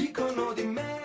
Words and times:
dicono 0.00 0.52
di 0.52 0.64
me. 0.64 0.98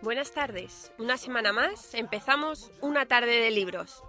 Buenas 0.00 0.32
tardes. 0.32 0.92
Una 0.98 1.16
semana 1.16 1.52
más 1.52 1.94
empezamos 1.94 2.70
una 2.80 3.06
tarde 3.06 3.40
de 3.40 3.50
libros. 3.50 4.02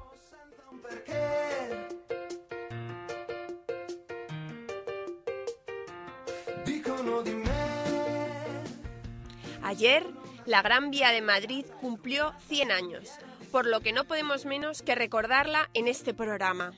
Ayer, 9.62 10.04
la 10.46 10.62
Gran 10.62 10.90
Vía 10.90 11.10
de 11.10 11.22
Madrid 11.22 11.66
cumplió 11.80 12.34
100 12.48 12.72
años, 12.72 13.10
por 13.52 13.68
lo 13.68 13.82
que 13.82 13.94
no 13.94 14.06
podemos 14.06 14.46
menos 14.46 14.82
que 14.82 14.96
recordarla 14.96 15.70
en 15.74 15.88
este 15.88 16.14
programa. 16.14 16.74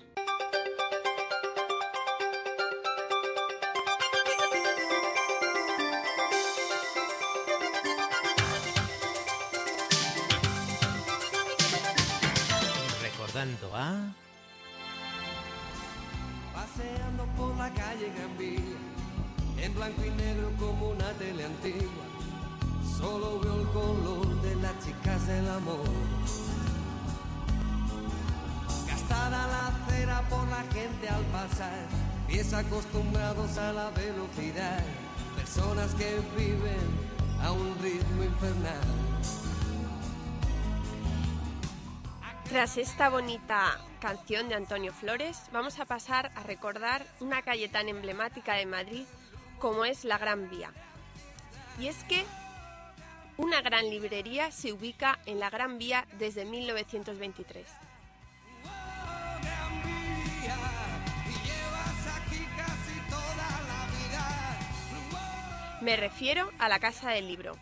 Tras 42.62 42.78
esta 42.78 43.10
bonita 43.10 43.80
canción 44.00 44.48
de 44.48 44.54
Antonio 44.54 44.94
Flores, 44.94 45.50
vamos 45.52 45.80
a 45.80 45.86
pasar 45.86 46.32
a 46.36 46.44
recordar 46.44 47.04
una 47.20 47.42
calle 47.42 47.70
tan 47.70 47.90
emblemática 47.90 48.54
de 48.54 48.68
Madrid 48.68 49.06
como 49.58 49.84
es 49.84 50.06
la 50.06 50.20
Gran 50.20 50.48
Vía. 50.48 50.72
Y 51.80 51.88
es 51.88 52.04
que 52.04 52.24
una 53.38 53.64
gran 53.64 53.90
librería 53.90 54.52
se 54.52 54.74
ubica 54.74 55.18
en 55.26 55.40
la 55.40 55.50
Gran 55.50 55.80
Vía 55.80 56.06
desde 56.20 56.46
1923. 56.46 57.66
Gran 59.42 59.82
Vía, 59.82 60.56
y 61.26 61.34
llevas 61.48 62.08
aquí 62.16 62.46
casi 62.56 63.00
toda 63.10 63.50
la 63.70 63.88
vida. 63.98 65.80
Me 65.82 65.96
refiero 65.96 66.52
a 66.60 66.70
la 66.70 66.78
Casa 66.78 67.10
del 67.10 67.28
Libro. 67.28 67.58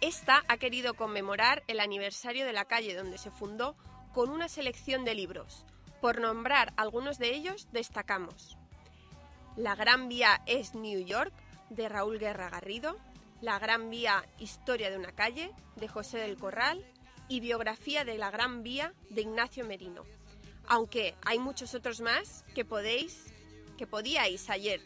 Esta 0.00 0.42
ha 0.48 0.56
querido 0.56 0.94
conmemorar 0.94 1.62
el 1.66 1.80
aniversario 1.80 2.46
de 2.46 2.54
la 2.54 2.64
calle 2.64 2.94
donde 2.94 3.18
se 3.18 3.30
fundó 3.30 3.76
con 4.12 4.30
una 4.30 4.48
selección 4.48 5.04
de 5.04 5.14
libros. 5.14 5.64
Por 6.00 6.20
nombrar 6.20 6.72
algunos 6.76 7.18
de 7.18 7.34
ellos, 7.34 7.68
destacamos 7.72 8.56
La 9.56 9.74
Gran 9.74 10.08
Vía 10.08 10.42
es 10.46 10.74
New 10.74 11.00
York, 11.00 11.32
de 11.70 11.88
Raúl 11.88 12.18
Guerra 12.18 12.48
Garrido, 12.50 12.96
La 13.40 13.58
Gran 13.58 13.90
Vía 13.90 14.24
Historia 14.38 14.90
de 14.90 14.98
una 14.98 15.12
calle, 15.12 15.52
de 15.76 15.88
José 15.88 16.18
del 16.18 16.36
Corral, 16.36 16.84
y 17.28 17.40
Biografía 17.40 18.04
de 18.04 18.16
la 18.18 18.30
Gran 18.30 18.62
Vía, 18.62 18.94
de 19.10 19.22
Ignacio 19.22 19.64
Merino. 19.66 20.04
Aunque 20.66 21.14
hay 21.24 21.38
muchos 21.38 21.74
otros 21.74 22.00
más 22.00 22.44
que 22.54 22.64
podéis, 22.64 23.26
que 23.76 23.86
podíais 23.86 24.48
ayer 24.50 24.80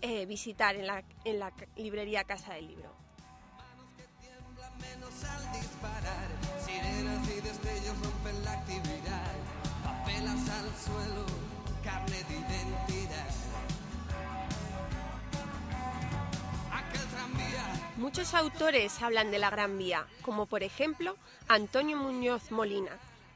eh, 0.00 0.26
visitar 0.26 0.76
en 0.76 0.86
la, 0.86 1.04
en 1.24 1.38
la 1.38 1.52
librería 1.76 2.24
Casa 2.24 2.54
del 2.54 2.68
Libro. 2.68 2.94
Suelo, 10.74 11.24
carne 11.82 12.24
Muchos 17.96 18.34
autores 18.34 19.00
hablan 19.02 19.30
de 19.30 19.38
la 19.38 19.50
Gran 19.50 19.78
Vía, 19.78 20.06
como 20.22 20.46
por 20.46 20.62
ejemplo 20.62 21.16
Antonio 21.48 21.96
Muñoz 21.96 22.50
Molina, 22.50 22.90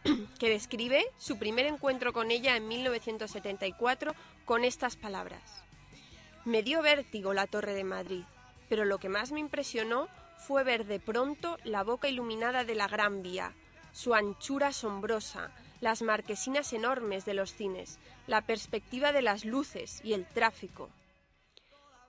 que 0.39 0.51
describe 0.51 1.07
su 1.17 1.39
primer 1.39 1.67
encuentro 1.67 2.13
con 2.13 2.31
ella 2.31 2.57
en 2.57 2.69
1974 2.69 4.15
con 4.45 4.65
estas 4.65 4.97
palabras. 4.97 5.63
Me 6.45 6.63
dio 6.63 6.83
vértigo 6.83 7.35
la 7.35 7.47
Torre 7.47 7.73
de 7.73 7.85
Madrid, 7.85 8.25
pero 8.69 8.85
lo 8.85 8.99
que 8.99 9.09
más 9.09 9.33
me 9.33 9.41
impresionó 9.41 10.09
fue 10.39 10.65
ver 10.65 10.87
de 10.87 11.01
pronto 11.01 11.57
la 11.65 11.83
boca 11.83 12.09
iluminada 12.09 12.65
de 12.65 12.75
la 12.75 12.89
Gran 12.89 13.23
Vía, 13.23 13.55
su 13.93 14.15
anchura 14.15 14.69
asombrosa, 14.69 15.51
las 15.81 16.03
marquesinas 16.03 16.73
enormes 16.73 17.25
de 17.25 17.35
los 17.35 17.53
cines, 17.53 17.99
la 18.27 18.43
perspectiva 18.43 19.13
de 19.13 19.23
las 19.23 19.45
luces 19.45 20.01
y 20.05 20.13
el 20.13 20.27
tráfico. 20.27 20.91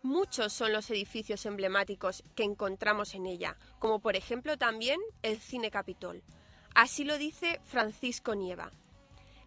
Muchos 0.01 0.53
son 0.53 0.71
los 0.71 0.89
edificios 0.89 1.45
emblemáticos 1.45 2.23
que 2.35 2.43
encontramos 2.43 3.15
en 3.15 3.25
ella, 3.25 3.57
como 3.79 3.99
por 3.99 4.15
ejemplo 4.15 4.57
también 4.57 4.99
el 5.23 5.39
Cine 5.39 5.71
Capitol. 5.71 6.23
Así 6.73 7.03
lo 7.03 7.17
dice 7.17 7.59
Francisco 7.65 8.33
Nieva. 8.33 8.71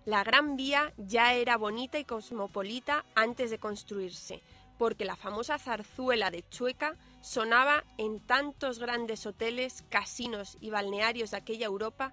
La 0.05 0.25
Gran 0.25 0.57
Vía 0.57 0.93
ya 0.99 1.33
era 1.33 1.57
bonita 1.57 1.99
y 1.99 2.05
cosmopolita 2.05 3.05
antes 3.15 3.51
de 3.51 3.59
construirse, 3.59 4.43
porque 4.77 5.05
la 5.05 5.17
famosa 5.17 5.59
zarzuela 5.59 6.31
de 6.31 6.45
Chueca 6.51 6.97
sonaba 7.23 7.85
en 7.99 8.21
tantos 8.21 8.79
grandes 8.79 9.25
hoteles, 9.27 9.85
casinos 9.89 10.59
y 10.61 10.71
balnearios 10.71 11.31
de 11.31 11.37
aquella 11.37 11.67
Europa 11.67 12.13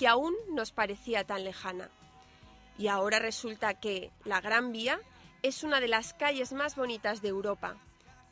que 0.00 0.08
aún 0.08 0.34
nos 0.48 0.72
parecía 0.72 1.24
tan 1.24 1.44
lejana. 1.44 1.90
Y 2.78 2.88
ahora 2.88 3.18
resulta 3.18 3.74
que 3.74 4.10
la 4.24 4.40
Gran 4.40 4.72
Vía 4.72 4.98
es 5.42 5.62
una 5.62 5.78
de 5.78 5.88
las 5.88 6.14
calles 6.14 6.54
más 6.54 6.74
bonitas 6.74 7.20
de 7.20 7.28
Europa. 7.28 7.76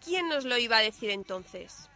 ¿Quién 0.03 0.31
nos 0.31 0.47
lo 0.47 0.57
iba 0.57 0.79
a 0.79 0.83
decir 0.83 1.11
entonces? 1.11 1.91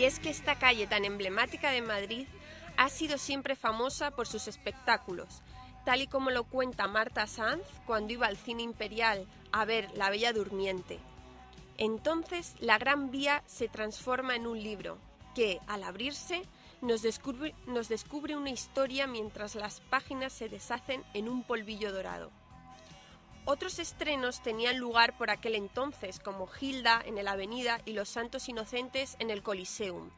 Y 0.00 0.04
es 0.04 0.18
que 0.18 0.30
esta 0.30 0.58
calle 0.58 0.86
tan 0.86 1.04
emblemática 1.04 1.72
de 1.72 1.82
Madrid 1.82 2.26
ha 2.78 2.88
sido 2.88 3.18
siempre 3.18 3.54
famosa 3.54 4.12
por 4.12 4.26
sus 4.26 4.48
espectáculos, 4.48 5.42
tal 5.84 6.00
y 6.00 6.06
como 6.06 6.30
lo 6.30 6.44
cuenta 6.44 6.88
Marta 6.88 7.26
Sanz 7.26 7.66
cuando 7.84 8.14
iba 8.14 8.26
al 8.26 8.38
cine 8.38 8.62
imperial 8.62 9.26
a 9.52 9.66
ver 9.66 9.90
La 9.94 10.08
Bella 10.08 10.32
Durmiente. 10.32 10.98
Entonces 11.76 12.54
la 12.60 12.78
Gran 12.78 13.10
Vía 13.10 13.42
se 13.44 13.68
transforma 13.68 14.34
en 14.34 14.46
un 14.46 14.62
libro 14.62 14.96
que, 15.34 15.60
al 15.66 15.84
abrirse, 15.84 16.44
nos 16.80 17.02
descubre, 17.02 17.54
nos 17.66 17.90
descubre 17.90 18.36
una 18.36 18.48
historia 18.48 19.06
mientras 19.06 19.54
las 19.54 19.82
páginas 19.82 20.32
se 20.32 20.48
deshacen 20.48 21.04
en 21.12 21.28
un 21.28 21.42
polvillo 21.42 21.92
dorado. 21.92 22.30
Otros 23.44 23.78
estrenos 23.78 24.42
tenían 24.42 24.78
lugar 24.78 25.16
por 25.16 25.30
aquel 25.30 25.54
entonces, 25.54 26.20
como 26.20 26.48
Hilda 26.60 27.02
en 27.04 27.18
el 27.18 27.26
Avenida 27.26 27.80
y 27.84 27.92
Los 27.92 28.08
Santos 28.08 28.48
Inocentes 28.48 29.16
en 29.18 29.30
el 29.30 29.42
Coliseum. 29.42 30.10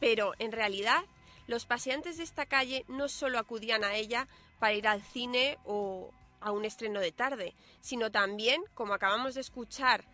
Pero, 0.00 0.32
en 0.38 0.52
realidad, 0.52 1.04
los 1.46 1.66
paseantes 1.66 2.16
de 2.16 2.24
esta 2.24 2.46
calle 2.46 2.84
no 2.88 3.08
solo 3.08 3.38
acudían 3.38 3.84
a 3.84 3.94
ella 3.94 4.26
para 4.58 4.74
ir 4.74 4.88
al 4.88 5.02
cine 5.02 5.58
o 5.64 6.10
a 6.40 6.50
un 6.50 6.64
estreno 6.64 7.00
de 7.00 7.12
tarde, 7.12 7.54
sino 7.80 8.10
también, 8.10 8.62
como 8.74 8.94
acabamos 8.94 9.34
de 9.34 9.40
escuchar 9.42 10.04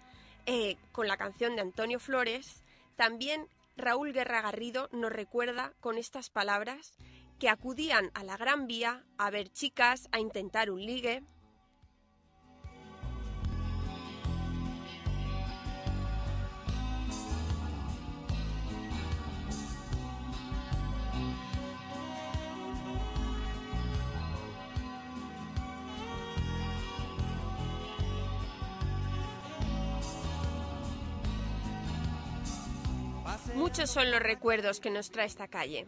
eh, 0.46 0.76
con 0.90 1.08
la 1.08 1.16
canción 1.16 1.54
de 1.56 1.62
Antonio 1.62 2.00
Flores, 2.00 2.62
también 2.96 3.48
Raúl 3.76 4.12
Guerra 4.12 4.42
Garrido 4.42 4.88
nos 4.92 5.12
recuerda 5.12 5.72
con 5.80 5.96
estas 5.96 6.30
palabras 6.30 6.94
que 7.38 7.48
acudían 7.48 8.10
a 8.14 8.24
la 8.24 8.36
Gran 8.36 8.66
Vía 8.66 9.04
a 9.18 9.30
ver 9.30 9.50
chicas, 9.50 10.08
a 10.12 10.20
intentar 10.20 10.70
un 10.70 10.84
ligue, 10.84 11.22
Muchos 33.72 33.88
son 33.88 34.10
los 34.10 34.20
recuerdos 34.20 34.80
que 34.80 34.90
nos 34.90 35.10
trae 35.10 35.24
esta 35.24 35.48
calle. 35.48 35.86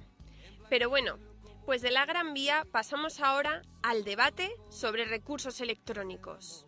Pero 0.70 0.88
bueno, 0.88 1.18
pues 1.66 1.82
de 1.82 1.90
la 1.90 2.06
Gran 2.06 2.32
Vía 2.32 2.66
pasamos 2.72 3.20
ahora 3.20 3.60
al 3.82 4.04
debate 4.04 4.50
sobre 4.70 5.04
recursos 5.04 5.60
electrónicos. 5.60 6.66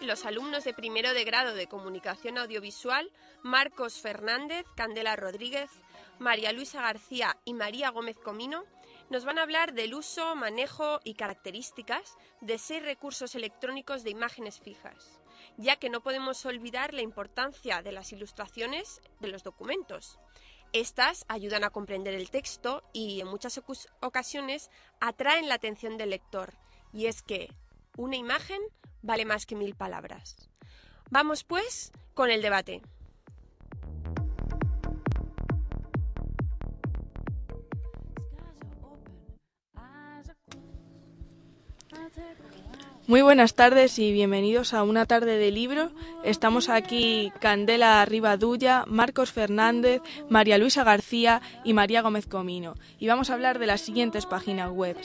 Los 0.00 0.24
alumnos 0.24 0.64
de 0.64 0.72
primero 0.72 1.12
de 1.12 1.24
grado 1.24 1.54
de 1.54 1.66
comunicación 1.66 2.38
audiovisual, 2.38 3.10
Marcos 3.42 4.00
Fernández, 4.00 4.64
Candela 4.74 5.14
Rodríguez, 5.16 5.70
María 6.18 6.52
Luisa 6.52 6.80
García 6.80 7.36
y 7.44 7.54
María 7.54 7.90
Gómez 7.90 8.18
Comino, 8.18 8.64
nos 9.10 9.24
van 9.24 9.38
a 9.38 9.42
hablar 9.42 9.74
del 9.74 9.94
uso, 9.94 10.34
manejo 10.36 11.00
y 11.04 11.14
características 11.14 12.16
de 12.40 12.58
seis 12.58 12.82
recursos 12.82 13.34
electrónicos 13.34 14.02
de 14.02 14.10
imágenes 14.10 14.60
fijas, 14.60 15.20
ya 15.56 15.76
que 15.76 15.90
no 15.90 16.00
podemos 16.00 16.44
olvidar 16.46 16.94
la 16.94 17.02
importancia 17.02 17.82
de 17.82 17.92
las 17.92 18.12
ilustraciones 18.12 19.00
de 19.20 19.28
los 19.28 19.42
documentos. 19.42 20.18
Estas 20.72 21.24
ayudan 21.26 21.64
a 21.64 21.70
comprender 21.70 22.14
el 22.14 22.30
texto 22.30 22.84
y 22.92 23.20
en 23.20 23.26
muchas 23.26 23.60
ocasiones 24.00 24.70
atraen 25.00 25.48
la 25.48 25.56
atención 25.56 25.96
del 25.96 26.10
lector. 26.10 26.54
Y 26.92 27.06
es 27.06 27.22
que 27.22 27.52
una 27.96 28.16
imagen 28.16 28.60
vale 29.02 29.24
más 29.24 29.46
que 29.46 29.56
mil 29.56 29.74
palabras. 29.74 30.48
Vamos 31.10 31.44
pues 31.44 31.92
con 32.14 32.30
el 32.30 32.42
debate. 32.42 32.82
Muy 43.10 43.22
buenas 43.22 43.54
tardes 43.56 43.98
y 43.98 44.12
bienvenidos 44.12 44.72
a 44.72 44.84
una 44.84 45.04
tarde 45.04 45.36
de 45.36 45.50
libro. 45.50 45.90
Estamos 46.22 46.68
aquí 46.68 47.32
Candela 47.40 48.04
Rivadulla, 48.04 48.84
Marcos 48.86 49.32
Fernández, 49.32 50.00
María 50.28 50.58
Luisa 50.58 50.84
García 50.84 51.42
y 51.64 51.72
María 51.72 52.02
Gómez 52.02 52.28
Comino. 52.28 52.74
Y 53.00 53.08
vamos 53.08 53.30
a 53.30 53.34
hablar 53.34 53.58
de 53.58 53.66
las 53.66 53.80
siguientes 53.80 54.26
páginas 54.26 54.70
web. 54.70 54.96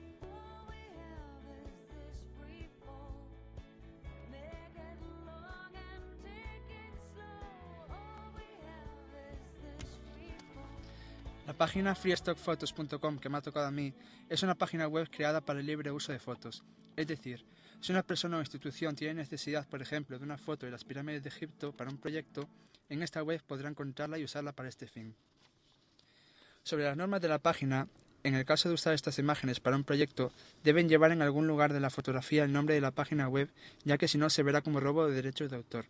La 11.45 11.53
página 11.53 11.93
freestockphotos.com 11.93 13.19
que 13.19 13.29
me 13.29 13.37
ha 13.37 13.41
tocado 13.41 13.67
a 13.67 13.71
mí 13.71 13.93
es 14.29 14.41
una 14.41 14.55
página 14.55 14.87
web 14.87 15.09
creada 15.11 15.41
para 15.41 15.59
el 15.59 15.65
libre 15.65 15.91
uso 15.91 16.11
de 16.11 16.19
fotos. 16.19 16.63
Es 16.95 17.07
decir, 17.07 17.45
si 17.85 17.91
una 17.91 18.01
persona 18.01 18.37
o 18.37 18.39
institución 18.39 18.95
tiene 18.95 19.13
necesidad, 19.13 19.67
por 19.67 19.79
ejemplo, 19.79 20.17
de 20.17 20.25
una 20.25 20.39
foto 20.39 20.65
de 20.65 20.71
las 20.71 20.83
pirámides 20.83 21.21
de 21.21 21.29
Egipto 21.29 21.71
para 21.71 21.91
un 21.91 21.99
proyecto, 21.99 22.49
en 22.89 23.03
esta 23.03 23.21
web 23.21 23.43
podrá 23.45 23.69
encontrarla 23.69 24.17
y 24.17 24.23
usarla 24.23 24.53
para 24.53 24.69
este 24.69 24.87
fin. 24.87 25.13
Sobre 26.63 26.85
las 26.85 26.97
normas 26.97 27.21
de 27.21 27.27
la 27.27 27.37
página, 27.37 27.87
en 28.23 28.33
el 28.33 28.43
caso 28.43 28.69
de 28.69 28.73
usar 28.73 28.95
estas 28.95 29.19
imágenes 29.19 29.59
para 29.59 29.75
un 29.75 29.83
proyecto, 29.83 30.31
deben 30.63 30.89
llevar 30.89 31.11
en 31.11 31.21
algún 31.21 31.45
lugar 31.45 31.73
de 31.73 31.79
la 31.79 31.91
fotografía 31.91 32.43
el 32.43 32.51
nombre 32.51 32.73
de 32.73 32.81
la 32.81 32.89
página 32.89 33.29
web, 33.29 33.51
ya 33.83 33.99
que 33.99 34.07
si 34.07 34.17
no 34.17 34.31
se 34.31 34.41
verá 34.41 34.61
como 34.61 34.79
robo 34.79 35.05
de 35.05 35.13
derechos 35.13 35.51
de 35.51 35.57
autor. 35.57 35.85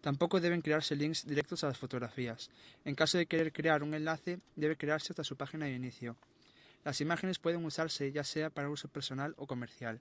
Tampoco 0.00 0.40
deben 0.40 0.62
crearse 0.62 0.96
links 0.96 1.24
directos 1.28 1.62
a 1.62 1.68
las 1.68 1.78
fotografías. 1.78 2.50
En 2.84 2.96
caso 2.96 3.18
de 3.18 3.26
querer 3.26 3.52
crear 3.52 3.84
un 3.84 3.94
enlace, 3.94 4.40
debe 4.56 4.76
crearse 4.76 5.12
hasta 5.12 5.22
su 5.22 5.36
página 5.36 5.66
de 5.66 5.74
inicio. 5.74 6.16
Las 6.84 7.00
imágenes 7.00 7.38
pueden 7.38 7.64
usarse 7.64 8.10
ya 8.10 8.24
sea 8.24 8.50
para 8.50 8.68
uso 8.68 8.88
personal 8.88 9.34
o 9.36 9.46
comercial. 9.46 10.00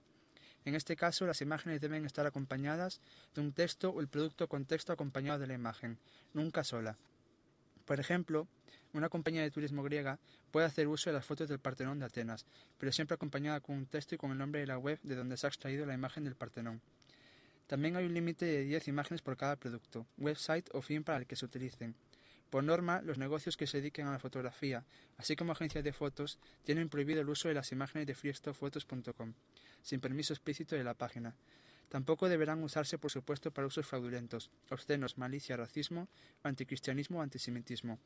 En 0.65 0.75
este 0.75 0.95
caso, 0.95 1.25
las 1.25 1.41
imágenes 1.41 1.81
deben 1.81 2.05
estar 2.05 2.25
acompañadas 2.25 3.01
de 3.33 3.41
un 3.41 3.53
texto 3.53 3.89
o 3.89 4.01
el 4.01 4.07
producto 4.07 4.47
con 4.47 4.65
texto 4.65 4.93
acompañado 4.93 5.39
de 5.39 5.47
la 5.47 5.53
imagen, 5.53 5.97
nunca 6.33 6.63
sola. 6.63 6.97
Por 7.85 7.99
ejemplo, 7.99 8.47
una 8.93 9.09
compañía 9.09 9.41
de 9.41 9.51
turismo 9.51 9.83
griega 9.83 10.19
puede 10.51 10.65
hacer 10.65 10.87
uso 10.87 11.09
de 11.09 11.15
las 11.15 11.25
fotos 11.25 11.47
del 11.49 11.59
Partenón 11.59 11.99
de 11.99 12.05
Atenas, 12.05 12.45
pero 12.77 12.91
siempre 12.91 13.15
acompañada 13.15 13.61
con 13.61 13.77
un 13.77 13.85
texto 13.85 14.15
y 14.15 14.17
con 14.17 14.31
el 14.31 14.37
nombre 14.37 14.61
de 14.61 14.67
la 14.67 14.77
web 14.77 14.99
de 15.03 15.15
donde 15.15 15.37
se 15.37 15.47
ha 15.47 15.49
extraído 15.49 15.85
la 15.85 15.93
imagen 15.93 16.23
del 16.23 16.35
Partenón. 16.35 16.81
También 17.67 17.95
hay 17.95 18.05
un 18.05 18.13
límite 18.13 18.45
de 18.45 18.63
10 18.63 18.87
imágenes 18.87 19.21
por 19.21 19.37
cada 19.37 19.55
producto, 19.55 20.07
website 20.17 20.67
o 20.73 20.81
fin 20.81 21.03
para 21.03 21.19
el 21.19 21.27
que 21.27 21.35
se 21.35 21.45
utilicen. 21.45 21.95
Por 22.49 22.63
norma, 22.63 23.01
los 23.01 23.17
negocios 23.17 23.57
que 23.57 23.67
se 23.67 23.77
dediquen 23.77 24.07
a 24.07 24.11
la 24.11 24.19
fotografía, 24.19 24.83
así 25.17 25.35
como 25.35 25.51
agencias 25.51 25.83
de 25.83 25.93
fotos, 25.93 26.39
tienen 26.63 26.89
prohibido 26.89 27.21
el 27.21 27.29
uso 27.29 27.47
de 27.47 27.53
las 27.53 27.71
imágenes 27.71 28.07
de 28.07 28.15
freestockphotos.com 28.15 29.33
sin 29.81 29.99
permiso 29.99 30.33
explícito 30.33 30.75
de 30.75 30.83
la 30.83 30.93
página. 30.93 31.35
Tampoco 31.89 32.29
deberán 32.29 32.63
usarse, 32.63 32.97
por 32.97 33.11
supuesto, 33.11 33.51
para 33.51 33.67
usos 33.67 33.85
fraudulentos, 33.85 34.51
obscenos, 34.69 35.17
malicia, 35.17 35.57
racismo, 35.57 36.07
anticristianismo 36.43 37.19
o 37.19 37.21
antisemitismo. 37.21 37.99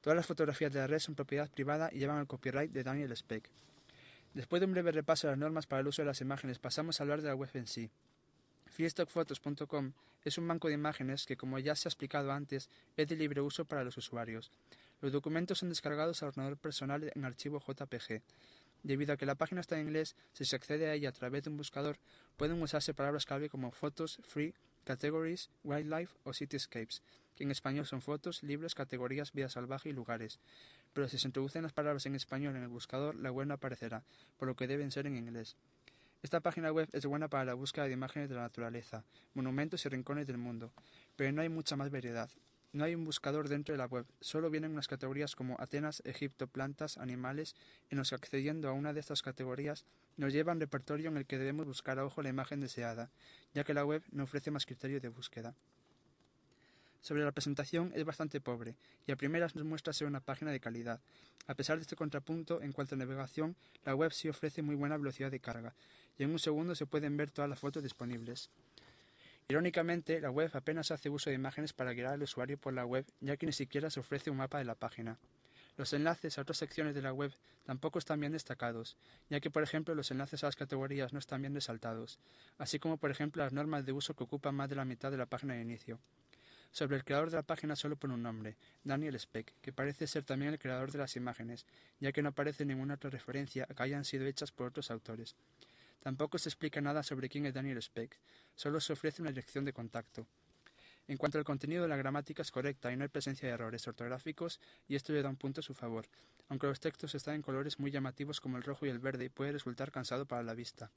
Todas 0.00 0.16
las 0.16 0.26
fotografías 0.26 0.72
de 0.72 0.78
la 0.78 0.86
red 0.86 1.00
son 1.00 1.16
propiedad 1.16 1.50
privada 1.50 1.90
y 1.92 1.98
llevan 1.98 2.18
el 2.18 2.28
copyright 2.28 2.70
de 2.70 2.84
Daniel 2.84 3.16
Speck. 3.16 3.50
Después 4.34 4.60
de 4.60 4.66
un 4.66 4.72
breve 4.72 4.92
repaso 4.92 5.26
de 5.26 5.32
las 5.32 5.38
normas 5.38 5.66
para 5.66 5.80
el 5.80 5.88
uso 5.88 6.02
de 6.02 6.06
las 6.06 6.20
imágenes, 6.20 6.58
pasamos 6.58 7.00
a 7.00 7.02
hablar 7.02 7.22
de 7.22 7.28
la 7.28 7.34
web 7.34 7.50
en 7.54 7.66
sí. 7.66 7.90
Freestockphotos.com 8.76 9.92
es 10.22 10.36
un 10.36 10.46
banco 10.46 10.68
de 10.68 10.74
imágenes 10.74 11.24
que, 11.24 11.38
como 11.38 11.58
ya 11.58 11.74
se 11.74 11.88
ha 11.88 11.90
explicado 11.90 12.30
antes, 12.30 12.68
es 12.94 13.08
de 13.08 13.16
libre 13.16 13.40
uso 13.40 13.64
para 13.64 13.82
los 13.84 13.96
usuarios. 13.96 14.52
Los 15.00 15.12
documentos 15.12 15.60
son 15.60 15.70
descargados 15.70 16.22
al 16.22 16.28
ordenador 16.28 16.58
personal 16.58 17.10
en 17.14 17.24
archivo 17.24 17.58
JPG. 17.58 18.20
Debido 18.82 19.14
a 19.14 19.16
que 19.16 19.24
la 19.24 19.34
página 19.34 19.62
está 19.62 19.76
en 19.76 19.86
inglés, 19.86 20.14
si 20.34 20.44
se 20.44 20.56
accede 20.56 20.90
a 20.90 20.92
ella 20.92 21.08
a 21.08 21.12
través 21.12 21.44
de 21.44 21.48
un 21.48 21.56
buscador, 21.56 21.98
pueden 22.36 22.60
usarse 22.60 22.92
palabras 22.92 23.24
clave 23.24 23.48
como 23.48 23.70
fotos, 23.70 24.20
free, 24.24 24.52
categories, 24.84 25.48
wildlife 25.64 26.14
o 26.24 26.34
cityscapes, 26.34 27.02
que 27.34 27.44
en 27.44 27.52
español 27.52 27.86
son 27.86 28.02
fotos, 28.02 28.42
libros, 28.42 28.74
categorías, 28.74 29.32
vida 29.32 29.48
salvaje 29.48 29.88
y 29.88 29.94
lugares. 29.94 30.38
Pero 30.92 31.08
si 31.08 31.16
se 31.16 31.28
introducen 31.28 31.62
las 31.62 31.72
palabras 31.72 32.04
en 32.04 32.14
español 32.14 32.54
en 32.56 32.62
el 32.64 32.68
buscador, 32.68 33.14
la 33.14 33.32
web 33.32 33.46
no 33.46 33.54
aparecerá, 33.54 34.04
por 34.36 34.46
lo 34.46 34.54
que 34.54 34.66
deben 34.66 34.90
ser 34.90 35.06
en 35.06 35.16
inglés. 35.16 35.56
Esta 36.26 36.40
página 36.40 36.72
web 36.72 36.88
es 36.92 37.06
buena 37.06 37.28
para 37.28 37.44
la 37.44 37.54
búsqueda 37.54 37.84
de 37.84 37.92
imágenes 37.92 38.28
de 38.28 38.34
la 38.34 38.40
naturaleza, 38.40 39.04
monumentos 39.34 39.86
y 39.86 39.88
rincones 39.88 40.26
del 40.26 40.38
mundo, 40.38 40.72
pero 41.14 41.30
no 41.30 41.40
hay 41.40 41.48
mucha 41.48 41.76
más 41.76 41.92
variedad. 41.92 42.28
No 42.72 42.82
hay 42.82 42.96
un 42.96 43.04
buscador 43.04 43.48
dentro 43.48 43.72
de 43.72 43.78
la 43.78 43.86
web, 43.86 44.06
solo 44.20 44.50
vienen 44.50 44.72
unas 44.72 44.88
categorías 44.88 45.36
como 45.36 45.54
Atenas, 45.60 46.02
Egipto, 46.04 46.48
plantas, 46.48 46.98
animales, 46.98 47.54
en 47.90 47.98
los 47.98 48.08
que 48.08 48.16
accediendo 48.16 48.68
a 48.68 48.72
una 48.72 48.92
de 48.92 48.98
estas 48.98 49.22
categorías 49.22 49.84
nos 50.16 50.32
lleva 50.32 50.50
a 50.50 50.56
un 50.56 50.60
repertorio 50.60 51.10
en 51.10 51.16
el 51.16 51.26
que 51.26 51.38
debemos 51.38 51.64
buscar 51.64 52.00
a 52.00 52.04
ojo 52.04 52.22
la 52.22 52.30
imagen 52.30 52.60
deseada, 52.60 53.12
ya 53.54 53.62
que 53.62 53.72
la 53.72 53.84
web 53.84 54.02
no 54.10 54.24
ofrece 54.24 54.50
más 54.50 54.66
criterios 54.66 55.02
de 55.02 55.10
búsqueda. 55.10 55.54
Sobre 57.06 57.22
la 57.22 57.30
presentación 57.30 57.92
es 57.94 58.04
bastante 58.04 58.40
pobre, 58.40 58.74
y 59.06 59.12
a 59.12 59.16
primeras 59.16 59.54
nos 59.54 59.64
muestra 59.64 59.92
ser 59.92 60.08
una 60.08 60.18
página 60.18 60.50
de 60.50 60.58
calidad. 60.58 61.00
A 61.46 61.54
pesar 61.54 61.76
de 61.76 61.82
este 61.82 61.94
contrapunto, 61.94 62.60
en 62.60 62.72
cuanto 62.72 62.96
a 62.96 62.98
navegación, 62.98 63.54
la 63.84 63.94
web 63.94 64.12
sí 64.12 64.28
ofrece 64.28 64.60
muy 64.60 64.74
buena 64.74 64.96
velocidad 64.96 65.30
de 65.30 65.38
carga, 65.38 65.72
y 66.18 66.24
en 66.24 66.32
un 66.32 66.40
segundo 66.40 66.74
se 66.74 66.84
pueden 66.84 67.16
ver 67.16 67.30
todas 67.30 67.48
las 67.48 67.60
fotos 67.60 67.84
disponibles. 67.84 68.50
Irónicamente, 69.46 70.20
la 70.20 70.32
web 70.32 70.50
apenas 70.54 70.90
hace 70.90 71.08
uso 71.08 71.30
de 71.30 71.36
imágenes 71.36 71.72
para 71.72 71.92
guiar 71.92 72.14
al 72.14 72.24
usuario 72.24 72.58
por 72.58 72.72
la 72.72 72.84
web, 72.84 73.06
ya 73.20 73.36
que 73.36 73.46
ni 73.46 73.52
siquiera 73.52 73.88
se 73.88 74.00
ofrece 74.00 74.32
un 74.32 74.38
mapa 74.38 74.58
de 74.58 74.64
la 74.64 74.74
página. 74.74 75.16
Los 75.76 75.92
enlaces 75.92 76.38
a 76.38 76.42
otras 76.42 76.58
secciones 76.58 76.96
de 76.96 77.02
la 77.02 77.12
web 77.12 77.32
tampoco 77.66 78.00
están 78.00 78.18
bien 78.18 78.32
destacados, 78.32 78.96
ya 79.30 79.38
que 79.38 79.50
por 79.52 79.62
ejemplo 79.62 79.94
los 79.94 80.10
enlaces 80.10 80.42
a 80.42 80.48
las 80.48 80.56
categorías 80.56 81.12
no 81.12 81.20
están 81.20 81.42
bien 81.42 81.54
resaltados, 81.54 82.18
así 82.58 82.80
como 82.80 82.96
por 82.96 83.12
ejemplo 83.12 83.44
las 83.44 83.52
normas 83.52 83.86
de 83.86 83.92
uso 83.92 84.14
que 84.14 84.24
ocupan 84.24 84.56
más 84.56 84.68
de 84.68 84.74
la 84.74 84.84
mitad 84.84 85.12
de 85.12 85.18
la 85.18 85.26
página 85.26 85.54
de 85.54 85.62
inicio. 85.62 86.00
Sobre 86.76 86.96
el 86.96 87.04
creador 87.04 87.30
de 87.30 87.36
la 87.36 87.42
página 87.42 87.74
solo 87.74 87.96
pone 87.96 88.12
un 88.12 88.22
nombre, 88.22 88.58
Daniel 88.84 89.18
Speck, 89.18 89.50
que 89.62 89.72
parece 89.72 90.06
ser 90.06 90.24
también 90.24 90.52
el 90.52 90.58
creador 90.58 90.92
de 90.92 90.98
las 90.98 91.16
imágenes, 91.16 91.64
ya 92.00 92.12
que 92.12 92.20
no 92.20 92.28
aparece 92.28 92.66
ninguna 92.66 92.96
otra 92.96 93.08
referencia 93.08 93.66
a 93.66 93.72
que 93.72 93.82
hayan 93.82 94.04
sido 94.04 94.26
hechas 94.26 94.52
por 94.52 94.66
otros 94.66 94.90
autores. 94.90 95.36
Tampoco 96.02 96.36
se 96.36 96.50
explica 96.50 96.82
nada 96.82 97.02
sobre 97.02 97.30
quién 97.30 97.46
es 97.46 97.54
Daniel 97.54 97.80
Speck, 97.80 98.18
solo 98.54 98.78
se 98.78 98.92
ofrece 98.92 99.22
una 99.22 99.30
dirección 99.30 99.64
de 99.64 99.72
contacto. 99.72 100.26
En 101.08 101.16
cuanto 101.16 101.38
al 101.38 101.44
contenido, 101.44 101.88
la 101.88 101.96
gramática 101.96 102.42
es 102.42 102.50
correcta 102.50 102.92
y 102.92 102.96
no 102.98 103.04
hay 103.04 103.08
presencia 103.08 103.48
de 103.48 103.54
errores 103.54 103.88
ortográficos 103.88 104.60
y 104.86 104.96
esto 104.96 105.14
le 105.14 105.22
da 105.22 105.30
un 105.30 105.36
punto 105.36 105.60
a 105.60 105.64
su 105.64 105.72
favor, 105.72 106.04
aunque 106.50 106.66
los 106.66 106.78
textos 106.78 107.14
están 107.14 107.36
en 107.36 107.42
colores 107.42 107.78
muy 107.78 107.90
llamativos 107.90 108.38
como 108.38 108.58
el 108.58 108.62
rojo 108.62 108.84
y 108.84 108.90
el 108.90 108.98
verde 108.98 109.24
y 109.24 109.28
puede 109.30 109.52
resultar 109.52 109.90
cansado 109.90 110.26
para 110.26 110.42
la 110.42 110.52
vista. 110.52 110.90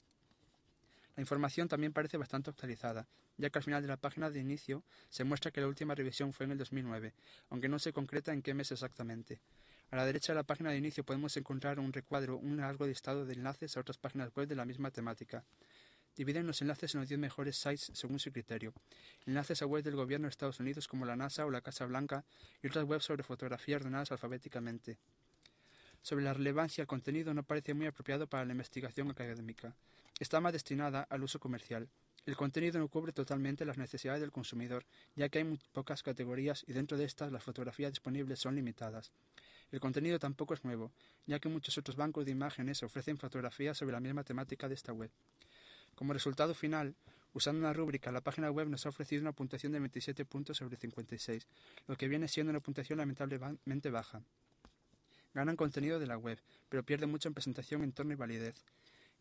La 1.20 1.22
información 1.22 1.68
también 1.68 1.92
parece 1.92 2.16
bastante 2.16 2.48
actualizada, 2.48 3.06
ya 3.36 3.50
que 3.50 3.58
al 3.58 3.62
final 3.62 3.82
de 3.82 3.88
la 3.88 3.98
página 3.98 4.30
de 4.30 4.40
inicio 4.40 4.82
se 5.10 5.22
muestra 5.22 5.50
que 5.50 5.60
la 5.60 5.66
última 5.66 5.94
revisión 5.94 6.32
fue 6.32 6.46
en 6.46 6.52
el 6.52 6.56
2009, 6.56 7.12
aunque 7.50 7.68
no 7.68 7.78
se 7.78 7.92
concreta 7.92 8.32
en 8.32 8.40
qué 8.40 8.54
mes 8.54 8.72
exactamente. 8.72 9.38
A 9.90 9.96
la 9.96 10.06
derecha 10.06 10.32
de 10.32 10.36
la 10.36 10.44
página 10.44 10.70
de 10.70 10.78
inicio 10.78 11.04
podemos 11.04 11.36
encontrar 11.36 11.78
un 11.78 11.92
recuadro, 11.92 12.38
un 12.38 12.56
largo 12.56 12.86
listado 12.86 13.26
de 13.26 13.34
enlaces 13.34 13.76
a 13.76 13.80
otras 13.80 13.98
páginas 13.98 14.34
web 14.34 14.48
de 14.48 14.54
la 14.54 14.64
misma 14.64 14.90
temática. 14.90 15.44
Dividen 16.16 16.46
los 16.46 16.62
enlaces 16.62 16.94
en 16.94 17.00
los 17.00 17.08
10 17.10 17.20
mejores 17.20 17.58
sites 17.58 17.90
según 17.92 18.18
su 18.18 18.32
criterio. 18.32 18.72
Enlaces 19.26 19.60
a 19.60 19.66
webs 19.66 19.84
del 19.84 19.96
gobierno 19.96 20.24
de 20.24 20.30
Estados 20.30 20.58
Unidos 20.58 20.88
como 20.88 21.04
la 21.04 21.16
NASA 21.16 21.44
o 21.44 21.50
la 21.50 21.60
Casa 21.60 21.84
Blanca 21.84 22.24
y 22.62 22.68
otras 22.68 22.86
webs 22.86 23.04
sobre 23.04 23.24
fotografía 23.24 23.76
ordenadas 23.76 24.10
alfabéticamente. 24.10 24.96
Sobre 26.00 26.24
la 26.24 26.32
relevancia, 26.32 26.80
el 26.80 26.88
contenido 26.88 27.34
no 27.34 27.42
parece 27.42 27.74
muy 27.74 27.84
apropiado 27.84 28.26
para 28.26 28.46
la 28.46 28.52
investigación 28.52 29.10
académica 29.10 29.76
está 30.20 30.40
más 30.40 30.52
destinada 30.52 31.02
al 31.10 31.24
uso 31.24 31.40
comercial. 31.40 31.88
El 32.26 32.36
contenido 32.36 32.78
no 32.78 32.88
cubre 32.88 33.12
totalmente 33.12 33.64
las 33.64 33.78
necesidades 33.78 34.20
del 34.20 34.30
consumidor, 34.30 34.84
ya 35.16 35.28
que 35.28 35.38
hay 35.38 35.44
muy 35.44 35.58
pocas 35.72 36.02
categorías 36.02 36.64
y 36.68 36.74
dentro 36.74 36.98
de 36.98 37.04
estas 37.04 37.32
las 37.32 37.42
fotografías 37.42 37.90
disponibles 37.90 38.38
son 38.38 38.54
limitadas. 38.54 39.10
El 39.72 39.80
contenido 39.80 40.18
tampoco 40.18 40.52
es 40.54 40.64
nuevo, 40.64 40.92
ya 41.26 41.38
que 41.38 41.48
muchos 41.48 41.78
otros 41.78 41.96
bancos 41.96 42.26
de 42.26 42.32
imágenes 42.32 42.82
ofrecen 42.82 43.18
fotografías 43.18 43.78
sobre 43.78 43.92
la 43.92 44.00
misma 44.00 44.22
temática 44.22 44.68
de 44.68 44.74
esta 44.74 44.92
web. 44.92 45.10
Como 45.94 46.12
resultado 46.12 46.54
final, 46.54 46.94
usando 47.32 47.60
una 47.60 47.72
rúbrica, 47.72 48.12
la 48.12 48.20
página 48.20 48.50
web 48.50 48.68
nos 48.68 48.84
ha 48.84 48.90
ofrecido 48.90 49.22
una 49.22 49.32
puntuación 49.32 49.72
de 49.72 49.78
27 49.78 50.24
puntos 50.24 50.58
sobre 50.58 50.76
56, 50.76 51.46
lo 51.86 51.96
que 51.96 52.08
viene 52.08 52.28
siendo 52.28 52.50
una 52.50 52.60
puntuación 52.60 52.98
lamentablemente 52.98 53.90
baja. 53.90 54.22
Ganan 55.32 55.56
contenido 55.56 55.98
de 55.98 56.06
la 56.06 56.18
web, 56.18 56.38
pero 56.68 56.82
pierde 56.82 57.06
mucho 57.06 57.28
en 57.28 57.34
presentación, 57.34 57.84
entorno 57.84 58.12
y 58.12 58.16
validez. 58.16 58.64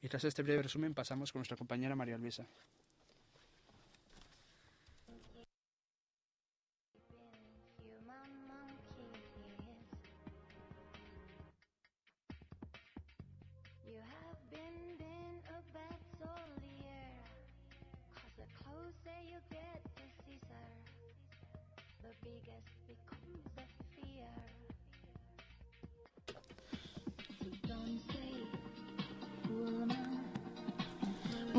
Y 0.02 0.08
tras 0.08 0.24
este 0.24 0.44
breve 0.44 0.64
resumen 0.64 0.94
pasamos 0.94 1.32
con 1.32 1.40
nuestra 1.40 1.58
compañera 1.58 1.96
María 1.96 2.18
Luisa. 2.18 2.48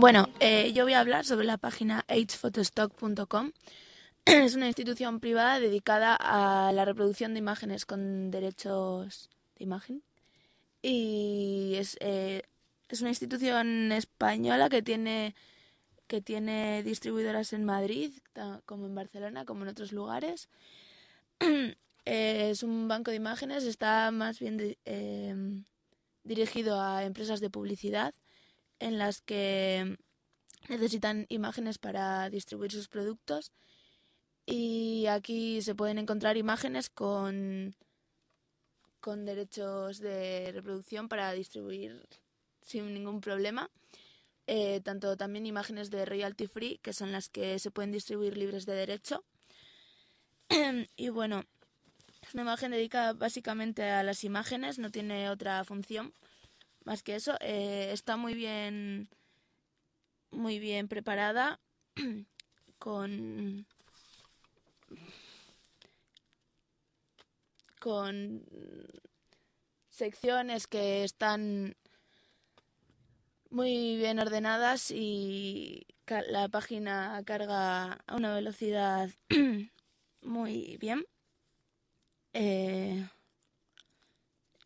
Bueno, 0.00 0.30
eh, 0.40 0.72
yo 0.72 0.84
voy 0.84 0.94
a 0.94 1.00
hablar 1.00 1.26
sobre 1.26 1.44
la 1.44 1.58
página 1.58 2.06
agePhotostock.com. 2.08 3.52
Es 4.24 4.54
una 4.54 4.66
institución 4.66 5.20
privada 5.20 5.60
dedicada 5.60 6.16
a 6.18 6.72
la 6.72 6.86
reproducción 6.86 7.34
de 7.34 7.40
imágenes 7.40 7.84
con 7.84 8.30
derechos 8.30 9.28
de 9.56 9.64
imagen. 9.64 10.02
Y 10.80 11.74
es, 11.76 11.98
eh, 12.00 12.44
es 12.88 13.02
una 13.02 13.10
institución 13.10 13.92
española 13.92 14.70
que 14.70 14.80
tiene, 14.80 15.34
que 16.06 16.22
tiene 16.22 16.82
distribuidoras 16.82 17.52
en 17.52 17.66
Madrid, 17.66 18.10
como 18.64 18.86
en 18.86 18.94
Barcelona, 18.94 19.44
como 19.44 19.64
en 19.64 19.68
otros 19.68 19.92
lugares. 19.92 20.48
es 22.06 22.62
un 22.62 22.88
banco 22.88 23.10
de 23.10 23.18
imágenes, 23.18 23.64
está 23.64 24.10
más 24.12 24.38
bien 24.40 24.78
eh, 24.86 25.62
dirigido 26.24 26.80
a 26.80 27.04
empresas 27.04 27.40
de 27.40 27.50
publicidad 27.50 28.14
en 28.80 28.98
las 28.98 29.20
que 29.20 29.96
necesitan 30.68 31.26
imágenes 31.28 31.78
para 31.78 32.28
distribuir 32.30 32.72
sus 32.72 32.88
productos 32.88 33.52
y 34.46 35.06
aquí 35.06 35.62
se 35.62 35.74
pueden 35.74 35.98
encontrar 35.98 36.36
imágenes 36.36 36.90
con, 36.90 37.76
con 39.00 39.24
derechos 39.24 40.00
de 40.00 40.50
reproducción 40.52 41.08
para 41.08 41.32
distribuir 41.32 42.08
sin 42.60 42.92
ningún 42.92 43.20
problema. 43.20 43.70
Eh, 44.46 44.80
tanto 44.80 45.16
también 45.16 45.46
imágenes 45.46 45.90
de 45.90 46.04
royalty 46.04 46.48
free, 46.48 46.78
que 46.82 46.92
son 46.92 47.12
las 47.12 47.28
que 47.28 47.60
se 47.60 47.70
pueden 47.70 47.92
distribuir 47.92 48.36
libres 48.36 48.66
de 48.66 48.74
derecho. 48.74 49.24
y 50.96 51.08
bueno, 51.10 51.44
es 52.22 52.34
una 52.34 52.42
imagen 52.42 52.72
dedicada 52.72 53.12
básicamente 53.12 53.84
a 53.84 54.02
las 54.02 54.24
imágenes, 54.24 54.78
no 54.80 54.90
tiene 54.90 55.30
otra 55.30 55.62
función 55.64 56.12
más 56.90 57.04
que 57.04 57.14
eso, 57.14 57.36
eh, 57.38 57.90
está 57.92 58.16
muy 58.16 58.34
bien, 58.34 59.08
muy 60.32 60.58
bien 60.58 60.88
preparada 60.88 61.60
con 62.80 63.64
con 67.78 68.44
secciones 69.88 70.66
que 70.66 71.04
están 71.04 71.76
muy 73.50 73.96
bien 73.96 74.18
ordenadas 74.18 74.90
y 74.90 75.86
la 76.08 76.48
página 76.48 77.22
carga 77.24 77.92
a 78.08 78.16
una 78.16 78.34
velocidad 78.34 79.10
muy 80.22 80.76
bien. 80.78 81.04
Eh, 82.32 83.08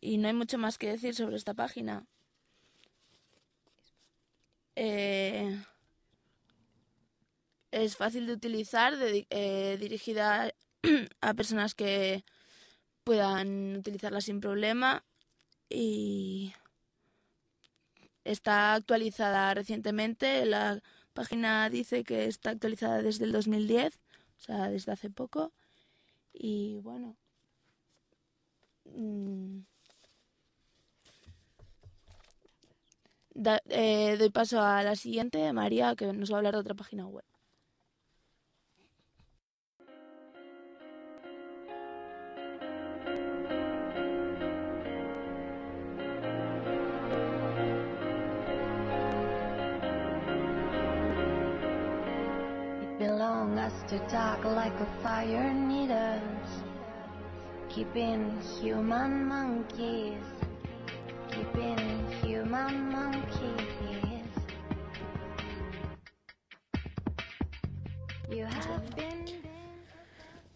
y 0.01 0.17
no 0.17 0.27
hay 0.27 0.33
mucho 0.33 0.57
más 0.57 0.79
que 0.79 0.89
decir 0.89 1.13
sobre 1.13 1.35
esta 1.35 1.53
página. 1.53 2.07
Eh, 4.75 5.57
es 7.71 7.97
fácil 7.97 8.27
de 8.27 8.33
utilizar, 8.33 8.93
eh, 9.01 9.77
dirigida 9.79 10.53
a 11.21 11.33
personas 11.33 11.75
que 11.75 12.23
puedan 13.03 13.77
utilizarla 13.77 14.21
sin 14.21 14.41
problema 14.41 15.05
y 15.69 16.53
está 18.23 18.73
actualizada 18.73 19.53
recientemente. 19.53 20.45
La 20.45 20.81
página 21.13 21.69
dice 21.69 22.03
que 22.03 22.25
está 22.25 22.51
actualizada 22.51 23.01
desde 23.01 23.25
el 23.25 23.31
2010, 23.31 23.99
o 24.37 24.41
sea, 24.41 24.69
desde 24.69 24.91
hace 24.91 25.09
poco. 25.09 25.53
Y 26.33 26.79
bueno. 26.79 27.15
Mm, 33.35 33.47
eh, 33.69 34.15
doy 34.17 34.29
paso 34.29 34.61
a 34.61 34.81
la 34.83 34.95
siguiente, 34.95 35.51
María, 35.53 35.95
que 35.95 36.05
nos 36.13 36.31
va 36.31 36.35
a 36.35 36.37
hablar 36.39 36.53
de 36.55 36.59
otra 36.61 36.75
página 36.75 37.07
web. 37.07 37.23
keeping 57.75 58.39
human 58.61 59.27
monkeys, 59.27 60.23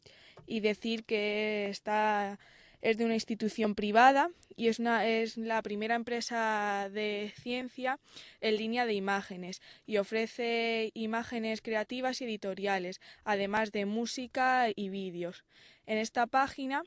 y 0.47 0.59
decir 0.59 1.05
que 1.05 1.69
está 1.69 2.39
es 2.81 2.97
de 2.97 3.05
una 3.05 3.13
institución 3.13 3.75
privada 3.75 4.29
y 4.55 4.67
es, 4.67 4.79
una, 4.79 5.07
es 5.07 5.37
la 5.37 5.61
primera 5.61 5.95
empresa 5.95 6.89
de 6.91 7.33
ciencia 7.41 7.99
en 8.41 8.57
línea 8.57 8.85
de 8.85 8.93
imágenes 8.93 9.61
y 9.85 9.97
ofrece 9.97 10.91
imágenes 10.93 11.61
creativas 11.61 12.21
y 12.21 12.25
editoriales, 12.25 12.99
además 13.23 13.71
de 13.71 13.85
música 13.85 14.67
y 14.75 14.89
vídeos. 14.89 15.45
En 15.85 15.97
esta 15.97 16.27
página 16.27 16.83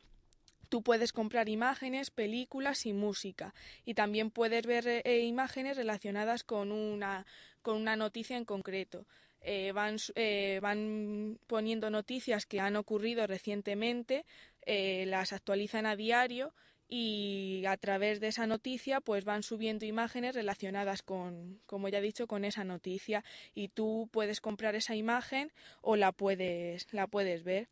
Tú 0.74 0.82
puedes 0.82 1.12
comprar 1.12 1.48
imágenes, 1.48 2.10
películas 2.10 2.84
y 2.86 2.92
música 2.92 3.54
y 3.84 3.94
también 3.94 4.32
puedes 4.32 4.66
ver 4.66 4.88
eh, 4.88 5.20
imágenes 5.20 5.76
relacionadas 5.76 6.42
con 6.42 6.72
una, 6.72 7.26
con 7.62 7.76
una 7.76 7.94
noticia 7.94 8.36
en 8.36 8.44
concreto. 8.44 9.06
Eh, 9.46 9.72
van, 9.72 9.98
eh, 10.14 10.58
van 10.62 11.38
poniendo 11.46 11.90
noticias 11.90 12.46
que 12.46 12.60
han 12.60 12.76
ocurrido 12.76 13.26
recientemente, 13.26 14.24
las 14.66 15.32
actualizan 15.32 15.86
a 15.86 15.96
diario 15.96 16.54
y 16.88 17.64
a 17.66 17.76
través 17.76 18.20
de 18.20 18.28
esa 18.28 18.46
noticia 18.46 19.00
pues 19.00 19.24
van 19.24 19.42
subiendo 19.42 19.84
imágenes 19.84 20.34
relacionadas 20.34 21.02
con, 21.02 21.60
como 21.66 21.88
ya 21.88 21.98
he 21.98 22.02
dicho, 22.02 22.26
con 22.26 22.44
esa 22.44 22.64
noticia 22.64 23.24
y 23.54 23.68
tú 23.68 24.08
puedes 24.12 24.40
comprar 24.40 24.74
esa 24.74 24.94
imagen 24.94 25.50
o 25.80 25.96
la 25.96 26.12
puedes, 26.12 26.86
la 26.92 27.06
puedes 27.06 27.42
ver. 27.42 27.68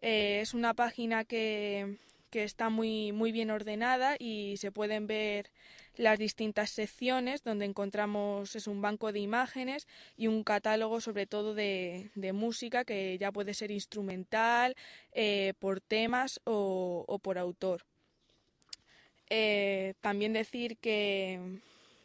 es 0.00 0.54
una 0.54 0.74
página 0.74 1.24
que, 1.24 1.98
que 2.30 2.44
está 2.44 2.68
muy, 2.68 3.12
muy 3.12 3.32
bien 3.32 3.50
ordenada 3.50 4.16
y 4.18 4.56
se 4.58 4.72
pueden 4.72 5.06
ver 5.06 5.50
las 5.96 6.18
distintas 6.18 6.70
secciones 6.70 7.42
donde 7.42 7.64
encontramos 7.64 8.54
es 8.54 8.66
un 8.66 8.80
banco 8.80 9.10
de 9.12 9.18
imágenes 9.18 9.86
y 10.16 10.28
un 10.28 10.44
catálogo 10.44 11.00
sobre 11.00 11.26
todo 11.26 11.54
de, 11.54 12.10
de 12.14 12.32
música 12.32 12.84
que 12.84 13.18
ya 13.18 13.32
puede 13.32 13.54
ser 13.54 13.70
instrumental, 13.70 14.76
eh, 15.12 15.54
por 15.58 15.80
temas 15.80 16.40
o, 16.44 17.18
por 17.22 17.38
autor. 17.38 17.84
Eh, 19.30 19.94
también 20.00 20.32
decir 20.32 20.76
que, 20.78 21.60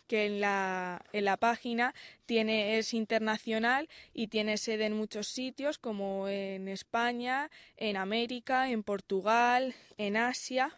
que 0.08 0.26
en 0.26 0.40
la, 0.42 1.06
en 1.14 1.26
la 1.26 1.38
página 1.38 1.94
tiene, 2.26 2.78
es 2.78 2.94
internacional 2.94 3.90
y 4.14 4.28
tiene 4.28 4.58
sede 4.58 4.86
en 4.86 4.94
muchos 4.94 5.28
sitios 5.28 5.78
como 5.78 6.28
en 6.28 6.68
España, 6.68 7.50
en 7.78 7.98
América, 7.98 8.70
en 8.70 8.84
Portugal, 8.84 9.76
en 9.98 10.18
Asia. 10.18 10.78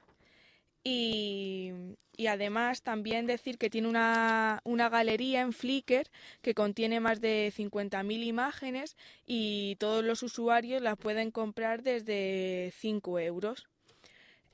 Y, 0.84 1.72
y, 2.16 2.28
además 2.28 2.84
también 2.84 3.26
decir 3.26 3.58
que 3.58 3.72
tiene 3.72 3.88
una, 3.88 4.62
una 4.64 4.88
galería 4.88 5.42
en 5.42 5.52
Flickr 5.52 6.12
que 6.44 6.54
contiene 6.54 7.00
más 7.00 7.22
de 7.22 7.52
50.000 7.52 8.24
imágenes 8.24 8.96
y 9.26 9.78
todos 9.80 10.04
los 10.04 10.22
usuarios 10.22 10.84
las 10.84 10.98
pueden 10.98 11.32
comprar 11.32 11.82
desde 11.82 12.72
5 12.78 13.20
euros. 13.20 13.68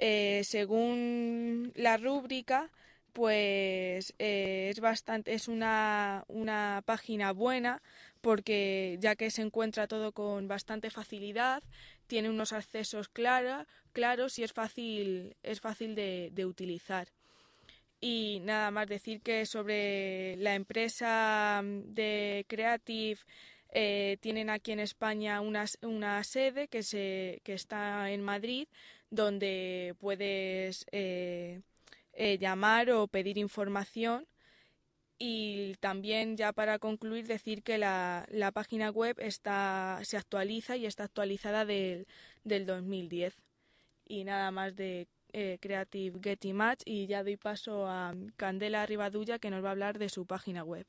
Eh, 0.04 0.42
según 0.46 1.74
la 1.76 1.96
rúbrica, 1.98 2.72
pues 3.14 4.14
eh, 4.20 4.70
es 4.70 4.80
bastante 4.80 5.34
es 5.34 5.48
una, 5.48 6.24
una 6.28 6.82
página 6.86 7.32
buena 7.34 7.82
porque 8.22 8.98
ya 9.00 9.16
que 9.16 9.32
se 9.32 9.42
encuentra 9.42 9.88
todo 9.88 10.12
con 10.12 10.48
bastante 10.48 10.90
facilidad 10.90 11.64
tiene 12.08 12.30
unos 12.30 12.54
accesos 12.54 13.10
claros 13.10 14.40
y 14.40 14.44
es 14.44 14.54
fácil 14.54 15.36
es 15.44 15.62
fácil 15.62 15.96
de, 15.96 16.46
utilizar. 16.46 17.08
Y 18.00 18.40
nada 18.44 18.72
más 18.72 18.88
decir 18.88 19.22
que 19.22 19.46
sobre 19.46 20.36
la 20.38 20.56
empresa 20.56 21.62
de 21.64 22.46
Creative 22.48 23.20
eh, 23.70 24.18
tienen 24.22 24.50
aquí 24.50 24.72
en 24.72 24.80
España 24.80 25.40
una, 25.40 25.66
una 25.84 26.24
sede 26.24 26.68
que, 26.68 26.84
se, 26.84 27.42
que 27.44 27.54
está 27.54 28.10
en 28.12 28.22
Madrid 28.22 28.68
donde 29.12 29.94
puedes 30.00 30.86
eh, 30.92 31.62
eh, 32.24 32.38
llamar 32.38 32.92
o 32.92 33.08
pedir 33.08 33.40
información. 33.40 34.28
Y 35.18 35.74
también 35.80 36.38
ya 36.38 36.54
para 36.54 36.78
concluir 36.78 37.26
decir 37.26 37.64
que 37.64 37.80
la, 37.80 38.28
la 38.30 38.52
página 38.52 38.92
web 38.92 39.16
está, 39.20 40.00
se 40.04 40.18
actualiza 40.18 40.78
y 40.78 40.86
está 40.86 41.06
actualizada 41.06 41.66
del, 41.66 42.06
del 42.44 42.68
2010. 42.68 43.36
Y 44.08 44.24
nada 44.24 44.52
más 44.52 44.76
de 44.76 45.08
eh, 45.34 45.58
Creative 45.62 46.20
Getty 46.22 46.54
Match 46.54 46.82
y 46.86 47.08
ya 47.08 47.24
doy 47.24 47.38
paso 47.38 47.88
a 47.88 48.14
Candela 48.38 48.86
Rivadulla 48.86 49.40
que 49.40 49.50
nos 49.50 49.64
va 49.64 49.70
a 49.70 49.72
hablar 49.72 49.98
de 49.98 50.10
su 50.10 50.28
página 50.28 50.64
web. 50.64 50.86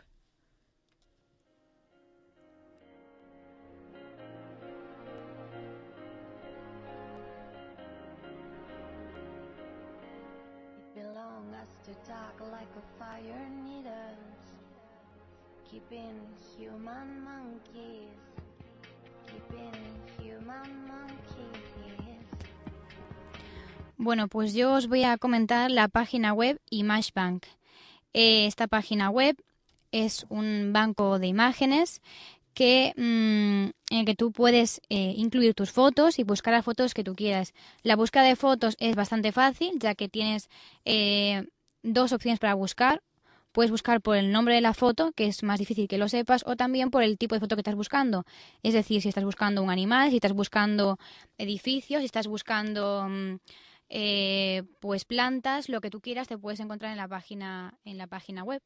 Bueno, 23.97 24.29
pues 24.29 24.55
yo 24.55 24.75
os 24.75 24.89
voy 24.89 25.05
a 25.05 25.17
comentar 25.17 25.71
la 25.71 25.89
página 25.89 26.33
web 26.33 26.61
ImageBank. 26.71 27.45
Eh, 28.13 28.47
esta 28.47 28.67
página 28.67 29.11
web 29.11 29.37
es 29.93 30.27
un 30.29 30.73
banco 30.73 31.19
de 31.19 31.29
imágenes 31.29 32.01
que, 32.55 32.93
mm, 32.97 33.71
en 33.95 33.99
el 33.99 34.05
que 34.05 34.15
tú 34.15 34.33
puedes 34.33 34.81
eh, 34.89 35.15
incluir 35.17 35.55
tus 35.55 35.71
fotos 35.71 36.19
y 36.19 36.25
buscar 36.25 36.53
las 36.53 36.65
fotos 36.65 36.95
que 36.95 37.05
tú 37.05 37.15
quieras. 37.15 37.55
La 37.83 37.97
búsqueda 37.97 38.25
de 38.25 38.37
fotos 38.37 38.77
es 38.79 38.97
bastante 38.97 39.33
fácil, 39.33 39.79
ya 39.79 39.95
que 39.95 40.09
tienes 40.09 40.49
eh, 40.85 41.47
dos 41.83 42.13
opciones 42.13 42.41
para 42.41 42.55
buscar. 42.55 43.03
Puedes 43.53 43.71
buscar 43.71 44.01
por 44.01 44.17
el 44.17 44.33
nombre 44.33 44.55
de 44.55 44.63
la 44.63 44.73
foto, 44.73 45.13
que 45.13 45.27
es 45.27 45.43
más 45.43 45.59
difícil 45.59 45.87
que 45.87 45.99
lo 45.99 46.09
sepas, 46.09 46.43
o 46.47 46.57
también 46.57 46.91
por 46.91 47.03
el 47.03 47.19
tipo 47.19 47.35
de 47.35 47.41
foto 47.41 47.55
que 47.55 47.61
estás 47.61 47.75
buscando. 47.75 48.25
Es 48.63 48.73
decir, 48.73 49.03
si 49.03 49.09
estás 49.09 49.25
buscando 49.25 49.63
un 49.63 49.71
animal, 49.71 50.11
si 50.11 50.17
estás 50.17 50.33
buscando 50.33 50.99
edificios, 51.37 52.01
si 52.01 52.07
estás 52.07 52.29
buscando 52.29 53.07
mm, 53.09 53.35
eh, 53.91 54.63
pues 54.81 55.05
plantas, 55.05 55.69
lo 55.69 55.83
que 55.83 55.91
tú 55.91 56.01
quieras, 56.01 56.29
te 56.29 56.39
puedes 56.39 56.61
encontrar 56.61 56.93
en 56.93 56.97
la 56.97 57.09
página, 57.09 57.79
en 57.85 57.99
la 57.99 58.07
página 58.07 58.43
web. 58.43 58.63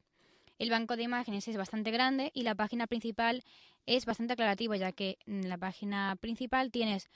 El 0.57 0.69
banco 0.69 0.95
de 0.95 1.03
imágenes 1.03 1.47
es 1.49 1.57
bastante 1.57 1.91
grande 1.91 2.31
y 2.33 2.43
la 2.43 2.55
página 2.55 2.87
principal 2.87 3.43
es 3.85 4.05
bastante 4.05 4.33
aclarativa, 4.33 4.77
ya 4.77 4.93
que 4.93 5.17
en 5.25 5.49
la 5.49 5.57
página 5.57 6.15
principal 6.19 6.71
tienes 6.71 7.09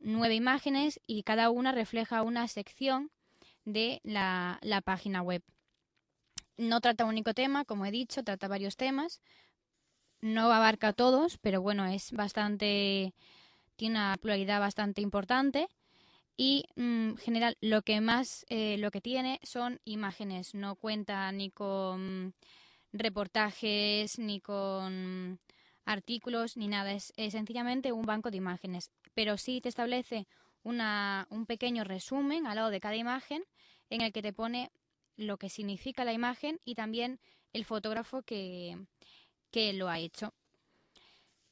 nueve 0.00 0.34
imágenes 0.34 1.00
y 1.06 1.22
cada 1.22 1.50
una 1.50 1.72
refleja 1.72 2.22
una 2.22 2.48
sección 2.48 3.10
de 3.64 4.00
la, 4.04 4.58
la 4.62 4.80
página 4.80 5.22
web. 5.22 5.42
No 6.56 6.80
trata 6.80 7.04
un 7.04 7.10
único 7.10 7.34
tema, 7.34 7.64
como 7.64 7.84
he 7.86 7.90
dicho, 7.90 8.22
trata 8.22 8.48
varios 8.48 8.76
temas. 8.76 9.20
No 10.20 10.52
abarca 10.52 10.92
todos, 10.92 11.38
pero 11.38 11.60
bueno, 11.60 11.84
es 11.86 12.12
bastante. 12.12 13.14
tiene 13.76 13.96
una 13.96 14.16
pluralidad 14.20 14.60
bastante 14.60 15.00
importante. 15.02 15.68
Y 16.36 16.64
en 16.76 17.12
mm, 17.12 17.16
general 17.18 17.56
lo 17.60 17.82
que 17.82 18.00
más 18.00 18.44
eh, 18.48 18.76
lo 18.78 18.90
que 18.90 19.00
tiene 19.00 19.40
son 19.42 19.80
imágenes. 19.84 20.54
No 20.54 20.76
cuenta 20.76 21.30
ni 21.32 21.50
con 21.50 22.34
reportajes, 22.92 24.18
ni 24.18 24.40
con 24.40 25.40
artículos, 25.84 26.56
ni 26.56 26.68
nada. 26.68 26.92
Es, 26.92 27.12
es 27.16 27.32
sencillamente 27.32 27.92
un 27.92 28.06
banco 28.06 28.30
de 28.30 28.38
imágenes. 28.38 28.90
Pero 29.14 29.36
sí 29.36 29.60
te 29.60 29.68
establece 29.68 30.26
un 30.64 31.46
pequeño 31.46 31.84
resumen 31.84 32.46
al 32.46 32.56
lado 32.56 32.70
de 32.70 32.80
cada 32.80 32.96
imagen 32.96 33.44
en 33.90 34.00
el 34.00 34.12
que 34.12 34.22
te 34.22 34.32
pone 34.32 34.70
lo 35.16 35.36
que 35.36 35.48
significa 35.48 36.04
la 36.04 36.12
imagen 36.12 36.60
y 36.64 36.74
también 36.74 37.20
el 37.52 37.64
fotógrafo 37.64 38.22
que, 38.22 38.76
que 39.50 39.72
lo 39.72 39.88
ha 39.88 39.98
hecho. 39.98 40.34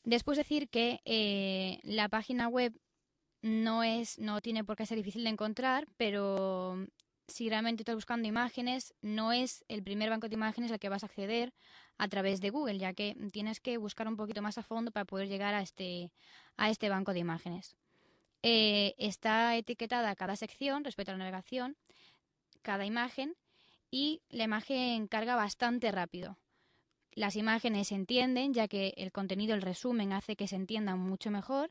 Después 0.04 0.36
decir 0.36 0.68
que 0.68 1.00
eh, 1.04 1.78
la 1.84 2.08
página 2.08 2.48
web 2.48 2.76
no 3.42 3.84
es, 3.84 4.18
no 4.18 4.40
tiene 4.40 4.64
por 4.64 4.76
qué 4.76 4.86
ser 4.86 4.96
difícil 4.96 5.24
de 5.24 5.30
encontrar, 5.30 5.86
pero 5.96 6.86
si 7.28 7.48
realmente 7.48 7.82
estás 7.82 7.94
buscando 7.94 8.26
imágenes, 8.26 8.94
no 9.00 9.32
es 9.32 9.64
el 9.68 9.82
primer 9.82 10.10
banco 10.10 10.28
de 10.28 10.34
imágenes 10.34 10.72
al 10.72 10.78
que 10.78 10.88
vas 10.88 11.02
a 11.02 11.06
acceder 11.06 11.52
a 11.98 12.08
través 12.08 12.40
de 12.40 12.50
Google, 12.50 12.78
ya 12.78 12.92
que 12.92 13.16
tienes 13.32 13.60
que 13.60 13.76
buscar 13.78 14.08
un 14.08 14.16
poquito 14.16 14.42
más 14.42 14.58
a 14.58 14.62
fondo 14.62 14.90
para 14.90 15.04
poder 15.04 15.28
llegar 15.28 15.54
a 15.54 15.62
este, 15.62 16.12
a 16.56 16.70
este 16.70 16.88
banco 16.88 17.12
de 17.12 17.20
imágenes. 17.20 17.76
Eh, 18.42 18.94
está 18.98 19.56
etiquetada 19.56 20.16
cada 20.16 20.36
sección 20.36 20.84
respecto 20.84 21.12
a 21.12 21.14
la 21.14 21.18
navegación, 21.18 21.76
cada 22.62 22.84
imagen, 22.84 23.36
y 23.90 24.22
la 24.30 24.44
imagen 24.44 25.06
carga 25.06 25.36
bastante 25.36 25.92
rápido. 25.92 26.38
Las 27.14 27.36
imágenes 27.36 27.88
se 27.88 27.94
entienden, 27.94 28.54
ya 28.54 28.66
que 28.68 28.94
el 28.96 29.12
contenido, 29.12 29.54
el 29.54 29.62
resumen, 29.62 30.12
hace 30.12 30.34
que 30.34 30.48
se 30.48 30.56
entiendan 30.56 30.98
mucho 30.98 31.30
mejor. 31.30 31.70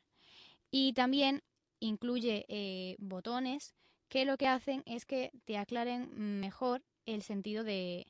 Y 0.69 0.93
también 0.93 1.41
incluye 1.79 2.45
eh, 2.47 2.95
botones 2.99 3.73
que 4.07 4.23
lo 4.23 4.37
que 4.37 4.47
hacen 4.47 4.83
es 4.85 5.05
que 5.05 5.31
te 5.45 5.57
aclaren 5.57 6.39
mejor 6.39 6.83
el 7.07 7.23
sentido 7.23 7.63
de, 7.63 8.05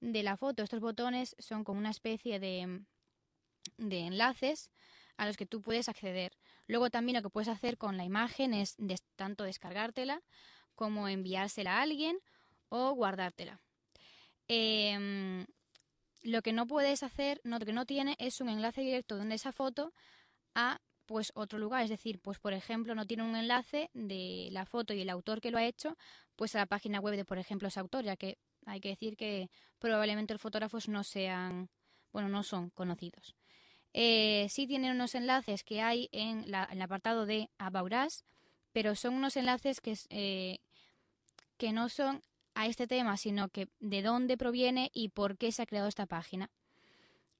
de 0.00 0.22
la 0.24 0.36
foto. 0.36 0.64
Estos 0.64 0.80
botones 0.80 1.36
son 1.38 1.62
como 1.62 1.78
una 1.78 1.90
especie 1.90 2.40
de, 2.40 2.82
de 3.78 4.00
enlaces 4.00 4.70
a 5.16 5.26
los 5.26 5.36
que 5.36 5.46
tú 5.46 5.62
puedes 5.62 5.88
acceder. 5.88 6.36
Luego 6.66 6.90
también 6.90 7.16
lo 7.16 7.22
que 7.22 7.30
puedes 7.30 7.48
hacer 7.48 7.78
con 7.78 7.96
la 7.96 8.04
imagen 8.04 8.54
es 8.54 8.76
tanto 9.16 9.44
descargártela 9.44 10.22
como 10.74 11.08
enviársela 11.08 11.78
a 11.78 11.82
alguien 11.82 12.18
o 12.68 12.92
guardártela. 12.92 13.60
Em, 14.48 15.46
lo 16.22 16.42
que 16.42 16.52
no 16.52 16.66
puedes 16.66 17.02
hacer, 17.02 17.40
lo 17.44 17.58
que 17.60 17.72
no 17.72 17.86
tiene, 17.86 18.16
es 18.18 18.40
un 18.40 18.48
enlace 18.48 18.80
directo 18.82 19.16
de 19.16 19.34
esa 19.34 19.52
foto 19.52 19.92
a 20.54 20.80
pues 21.06 21.32
otro 21.34 21.58
lugar, 21.58 21.84
es 21.84 21.90
decir, 21.90 22.18
pues 22.18 22.38
por 22.38 22.54
ejemplo 22.54 22.94
no 22.94 23.06
tiene 23.06 23.22
un 23.22 23.36
enlace 23.36 23.90
de 23.92 24.48
la 24.52 24.64
foto 24.64 24.94
y 24.94 25.02
el 25.02 25.10
autor 25.10 25.40
que 25.40 25.50
lo 25.50 25.58
ha 25.58 25.64
hecho, 25.64 25.98
pues 26.34 26.54
a 26.54 26.58
la 26.58 26.66
página 26.66 26.98
web 26.98 27.16
de 27.16 27.26
por 27.26 27.38
ejemplo 27.38 27.68
ese 27.68 27.80
autor, 27.80 28.04
ya 28.04 28.16
que 28.16 28.38
hay 28.64 28.80
que 28.80 28.88
decir 28.88 29.16
que 29.16 29.50
probablemente 29.78 30.32
los 30.32 30.40
fotógrafos 30.40 30.88
no 30.88 31.04
sean, 31.04 31.68
bueno, 32.10 32.28
no 32.30 32.42
son 32.42 32.70
conocidos. 32.70 33.36
Eh, 33.94 34.48
sí 34.50 34.66
tienen 34.66 34.90
unos 34.90 35.14
enlaces 35.14 35.62
que 35.62 35.80
hay 35.80 36.08
en, 36.12 36.44
el 36.44 36.82
apartado 36.82 37.26
de 37.26 37.48
Abauras, 37.58 38.24
pero 38.72 38.96
son 38.96 39.14
unos 39.14 39.36
enlaces 39.36 39.80
que, 39.80 39.96
eh, 40.10 40.58
que 41.56 41.72
no 41.72 41.88
son 41.88 42.22
a 42.54 42.66
este 42.66 42.86
tema, 42.88 43.16
sino 43.16 43.48
que 43.48 43.68
de 43.78 44.02
dónde 44.02 44.36
proviene 44.36 44.90
y 44.92 45.08
por 45.10 45.38
qué 45.38 45.52
se 45.52 45.62
ha 45.62 45.66
creado 45.66 45.88
esta 45.88 46.06
página. 46.06 46.50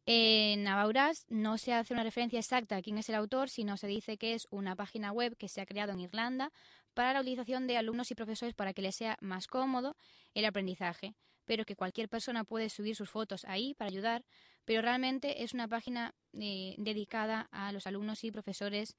En 0.06 0.68
Abauras 0.68 1.24
no 1.28 1.58
se 1.58 1.72
hace 1.72 1.92
una 1.92 2.04
referencia 2.04 2.38
exacta 2.38 2.76
a 2.76 2.82
quién 2.82 2.98
es 2.98 3.08
el 3.08 3.14
autor, 3.16 3.48
sino 3.48 3.76
se 3.76 3.86
dice 3.86 4.16
que 4.16 4.34
es 4.34 4.46
una 4.50 4.76
página 4.76 5.12
web 5.12 5.36
que 5.36 5.48
se 5.48 5.60
ha 5.60 5.66
creado 5.66 5.92
en 5.92 6.00
Irlanda 6.00 6.52
para 6.92 7.14
la 7.14 7.20
utilización 7.20 7.66
de 7.66 7.78
alumnos 7.78 8.10
y 8.10 8.14
profesores 8.14 8.54
para 8.54 8.74
que 8.74 8.82
les 8.82 8.94
sea 8.94 9.16
más 9.20 9.46
cómodo 9.48 9.96
el 10.34 10.44
aprendizaje, 10.44 11.14
pero 11.46 11.64
que 11.64 11.74
cualquier 11.74 12.08
persona 12.08 12.44
puede 12.44 12.68
subir 12.68 12.94
sus 12.94 13.10
fotos 13.10 13.44
ahí 13.46 13.74
para 13.74 13.88
ayudar, 13.88 14.24
pero 14.64 14.82
realmente 14.82 15.42
es 15.42 15.54
una 15.54 15.68
página 15.68 16.14
eh, 16.32 16.74
dedicada 16.78 17.48
a 17.52 17.72
los 17.72 17.86
alumnos 17.86 18.24
y 18.24 18.30
profesores 18.30 18.96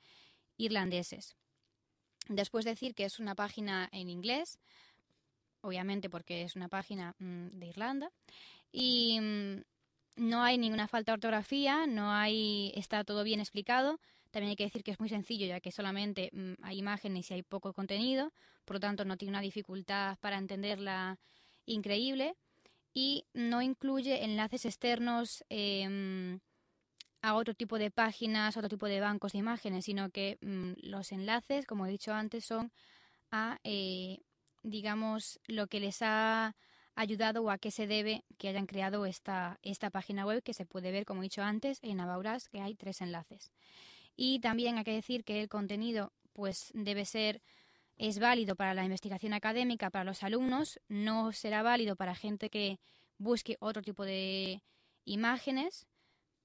irlandeses. 0.57 1.35
Después 2.27 2.65
decir 2.65 2.95
que 2.95 3.05
es 3.05 3.19
una 3.19 3.35
página 3.35 3.89
en 3.91 4.09
inglés, 4.09 4.59
obviamente 5.61 6.09
porque 6.09 6.43
es 6.43 6.55
una 6.55 6.69
página 6.69 7.15
mm, 7.19 7.47
de 7.53 7.67
Irlanda, 7.67 8.11
y 8.71 9.19
mm, 9.19 9.61
no 10.17 10.43
hay 10.43 10.57
ninguna 10.57 10.87
falta 10.87 11.11
de 11.11 11.15
ortografía, 11.15 11.85
no 11.87 12.11
hay, 12.11 12.71
está 12.75 13.03
todo 13.03 13.23
bien 13.23 13.39
explicado. 13.39 13.99
También 14.31 14.49
hay 14.49 14.55
que 14.55 14.65
decir 14.65 14.83
que 14.83 14.91
es 14.91 14.99
muy 14.99 15.09
sencillo, 15.09 15.45
ya 15.45 15.59
que 15.59 15.71
solamente 15.71 16.29
mm, 16.33 16.53
hay 16.63 16.79
imágenes 16.79 17.29
y 17.31 17.35
hay 17.35 17.43
poco 17.43 17.73
contenido, 17.73 18.33
por 18.65 18.75
lo 18.77 18.79
tanto 18.79 19.05
no 19.05 19.17
tiene 19.17 19.31
una 19.31 19.41
dificultad 19.41 20.17
para 20.19 20.37
entenderla 20.37 21.19
increíble. 21.65 22.35
Y 22.97 23.25
no 23.33 23.61
incluye 23.61 24.23
enlaces 24.23 24.65
externos 24.65 25.43
em, 25.49 26.39
a 27.21 27.35
otro 27.35 27.53
tipo 27.53 27.77
de 27.77 27.91
páginas, 27.91 28.55
otro 28.55 28.69
tipo 28.69 28.87
de 28.87 29.01
bancos 29.01 29.33
de 29.33 29.39
imágenes, 29.39 29.83
sino 29.83 30.09
que 30.11 30.37
mm, 30.41 30.87
los 30.87 31.11
enlaces, 31.11 31.65
como 31.65 31.85
he 31.85 31.89
dicho 31.89 32.13
antes, 32.13 32.45
son 32.45 32.71
a, 33.31 33.59
eh, 33.65 34.21
digamos, 34.63 35.41
lo 35.45 35.67
que 35.67 35.81
les 35.81 36.01
ha 36.01 36.55
ayudado 36.95 37.43
o 37.43 37.49
a 37.49 37.57
qué 37.57 37.69
se 37.69 37.85
debe 37.85 38.23
que 38.37 38.47
hayan 38.47 38.65
creado 38.65 39.05
esta, 39.05 39.59
esta 39.61 39.89
página 39.89 40.25
web 40.25 40.41
que 40.41 40.53
se 40.53 40.65
puede 40.65 40.91
ver, 40.93 41.03
como 41.05 41.21
he 41.21 41.23
dicho 41.23 41.43
antes, 41.43 41.79
en 41.81 41.99
Abauras, 41.99 42.47
que 42.47 42.61
hay 42.61 42.75
tres 42.75 43.01
enlaces. 43.01 43.51
Y 44.15 44.39
también 44.39 44.77
hay 44.77 44.85
que 44.85 44.93
decir 44.93 45.25
que 45.25 45.41
el 45.41 45.49
contenido 45.49 46.13
pues 46.31 46.71
debe 46.73 47.03
ser 47.03 47.41
es 47.97 48.19
válido 48.19 48.55
para 48.55 48.73
la 48.73 48.83
investigación 48.83 49.33
académica 49.33 49.89
para 49.89 50.03
los 50.03 50.23
alumnos, 50.23 50.79
no 50.87 51.31
será 51.31 51.63
válido 51.63 51.95
para 51.95 52.15
gente 52.15 52.49
que 52.49 52.79
busque 53.17 53.57
otro 53.59 53.81
tipo 53.81 54.03
de 54.05 54.61
imágenes, 55.05 55.87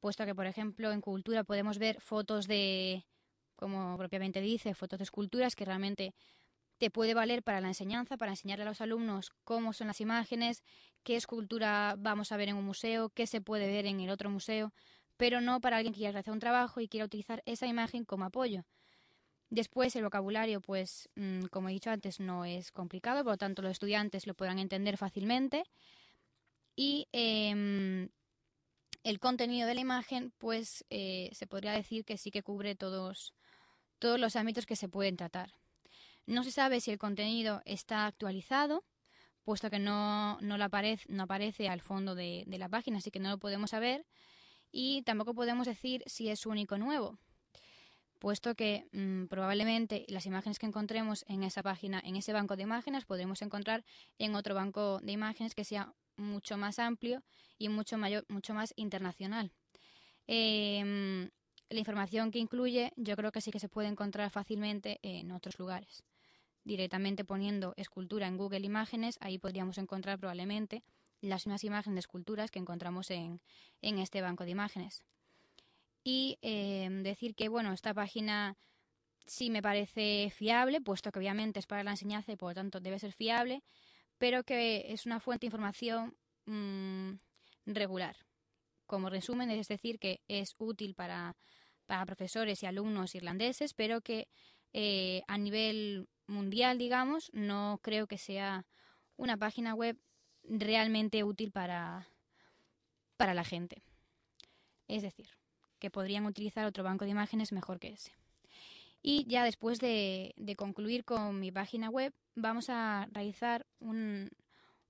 puesto 0.01 0.25
que, 0.25 0.35
por 0.35 0.47
ejemplo, 0.47 0.93
en 0.93 1.01
cultura 1.01 1.45
podemos 1.45 1.79
ver 1.79 2.01
fotos 2.01 2.47
de, 2.47 3.07
como 3.57 3.97
propiamente 3.99 4.41
dice, 4.41 4.75
fotos 4.75 4.99
de 4.99 5.05
esculturas 5.05 5.57
que 5.57 5.65
realmente 5.65 6.15
te 6.79 6.91
puede 6.91 7.13
valer 7.13 7.43
para 7.43 7.61
la 7.61 7.69
enseñanza, 7.69 8.17
para 8.17 8.33
enseñarle 8.33 8.63
a 8.63 8.69
los 8.69 8.81
alumnos 8.81 9.31
cómo 9.45 9.73
son 9.73 9.89
las 9.89 10.01
imágenes, 10.01 10.65
qué 11.03 11.17
escultura 11.17 11.95
vamos 11.99 12.33
a 12.33 12.37
ver 12.39 12.49
en 12.49 12.57
un 12.57 12.65
museo, 12.65 13.11
qué 13.11 13.27
se 13.27 13.43
puede 13.43 13.67
ver 13.67 13.87
en 13.87 14.01
el 14.01 14.11
otro 14.11 14.31
museo, 14.31 14.73
pero 15.19 15.43
no 15.43 15.61
para 15.61 15.77
alguien 15.77 15.93
que 15.93 15.99
quiera 15.99 16.21
hacer 16.21 16.33
un 16.33 16.41
trabajo 16.41 16.81
y 16.81 16.89
quiera 16.89 17.05
utilizar 17.05 17.43
esa 17.45 17.67
imagen 17.67 18.07
como 18.07 18.25
apoyo. 18.25 18.65
Después 19.51 19.95
el 19.97 20.05
vocabulario, 20.05 20.61
pues 20.61 21.09
mm, 21.17 21.47
como 21.47 21.69
he 21.69 21.73
dicho 21.73 21.91
antes, 21.91 22.21
no 22.21 22.45
es 22.45 22.71
complicado, 22.71 23.25
por 23.25 23.35
lo 23.35 23.39
tanto 23.39 23.63
los 23.63 23.73
estudiantes 23.73 24.27
lo 24.27 24.35
podrán 24.35 24.59
entender 24.59 24.97
fácilmente. 24.97 25.65
Y 26.77 27.09
em, 27.13 28.09
el 29.03 29.19
contenido 29.19 29.67
de 29.67 29.75
la 29.75 29.81
imagen, 29.81 30.33
pues 30.39 30.85
eh, 30.91 31.31
se 31.33 31.47
podría 31.47 31.73
decir 31.73 32.05
que 32.05 32.17
sí 32.17 32.31
que 32.31 32.43
cubre 32.43 32.75
todos, 32.77 33.35
todos 33.99 34.21
los 34.21 34.37
ámbitos 34.37 34.67
que 34.67 34.77
se 34.77 34.89
pueden 34.89 35.17
tratar. 35.17 35.53
No 36.27 36.45
se 36.45 36.53
sabe 36.53 36.81
si 36.81 36.93
el 36.93 36.99
contenido 36.99 37.61
está 37.65 38.07
actualizado, 38.07 38.85
puesto 39.43 39.69
que 39.69 39.79
no, 39.81 40.39
no, 40.41 40.63
aparece, 40.63 41.07
no 41.09 41.25
aparece 41.25 41.69
al 41.69 41.81
fondo 41.81 42.15
de, 42.15 42.45
la 42.47 42.69
página, 42.69 42.99
así 42.99 43.11
que 43.11 43.19
no 43.19 43.31
lo 43.31 43.39
podemos 43.39 43.71
saber. 43.71 44.07
Y 44.71 45.03
tampoco 45.03 45.35
podemos 45.35 45.67
decir 45.67 46.05
si 46.07 46.29
es 46.29 46.47
único 46.47 46.79
nuevo, 46.79 47.19
puesto 48.21 48.55
que 48.55 48.87
mm, 48.93 49.25
probablemente 49.27 50.05
las 50.09 50.27
imágenes 50.27 50.61
que 50.61 50.67
encontremos 50.67 51.25
en 51.27 51.43
esa 51.43 51.63
página, 51.65 52.01
en 52.05 52.15
ese 52.15 52.33
banco 52.33 52.55
de 52.55 52.63
imágenes, 52.63 53.05
podremos 53.05 53.43
encontrar 53.43 53.85
en 54.19 54.37
otro 54.37 54.55
banco 54.55 55.01
de 55.01 55.11
imágenes 55.11 55.57
que 55.57 55.65
sea 55.65 55.93
mucho 56.17 56.57
más 56.57 56.79
amplio 56.79 57.25
y 57.59 57.69
mucho, 57.69 57.99
más 57.99 58.73
internacional. 58.77 59.51
Em, 60.29 61.31
la 61.71 61.79
información 61.79 62.31
que 62.31 62.39
incluye 62.39 62.93
yo 62.97 63.17
creo 63.17 63.33
que 63.33 63.41
sí 63.41 63.51
que 63.51 63.59
se 63.59 63.69
puede 63.69 63.89
encontrar 63.89 64.31
fácilmente 64.31 65.01
en 65.03 65.33
otros 65.33 65.59
lugares 65.59 66.05
directamente 66.65 67.25
poniendo 67.25 67.75
escultura 67.77 68.27
en 68.27 68.37
Google 68.37 68.61
Imágenes, 68.61 69.17
ahí 69.21 69.39
podríamos 69.39 69.79
encontrar 69.79 70.19
probablemente 70.19 70.85
las 71.21 71.47
mismas 71.47 71.65
imágenes 71.65 71.95
de 71.97 72.01
esculturas 72.01 72.51
que 72.51 72.59
encontramos 72.59 73.11
en, 73.11 73.41
este 73.81 74.21
banco 74.21 74.45
de 74.45 74.51
imágenes. 74.51 75.03
Y 76.03 76.39
em, 76.43 77.03
decir 77.03 77.35
que, 77.35 77.49
bueno, 77.49 77.73
esta 77.73 77.95
página 77.95 78.57
sí 79.27 79.51
me 79.51 79.63
parece 79.63 80.33
fiable, 80.35 80.81
puesto 80.81 81.13
que 81.13 81.19
obviamente 81.19 81.61
es 81.61 81.67
para 81.67 81.85
la 81.85 81.93
enseñanza 81.93 82.33
y 82.33 82.37
por 82.37 82.51
lo 82.51 82.55
tanto 82.55 82.81
debe 82.81 82.99
ser 82.99 83.13
fiable, 83.13 83.63
pero 84.19 84.45
que 84.45 84.93
es 84.93 85.07
una 85.07 85.21
fuente 85.21 85.45
de 85.45 85.49
información 85.49 86.17
mm, 86.47 87.13
regular. 87.67 88.17
Como 88.87 89.09
resumen, 89.09 89.51
es 89.51 89.69
decir, 89.69 89.99
que 89.99 90.21
es 90.29 90.55
útil 90.59 90.95
para, 90.95 91.37
para 91.87 92.07
profesores 92.07 92.63
y 92.63 92.67
alumnos 92.67 93.15
irlandeses, 93.15 93.75
pero 93.75 94.01
que 94.01 94.29
eh, 94.73 95.23
a 95.29 95.39
nivel 95.39 96.09
mundial, 96.27 96.79
digamos, 96.79 97.31
no 97.33 97.81
creo 97.83 98.07
que 98.07 98.19
sea 98.19 98.67
una 99.17 99.37
página 99.37 99.75
web 99.75 99.99
realmente 100.45 101.23
útil 101.25 101.53
para, 101.53 102.09
para 103.17 103.35
la 103.35 103.45
gente. 103.45 103.83
Es 104.89 105.03
decir, 105.03 105.29
que 105.81 105.91
podrían 105.91 106.27
utilizar 106.27 106.67
otro 106.67 106.85
banco 106.85 107.05
de 107.05 107.11
imágenes 107.11 107.53
mejor 107.53 107.81
que 107.81 107.89
ese. 107.89 108.13
Y 109.03 109.25
ya 109.27 109.45
después 109.45 109.81
de, 109.81 110.35
de 110.37 110.57
concluir 110.57 111.05
con 111.05 111.41
mi 111.41 111.51
página 111.51 111.89
web, 111.89 112.13
vamos 112.37 112.69
a 112.69 113.09
realizar 113.13 113.67
un, 113.81 114.29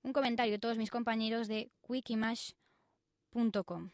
un 0.03 0.13
comentario 0.13 0.51
de 0.51 0.59
todos 0.59 0.77
mis 0.77 0.91
compañeros 0.91 1.47
de 1.47 1.71
quickimash.com. 1.87 3.89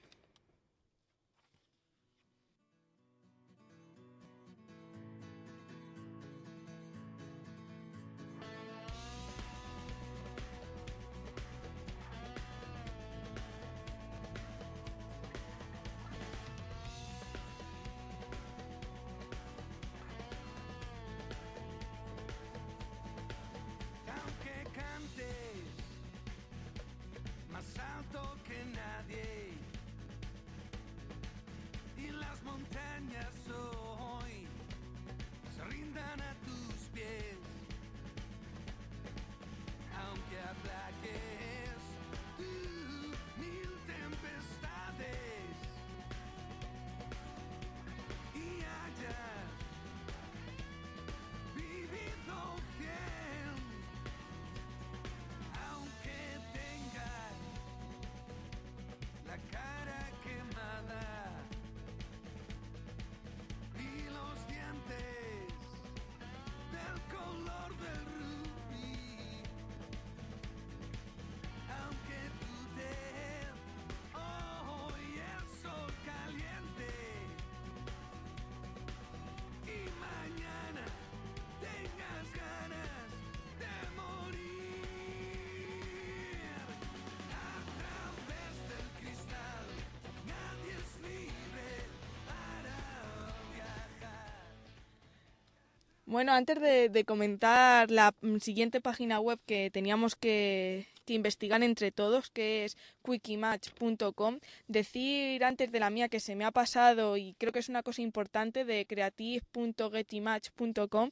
Bueno, 96.08 96.32
antes 96.32 96.60
de, 96.62 97.04
comentar 97.06 97.92
la 97.92 98.16
siguiente 98.40 98.80
página 98.80 99.20
web 99.20 99.40
que 99.46 99.70
teníamos 99.72 100.16
que, 100.16 100.88
que 101.06 101.14
investigar 101.14 101.62
entre 101.64 101.92
todos, 101.92 102.30
que 102.30 102.64
es 102.64 102.78
quickmatch.com, 103.04 104.40
decir 104.70 105.44
antes 105.44 105.70
de 105.70 105.80
la 105.82 105.90
mía 105.90 106.08
que 106.08 106.22
se 106.22 106.38
me 106.38 106.46
ha 106.46 106.52
pasado 106.52 107.18
y 107.18 107.36
creo 107.38 107.52
que 107.52 107.60
es 107.60 107.68
una 107.68 107.84
cosa 107.84 108.02
importante 108.02 108.64
de 108.64 108.86
creative.gettymatch.com 108.86 111.12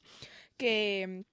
que 0.56 1.24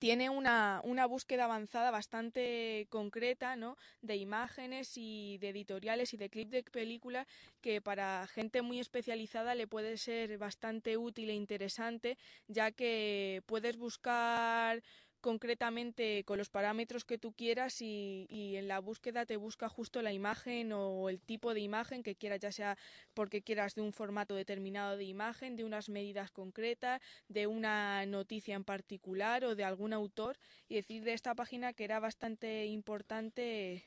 tiene 0.00 0.30
una, 0.30 0.80
una 0.82 1.06
búsqueda 1.06 1.44
avanzada 1.44 1.90
bastante 1.90 2.86
concreta, 2.88 3.54
¿no? 3.54 3.76
De 4.00 4.16
imágenes 4.16 4.96
y 4.96 5.36
de 5.38 5.50
editoriales 5.50 6.14
y 6.14 6.16
de 6.16 6.30
clips 6.30 6.50
de 6.50 6.62
películas 6.62 7.26
que 7.60 7.82
para 7.82 8.26
gente 8.26 8.62
muy 8.62 8.80
especializada 8.80 9.54
le 9.54 9.66
puede 9.68 9.98
ser 9.98 10.38
bastante 10.38 10.96
útil 10.96 11.28
e 11.28 11.34
interesante, 11.34 12.16
ya 12.48 12.70
que 12.72 13.42
puedes 13.44 13.76
buscar 13.76 14.82
concretamente 15.20 16.24
con 16.24 16.38
los 16.38 16.50
parámetros 16.50 17.04
que 17.04 17.18
tú 17.18 17.32
quieras 17.32 17.80
y, 17.82 18.26
y, 18.28 18.56
en 18.56 18.68
la 18.68 18.80
búsqueda 18.80 19.26
te 19.26 19.36
busca 19.36 19.68
justo 19.68 20.02
la 20.02 20.12
imagen 20.12 20.72
o 20.72 21.08
el 21.08 21.20
tipo 21.20 21.54
de 21.54 21.60
imagen 21.60 22.02
que 22.02 22.16
quieras, 22.16 22.40
ya 22.40 22.52
sea 22.52 22.78
porque 23.14 23.42
quieras 23.42 23.74
de 23.74 23.82
un 23.82 23.92
formato 23.92 24.34
determinado 24.34 24.96
de 24.96 25.04
imagen, 25.04 25.56
de 25.56 25.64
unas 25.64 25.88
medidas 25.88 26.30
concretas, 26.30 27.00
de 27.28 27.46
una 27.46 28.04
noticia 28.06 28.54
en 28.54 28.64
particular 28.64 29.44
o 29.44 29.54
de 29.54 29.64
algún 29.64 29.92
autor 29.92 30.38
y 30.68 30.76
decir 30.76 31.04
de 31.04 31.12
esta 31.12 31.34
página 31.34 31.72
que 31.72 31.84
era 31.84 32.00
bastante 32.00 32.66
importante 32.66 33.84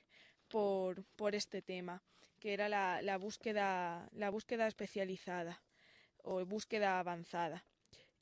por, 0.48 1.04
por 1.16 1.36
este 1.36 1.62
tema, 1.62 2.04
que 2.40 2.54
era 2.54 2.70
la, 2.70 3.02
la 3.02 3.18
búsqueda, 3.18 4.10
la 4.12 4.30
búsqueda 4.30 4.68
especializada 4.68 5.62
o 6.24 6.46
búsqueda 6.46 7.00
avanzada. 7.00 7.66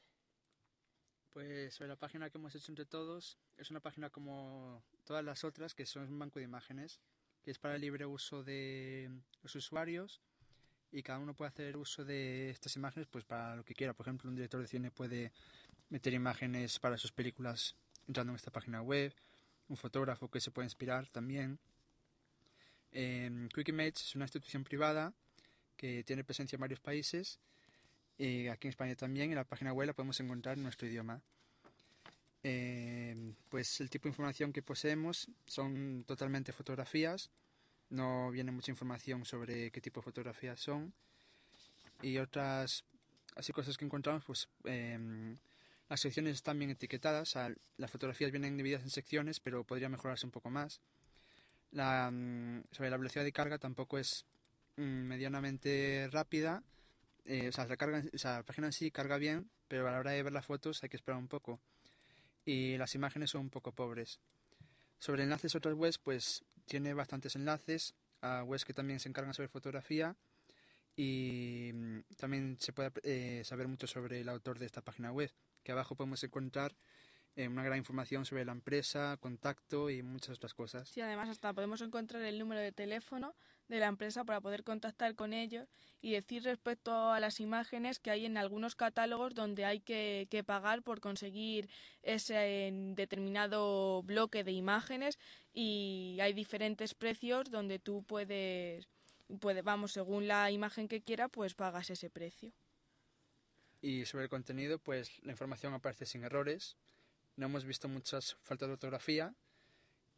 Pues 1.31 1.75
sobre 1.75 1.87
la 1.89 1.95
página 1.95 2.29
que 2.29 2.37
hemos 2.37 2.53
hecho 2.55 2.71
entre 2.71 2.85
todos, 2.85 3.37
es 3.57 3.71
una 3.71 3.79
página 3.79 4.09
como 4.09 4.83
todas 5.05 5.23
las 5.23 5.43
otras, 5.43 5.73
que 5.73 5.85
son 5.85 6.11
un 6.11 6.19
banco 6.19 6.39
de 6.39 6.45
imágenes, 6.45 6.99
que 7.43 7.51
es 7.51 7.59
para 7.59 7.75
el 7.75 7.81
libre 7.81 8.05
uso 8.05 8.43
de 8.43 9.09
los 9.41 9.55
usuarios 9.55 10.21
y 10.91 11.03
cada 11.03 11.19
uno 11.19 11.33
puede 11.33 11.49
hacer 11.49 11.77
uso 11.77 12.05
de 12.05 12.49
estas 12.49 12.75
imágenes 12.75 13.07
pues 13.07 13.25
para 13.25 13.55
lo 13.55 13.63
que 13.63 13.73
quiera. 13.73 13.93
Por 13.93 14.05
ejemplo, 14.05 14.29
un 14.29 14.35
director 14.35 14.61
de 14.61 14.67
cine 14.67 14.91
puede 14.91 15.31
meter 15.89 16.13
imágenes 16.13 16.79
para 16.79 16.97
sus 16.97 17.11
películas 17.11 17.75
entrando 18.07 18.31
en 18.31 18.37
esta 18.37 18.51
página 18.51 18.81
web, 18.81 19.13
un 19.69 19.77
fotógrafo 19.77 20.29
que 20.29 20.39
se 20.39 20.51
puede 20.51 20.65
inspirar 20.65 21.07
también. 21.07 21.59
Eh, 22.91 23.49
Quick 23.53 23.69
Image 23.69 23.95
es 23.97 24.15
una 24.15 24.25
institución 24.25 24.63
privada 24.63 25.13
que 25.75 26.03
tiene 26.03 26.23
presencia 26.23 26.55
en 26.55 26.61
varios 26.61 26.79
países 26.79 27.39
y 28.17 28.47
aquí 28.47 28.67
en 28.67 28.69
España 28.69 28.95
también. 28.95 29.29
En 29.29 29.35
la 29.35 29.43
página 29.43 29.73
web 29.73 29.87
la 29.87 29.93
podemos 29.93 30.19
encontrar 30.19 30.57
en 30.57 30.63
nuestro 30.63 30.87
idioma. 30.87 31.21
Eh, 32.43 33.33
pues 33.49 33.81
el 33.81 33.89
tipo 33.89 34.03
de 34.03 34.09
información 34.09 34.53
que 34.53 34.61
poseemos 34.61 35.27
son 35.45 36.03
totalmente 36.07 36.53
fotografías, 36.53 37.29
no 37.89 38.31
viene 38.31 38.51
mucha 38.51 38.71
información 38.71 39.25
sobre 39.25 39.71
qué 39.71 39.81
tipo 39.81 39.99
de 39.99 40.05
fotografías 40.05 40.59
son 40.59 40.93
y 42.01 42.17
otras 42.17 42.83
así 43.35 43.51
cosas 43.51 43.77
que 43.77 43.85
encontramos 43.85 44.23
pues 44.23 44.47
eh, 44.65 45.35
las 45.89 46.01
secciones 46.01 46.35
están 46.35 46.59
bien 46.59 46.71
etiquetadas, 46.71 47.37
las 47.77 47.91
fotografías 47.91 48.31
vienen 48.31 48.57
divididas 48.57 48.83
en 48.83 48.89
secciones, 48.89 49.39
pero 49.39 49.63
podría 49.63 49.89
mejorarse 49.89 50.25
un 50.25 50.31
poco 50.31 50.49
más. 50.49 50.81
Mm, 51.71 52.61
sobre 52.71 52.89
la 52.89 52.97
velocidad 52.97 53.23
de 53.23 53.31
carga 53.31 53.57
tampoco 53.57 53.97
es 53.97 54.25
mm, 54.75 54.81
medianamente 54.81 56.09
rápida. 56.11 56.63
Eh, 57.25 57.49
o 57.49 57.51
sea, 57.51 57.67
la 57.67 58.43
página 58.43 58.67
en 58.67 58.73
sí 58.73 58.91
carga 58.91 59.17
bien, 59.17 59.49
pero 59.67 59.87
a 59.87 59.91
la 59.91 59.99
hora 59.99 60.11
de 60.11 60.23
ver 60.23 60.33
las 60.33 60.45
fotos 60.45 60.83
hay 60.83 60.89
que 60.89 60.97
esperar 60.97 61.19
un 61.19 61.27
poco. 61.27 61.59
Y 62.45 62.77
las 62.77 62.95
imágenes 62.95 63.31
son 63.31 63.41
un 63.41 63.49
poco 63.49 63.73
pobres. 63.73 64.19
Sobre 64.99 65.23
enlaces 65.23 65.53
a 65.55 65.57
otras 65.59 65.75
webs, 65.75 65.97
pues 65.97 66.45
tiene 66.65 66.93
bastantes 66.93 67.35
enlaces 67.35 67.95
a 68.21 68.43
webs 68.43 68.65
que 68.65 68.73
también 68.73 68.99
se 68.99 69.09
encargan 69.09 69.33
sobre 69.33 69.47
fotografía 69.49 70.15
y 70.95 71.71
mm, 71.73 71.99
también 72.17 72.57
se 72.59 72.73
puede 72.73 72.91
eh, 73.03 73.43
saber 73.45 73.67
mucho 73.67 73.87
sobre 73.87 74.21
el 74.21 74.29
autor 74.29 74.57
de 74.59 74.65
esta 74.65 74.81
página 74.81 75.11
web 75.11 75.31
que 75.63 75.71
abajo 75.71 75.95
podemos 75.95 76.23
encontrar 76.23 76.75
eh, 77.37 77.47
una 77.47 77.63
gran 77.63 77.77
información 77.77 78.25
sobre 78.25 78.45
la 78.45 78.51
empresa, 78.51 79.15
contacto 79.19 79.91
y 79.91 80.01
muchas 80.01 80.37
otras 80.37 80.55
cosas. 80.55 80.89
Sí, 80.89 81.01
además 81.01 81.29
hasta 81.29 81.53
podemos 81.53 81.81
encontrar 81.81 82.23
el 82.23 82.39
número 82.39 82.61
de 82.61 82.71
teléfono 82.71 83.35
de 83.67 83.77
la 83.77 83.85
empresa 83.85 84.23
para 84.23 84.41
poder 84.41 84.63
contactar 84.63 85.13
con 85.13 85.33
ellos 85.33 85.69
y 86.01 86.13
decir 86.13 86.43
respecto 86.43 87.11
a 87.11 87.19
las 87.19 87.39
imágenes 87.39 87.99
que 87.99 88.09
hay 88.09 88.25
en 88.25 88.37
algunos 88.37 88.75
catálogos 88.75 89.35
donde 89.35 89.65
hay 89.65 89.81
que, 89.81 90.27
pagar 90.47 90.81
por 90.81 90.99
conseguir 90.99 91.69
ese 92.01 92.71
determinado 92.95 94.01
bloque 94.01 94.43
de 94.43 94.53
imágenes 94.53 95.19
y 95.53 96.17
hay 96.19 96.33
diferentes 96.33 96.95
precios 96.95 97.51
donde 97.51 97.77
tú 97.77 98.03
puedes, 98.03 98.87
puede, 99.39 99.61
vamos, 99.61 99.91
según 99.91 100.27
la 100.27 100.49
imagen 100.49 100.87
que 100.87 101.01
quiera, 101.01 101.27
pues 101.27 101.53
pagas 101.53 101.91
ese 101.91 102.09
precio. 102.09 102.51
Y 103.81 104.05
sobre 104.05 104.25
el 104.25 104.29
contenido, 104.29 104.79
pues 104.79 105.23
la 105.23 105.31
información 105.31 105.73
aparece 105.73 106.05
sin 106.05 106.23
errores. 106.23 106.75
No 107.35 107.45
hemos 107.45 107.65
visto 107.65 107.87
muchas 107.87 108.35
faltas 108.41 108.67
de 108.67 108.73
ortografía. 108.73 109.33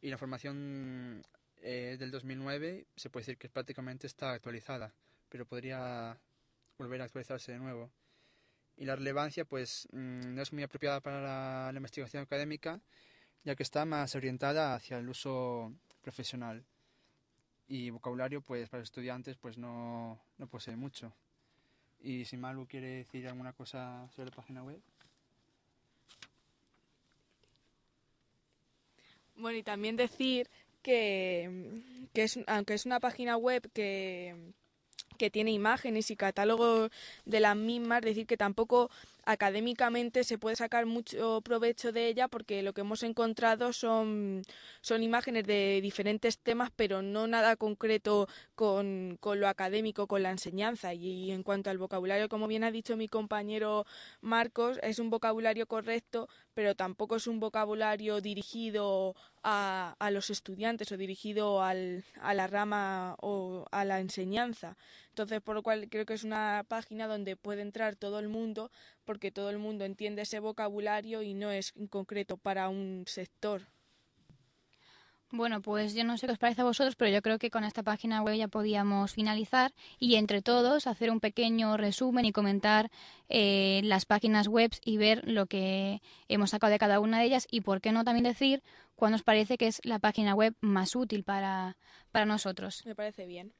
Y 0.00 0.08
la 0.08 0.14
información 0.14 1.22
eh, 1.62 1.96
del 1.98 2.10
2009 2.10 2.86
se 2.96 3.10
puede 3.10 3.22
decir 3.22 3.38
que 3.38 3.50
prácticamente 3.50 4.06
está 4.06 4.32
actualizada, 4.32 4.94
pero 5.28 5.44
podría 5.44 6.18
volver 6.78 7.02
a 7.02 7.04
actualizarse 7.04 7.52
de 7.52 7.58
nuevo. 7.58 7.90
Y 8.78 8.86
la 8.86 8.96
relevancia, 8.96 9.44
pues, 9.44 9.86
mmm, 9.92 10.34
no 10.34 10.40
es 10.40 10.52
muy 10.54 10.62
apropiada 10.62 11.00
para 11.00 11.20
la, 11.20 11.70
la 11.70 11.76
investigación 11.76 12.22
académica, 12.22 12.80
ya 13.44 13.54
que 13.54 13.62
está 13.62 13.84
más 13.84 14.14
orientada 14.14 14.74
hacia 14.74 14.98
el 14.98 15.08
uso 15.08 15.74
profesional. 16.00 16.64
Y 17.68 17.90
vocabulario, 17.90 18.40
pues, 18.40 18.70
para 18.70 18.80
los 18.80 18.88
estudiantes, 18.88 19.36
pues 19.36 19.58
no, 19.58 20.18
no 20.38 20.46
posee 20.46 20.76
mucho. 20.76 21.14
Y 22.02 22.24
si 22.24 22.36
Malu 22.36 22.66
quiere 22.66 22.88
decir 22.88 23.28
alguna 23.28 23.52
cosa 23.52 24.08
sobre 24.14 24.30
la 24.30 24.36
página 24.36 24.62
web. 24.62 24.80
Bueno, 29.36 29.58
y 29.58 29.62
también 29.62 29.96
decir 29.96 30.48
que, 30.82 32.08
que 32.12 32.24
es, 32.24 32.38
aunque 32.46 32.74
es 32.74 32.86
una 32.86 33.00
página 33.00 33.36
web 33.36 33.70
que, 33.72 34.52
que 35.18 35.30
tiene 35.30 35.50
imágenes 35.50 36.10
y 36.10 36.16
catálogos 36.16 36.90
de 37.24 37.40
las 37.40 37.56
mismas, 37.56 38.02
decir 38.02 38.26
que 38.26 38.36
tampoco 38.36 38.90
académicamente 39.24 40.24
se 40.24 40.38
puede 40.38 40.56
sacar 40.56 40.86
mucho 40.86 41.40
provecho 41.42 41.92
de 41.92 42.08
ella 42.08 42.28
porque 42.28 42.62
lo 42.62 42.72
que 42.72 42.82
hemos 42.82 43.02
encontrado 43.02 43.72
son, 43.72 44.42
son 44.80 45.02
imágenes 45.02 45.46
de 45.46 45.80
diferentes 45.82 46.38
temas, 46.38 46.70
pero 46.74 47.02
no 47.02 47.26
nada 47.26 47.56
concreto 47.56 48.28
con, 48.54 49.16
con 49.20 49.40
lo 49.40 49.48
académico, 49.48 50.06
con 50.06 50.22
la 50.22 50.30
enseñanza. 50.30 50.94
Y, 50.94 51.06
y, 51.06 51.30
en 51.32 51.42
cuanto 51.42 51.70
al 51.70 51.78
vocabulario, 51.78 52.28
como 52.28 52.46
bien 52.46 52.64
ha 52.64 52.70
dicho 52.70 52.96
mi 52.96 53.08
compañero 53.08 53.86
Marcos, 54.20 54.78
es 54.82 54.98
un 54.98 55.10
vocabulario 55.10 55.66
correcto, 55.66 56.28
pero 56.54 56.74
tampoco 56.74 57.16
es 57.16 57.26
un 57.26 57.40
vocabulario 57.40 58.20
dirigido 58.20 59.14
a, 59.42 59.96
a 59.98 60.10
los 60.10 60.30
estudiantes 60.30 60.92
o 60.92 60.96
dirigido 60.96 61.62
al, 61.62 62.04
a 62.20 62.34
la 62.34 62.46
rama 62.46 63.16
o 63.20 63.66
a 63.70 63.84
la 63.84 64.00
enseñanza. 64.00 64.76
Entonces, 65.20 65.42
por 65.42 65.54
lo 65.54 65.62
cual 65.62 65.86
creo 65.90 66.06
que 66.06 66.14
es 66.14 66.24
una 66.24 66.64
página 66.66 67.06
donde 67.06 67.36
puede 67.36 67.60
entrar 67.60 67.94
todo 67.94 68.18
el 68.20 68.28
mundo 68.28 68.70
porque 69.04 69.30
todo 69.30 69.50
el 69.50 69.58
mundo 69.58 69.84
entiende 69.84 70.22
ese 70.22 70.40
vocabulario 70.40 71.20
y 71.20 71.34
no 71.34 71.50
es 71.50 71.74
en 71.76 71.88
concreto 71.88 72.38
para 72.38 72.70
un 72.70 73.04
sector. 73.06 73.68
Bueno, 75.30 75.60
pues 75.60 75.92
yo 75.92 76.04
no 76.04 76.16
sé 76.16 76.26
qué 76.26 76.32
os 76.32 76.38
parece 76.38 76.62
a 76.62 76.64
vosotros, 76.64 76.96
pero 76.96 77.10
yo 77.10 77.20
creo 77.20 77.38
que 77.38 77.50
con 77.50 77.64
esta 77.64 77.82
página 77.82 78.22
web 78.22 78.36
ya 78.36 78.48
podíamos 78.48 79.12
finalizar 79.12 79.74
y 79.98 80.14
entre 80.14 80.40
todos 80.40 80.86
hacer 80.86 81.10
un 81.10 81.20
pequeño 81.20 81.76
resumen 81.76 82.24
y 82.24 82.32
comentar 82.32 82.90
eh, 83.28 83.82
las 83.84 84.06
páginas 84.06 84.48
web 84.48 84.70
y 84.86 84.96
ver 84.96 85.28
lo 85.28 85.44
que 85.44 86.00
hemos 86.28 86.48
sacado 86.48 86.70
de 86.70 86.78
cada 86.78 86.98
una 86.98 87.18
de 87.18 87.26
ellas 87.26 87.46
y 87.50 87.60
por 87.60 87.82
qué 87.82 87.92
no 87.92 88.04
también 88.04 88.24
decir 88.24 88.62
cuál 88.96 89.12
nos 89.12 89.22
parece 89.22 89.58
que 89.58 89.66
es 89.66 89.82
la 89.84 89.98
página 89.98 90.34
web 90.34 90.54
más 90.60 90.96
útil 90.96 91.24
para, 91.24 91.76
para 92.10 92.24
nosotros. 92.24 92.86
Me 92.86 92.94
parece 92.94 93.26
bien. 93.26 93.52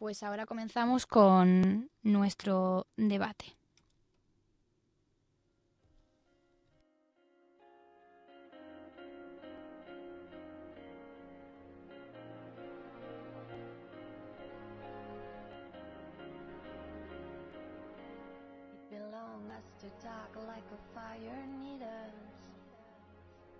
Pues 0.00 0.22
ahora 0.22 0.46
comenzamos 0.46 1.04
con 1.04 1.90
nuestro 2.02 2.86
debate. 2.96 3.54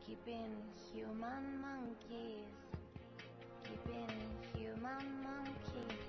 Keeping 0.06 0.56
human 0.92 1.60
monkeys. 1.60 2.48
Keeping 3.62 4.08
human 4.54 5.22
monkeys. 5.22 5.99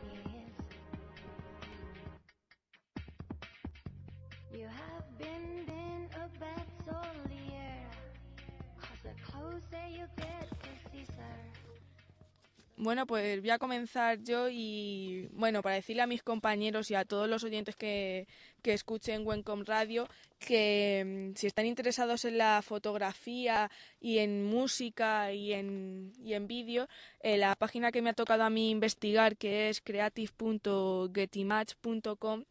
Bueno, 12.78 13.06
pues 13.06 13.42
voy 13.42 13.50
a 13.52 13.60
comenzar 13.60 14.24
yo 14.24 14.50
y 14.50 15.28
bueno, 15.34 15.62
para 15.62 15.76
decirle 15.76 16.02
a 16.02 16.08
mis 16.08 16.24
compañeros 16.24 16.90
y 16.90 16.96
a 16.96 17.06
todos 17.06 17.30
los 17.30 17.44
oyentes 17.44 17.76
que, 17.76 18.28
que 18.64 18.74
escuchen 18.74 19.22
Wencom 19.24 19.64
Radio 19.66 20.08
que 20.40 21.30
mm, 21.32 21.36
si 21.38 21.48
están 21.48 21.68
interesados 21.68 22.26
en 22.26 22.40
la 22.40 22.62
fotografía 22.64 23.70
y 24.00 24.18
en 24.18 24.44
música 24.44 25.32
y 25.32 25.54
en, 25.54 26.12
y 26.24 26.34
en 26.34 26.48
vídeo, 26.48 26.88
eh, 27.22 27.38
la 27.38 27.56
página 27.56 27.92
que 27.92 28.02
me 28.02 28.10
ha 28.10 28.14
tocado 28.14 28.44
a 28.44 28.50
mí 28.50 28.72
investigar, 28.72 29.38
que 29.38 29.70
es 29.70 29.80
creative.getimage.com, 29.82 32.46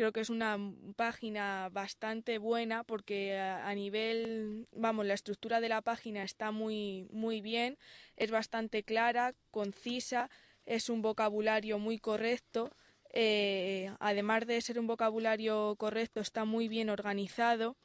creo 0.00 0.12
que 0.12 0.20
es 0.20 0.30
una 0.30 0.56
página 0.96 1.68
bastante 1.70 2.38
buena 2.38 2.84
porque 2.84 3.38
a, 3.38 3.74
nivel, 3.74 4.66
vamos, 4.72 5.04
la 5.04 5.12
estructura 5.12 5.60
de 5.60 5.68
la 5.68 5.82
página 5.82 6.22
está 6.22 6.52
muy, 6.52 7.06
muy 7.10 7.42
bien, 7.42 7.76
es 8.16 8.30
bastante 8.30 8.82
clara, 8.82 9.34
concisa, 9.50 10.30
es 10.64 10.88
un 10.88 11.02
vocabulario 11.02 11.78
muy 11.78 11.98
correcto. 11.98 12.70
Eh, 13.12 13.92
además 14.00 14.46
de 14.46 14.62
ser 14.62 14.78
un 14.78 14.86
vocabulario 14.86 15.76
correcto, 15.76 16.22
está 16.22 16.46
muy 16.46 16.66
bien 16.66 16.88
organizado. 16.88 17.76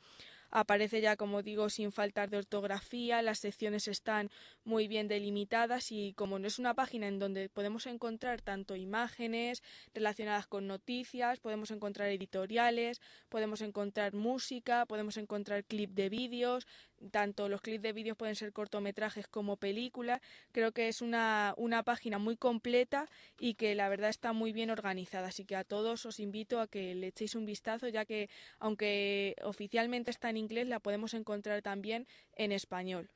Aparece 0.57 1.01
ya, 1.01 1.17
como 1.17 1.41
digo, 1.41 1.69
sin 1.69 1.91
faltar 1.91 2.29
de 2.29 2.37
ortografía, 2.37 3.21
las 3.21 3.39
secciones 3.39 3.89
están 3.89 4.31
muy 4.63 4.87
bien 4.87 5.09
delimitadas 5.09 5.91
y 5.91 6.13
como 6.13 6.39
no 6.39 6.47
es 6.47 6.59
una 6.59 6.73
página 6.73 7.09
en 7.09 7.19
donde 7.19 7.49
podemos 7.49 7.85
encontrar 7.87 8.39
tanto 8.41 8.77
imágenes 8.77 9.61
relacionadas 9.93 10.47
con 10.47 10.65
noticias, 10.65 11.41
podemos 11.41 11.71
encontrar 11.71 12.07
editoriales, 12.07 13.01
podemos 13.27 13.59
encontrar 13.59 14.13
música, 14.13 14.85
podemos 14.85 15.17
encontrar 15.17 15.65
clip 15.65 15.91
de 15.91 16.07
vídeos, 16.07 16.67
tanto 17.11 17.49
los 17.49 17.61
clips 17.61 17.83
de 17.83 17.93
vídeos 17.93 18.17
pueden 18.17 18.35
ser 18.35 18.53
cortometrajes 18.53 19.27
como 19.27 19.57
películas. 19.57 20.21
Creo 20.51 20.71
que 20.71 20.87
es 20.87 21.01
una, 21.01 21.53
una 21.57 21.83
página 21.83 22.17
muy 22.17 22.37
completa 22.37 23.07
y 23.39 23.55
que 23.55 23.75
la 23.75 23.89
verdad 23.89 24.09
está 24.09 24.33
muy 24.33 24.53
bien 24.53 24.69
organizada. 24.69 25.27
Así 25.27 25.45
que 25.45 25.55
a 25.55 25.63
todos 25.63 26.05
os 26.05 26.19
invito 26.19 26.59
a 26.59 26.67
que 26.67 26.95
le 26.95 27.07
echéis 27.07 27.35
un 27.35 27.45
vistazo, 27.45 27.87
ya 27.87 28.05
que 28.05 28.29
aunque 28.59 29.35
oficialmente 29.43 30.11
está 30.11 30.29
en 30.29 30.37
inglés, 30.37 30.67
la 30.67 30.79
podemos 30.79 31.13
encontrar 31.13 31.61
también 31.61 32.07
en 32.33 32.51
español. 32.51 33.09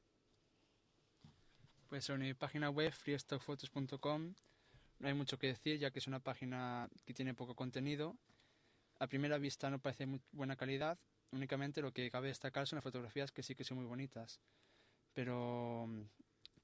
Pues 1.89 2.05
sobre 2.05 2.19
mi 2.19 2.33
página 2.35 2.69
web, 2.69 2.91
freestockphotos.com, 2.91 4.33
no 4.99 5.07
hay 5.07 5.13
mucho 5.13 5.39
que 5.39 5.47
decir, 5.47 5.79
ya 5.79 5.89
que 5.89 5.99
es 5.99 6.07
una 6.07 6.19
página 6.19 6.87
que 7.05 7.13
tiene 7.13 7.33
poco 7.33 7.55
contenido. 7.55 8.15
A 8.99 9.07
primera 9.07 9.37
vista 9.37 9.69
no 9.69 9.79
parece 9.79 10.05
muy 10.05 10.21
buena 10.31 10.55
calidad, 10.55 10.99
únicamente 11.31 11.81
lo 11.81 11.91
que 11.91 12.09
cabe 12.09 12.27
destacar 12.27 12.67
son 12.67 12.77
las 12.77 12.83
fotografías 12.83 13.31
que 13.31 13.43
sí 13.43 13.55
que 13.55 13.63
son 13.63 13.77
muy 13.77 13.85
bonitas. 13.85 14.39
Pero 15.13 15.85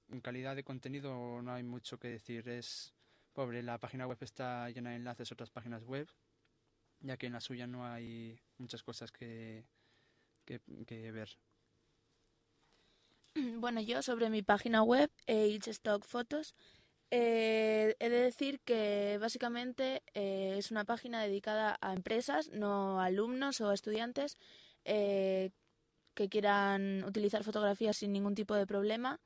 en 0.10 0.22
calidad 0.22 0.56
de 0.56 0.64
contenido 0.64 1.42
no 1.42 1.52
hay 1.54 1.64
mucho 1.64 2.00
que 2.00 2.10
decir, 2.10 2.48
es 2.50 2.94
pobre. 3.34 3.64
La 3.64 3.80
página 3.80 4.08
web 4.08 4.18
está 4.22 4.70
llena 4.70 4.92
de 4.92 4.98
enlaces 4.98 5.32
a 5.32 5.36
otras 5.36 5.50
páginas 5.50 5.84
web, 5.84 6.08
ya 7.02 7.18
que 7.18 7.28
en 7.28 7.34
la 7.34 7.42
suya 7.42 7.68
no 7.68 7.86
hay 7.86 8.40
muchas 8.58 8.84
cosas 8.84 9.12
que, 9.12 9.66
que, 10.46 11.12
ver. 11.12 11.30
Bueno, 13.60 13.82
yo 13.82 14.02
sobre 14.02 14.30
mi 14.30 14.42
página 14.44 14.82
web, 14.82 15.12
eh, 15.28 15.60
Stock 15.66 16.06
Photos, 16.06 16.56
eh, 17.18 17.96
he 18.00 18.10
de 18.10 18.20
decir 18.20 18.60
que 18.60 19.18
básicamente 19.22 20.04
eh, 20.14 20.56
es 20.58 20.70
una 20.70 20.84
página 20.84 21.22
dedicada 21.24 21.78
a 21.80 21.94
empresas, 21.94 22.50
no 22.52 23.00
a 23.00 23.06
alumnos 23.06 23.62
o 23.62 23.70
a 23.70 23.74
estudiantes 23.74 24.38
eh, 24.84 25.52
que 26.14 26.28
quieran 26.28 27.06
utilizar 27.06 27.46
fotografías 27.46 27.96
sin 27.96 28.12
ningún 28.12 28.36
tipo 28.36 28.54
de 28.56 28.68
problema 28.68 29.22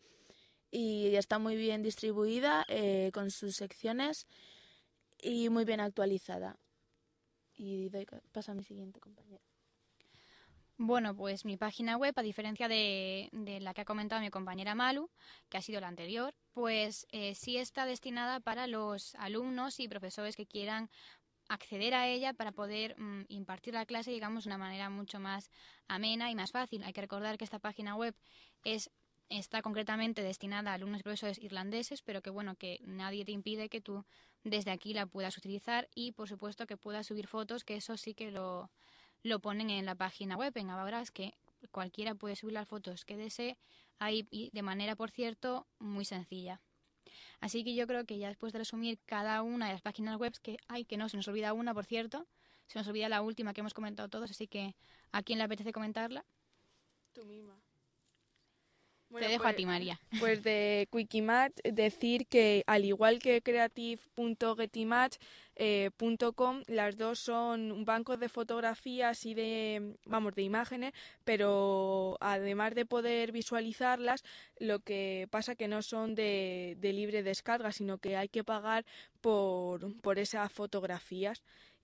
y 0.69 1.15
está 1.15 1.39
muy 1.39 1.55
bien 1.55 1.81
distribuida 1.81 2.63
eh, 2.67 3.09
con 3.11 3.31
sus 3.31 3.55
secciones 3.55 4.27
y 5.19 5.49
muy 5.49 5.65
bien 5.65 5.79
actualizada. 5.79 6.59
Y 7.55 7.89
doy, 7.89 8.05
pasa 8.31 8.51
a 8.51 8.55
mi 8.55 8.63
siguiente 8.63 8.99
compañero. 8.99 9.48
Bueno, 10.81 11.13
pues 11.13 11.43
mi 11.43 11.57
página 11.57 11.97
web, 11.97 12.13
a 12.15 12.21
diferencia 12.21 12.69
de, 12.69 13.27
de, 13.33 13.59
la 13.59 13.73
que 13.73 13.81
ha 13.81 13.85
comentado 13.85 14.21
mi 14.21 14.29
compañera 14.29 14.75
Malu, 14.75 15.09
que 15.49 15.57
ha 15.57 15.61
sido 15.61 15.81
la 15.81 15.89
anterior, 15.89 16.33
pues 16.53 17.05
eh, 17.11 17.35
sí 17.35 17.57
está 17.57 17.85
destinada 17.85 18.39
para 18.39 18.65
los 18.65 19.13
alumnos 19.15 19.81
y 19.81 19.89
profesores 19.89 20.37
que 20.37 20.45
quieran 20.45 20.89
acceder 21.49 21.93
a 21.95 22.07
ella 22.07 22.31
para 22.31 22.53
poder 22.53 22.97
mm, 22.97 23.25
impartir 23.27 23.73
la 23.73 23.85
clase, 23.85 24.11
digamos, 24.11 24.45
de 24.45 24.51
una 24.51 24.57
manera 24.57 24.89
mucho 24.89 25.19
más 25.19 25.51
amena 25.89 26.31
y 26.31 26.35
más 26.35 26.53
fácil. 26.53 26.81
Hay 26.85 26.93
que 26.93 27.01
recordar 27.01 27.37
que 27.37 27.43
esta 27.43 27.59
página 27.59 27.97
web 27.97 28.15
es 28.63 28.89
está 29.27 29.61
concretamente 29.61 30.23
destinada 30.23 30.71
a 30.71 30.75
alumnos 30.75 31.01
y 31.01 31.03
profesores 31.03 31.39
irlandeses, 31.39 32.01
pero 32.03 32.21
que 32.21 32.29
bueno, 32.29 32.55
que 32.55 32.79
nadie 32.85 33.25
te 33.25 33.33
impide 33.33 33.67
que 33.67 33.81
tú 33.81 34.05
desde 34.45 34.71
aquí 34.71 34.93
la 34.93 35.07
puedas 35.07 35.37
utilizar 35.37 35.89
y 35.93 36.13
por 36.13 36.29
supuesto 36.29 36.65
que 36.65 36.77
puedas 36.77 37.07
subir 37.07 37.27
fotos, 37.27 37.65
que 37.65 37.75
eso 37.75 37.97
sí 37.97 38.13
que 38.13 38.31
lo, 38.31 38.71
lo 39.23 39.39
ponen 39.39 39.69
en 39.69 39.85
la 39.85 39.95
página 39.95 40.37
web, 40.37 40.53
en 40.55 40.69
Ababras, 40.69 41.11
que 41.11 41.33
cualquiera 41.71 42.15
puede 42.15 42.35
subir 42.35 42.53
las 42.53 42.67
fotos 42.67 43.05
que 43.05 43.17
desee 43.17 43.57
ahí 43.99 44.27
y 44.31 44.49
de 44.51 44.61
manera, 44.61 44.95
por 44.95 45.11
cierto, 45.11 45.67
muy 45.79 46.05
sencilla. 46.05 46.61
Así 47.41 47.63
que 47.63 47.75
yo 47.75 47.87
creo 47.87 48.05
que 48.05 48.17
ya 48.17 48.27
después 48.27 48.53
de 48.53 48.59
resumir 48.59 48.99
cada 49.05 49.41
una 49.43 49.67
de 49.67 49.73
las 49.73 49.81
páginas 49.81 50.17
web, 50.17 50.33
que 50.41 50.57
hay 50.67 50.85
que 50.85 50.97
no, 50.97 51.09
se 51.09 51.17
nos 51.17 51.27
olvida 51.27 51.53
una, 51.53 51.73
por 51.73 51.85
cierto, 51.85 52.27
se 52.67 52.79
nos 52.79 52.87
olvida 52.87 53.09
la 53.09 53.21
última 53.21 53.53
que 53.53 53.61
hemos 53.61 53.73
comentado 53.73 54.09
todos, 54.09 54.31
así 54.31 54.47
que 54.47 54.75
¿a 55.11 55.23
quién 55.23 55.39
le 55.39 55.45
apetece 55.45 55.71
comentarla? 55.71 56.25
Tú 57.13 57.25
misma. 57.25 57.59
Bueno, 59.09 59.25
Te 59.25 59.31
dejo 59.31 59.43
pues, 59.43 59.53
a 59.53 59.57
ti, 59.57 59.65
María. 59.65 59.99
Pues 60.19 60.43
de 60.43 60.87
Wikimatch 60.91 61.55
decir 61.63 62.27
que 62.27 62.63
al 62.67 62.85
igual 62.85 63.17
que 63.19 63.41
creative.getimatch.com, 63.41 65.17
eh, 65.57 65.89
las 66.67 66.95
dos 66.95 67.19
son 67.19 67.85
bancos 67.85 68.19
de 68.19 68.29
fotografías 68.29 69.25
y 69.25 69.33
de, 69.33 69.95
vamos, 70.05 70.35
de 70.35 70.43
imágenes, 70.43 70.93
pero 71.23 72.17
además 72.19 72.75
de 72.75 72.85
poder 72.85 73.31
visualizarlas, 73.31 74.23
lo 74.59 74.79
que 74.79 75.27
pasa 75.31 75.55
que 75.55 75.67
no 75.67 75.81
son 75.81 76.13
de, 76.13 76.75
de 76.79 76.93
libre 76.93 77.23
descarga, 77.23 77.71
sino 77.71 77.97
que 77.97 78.15
hay 78.15 78.29
que 78.29 78.43
pagar 78.43 78.85
por, 79.21 79.99
por 80.01 80.19
esas 80.19 80.51
fotografías 80.51 81.41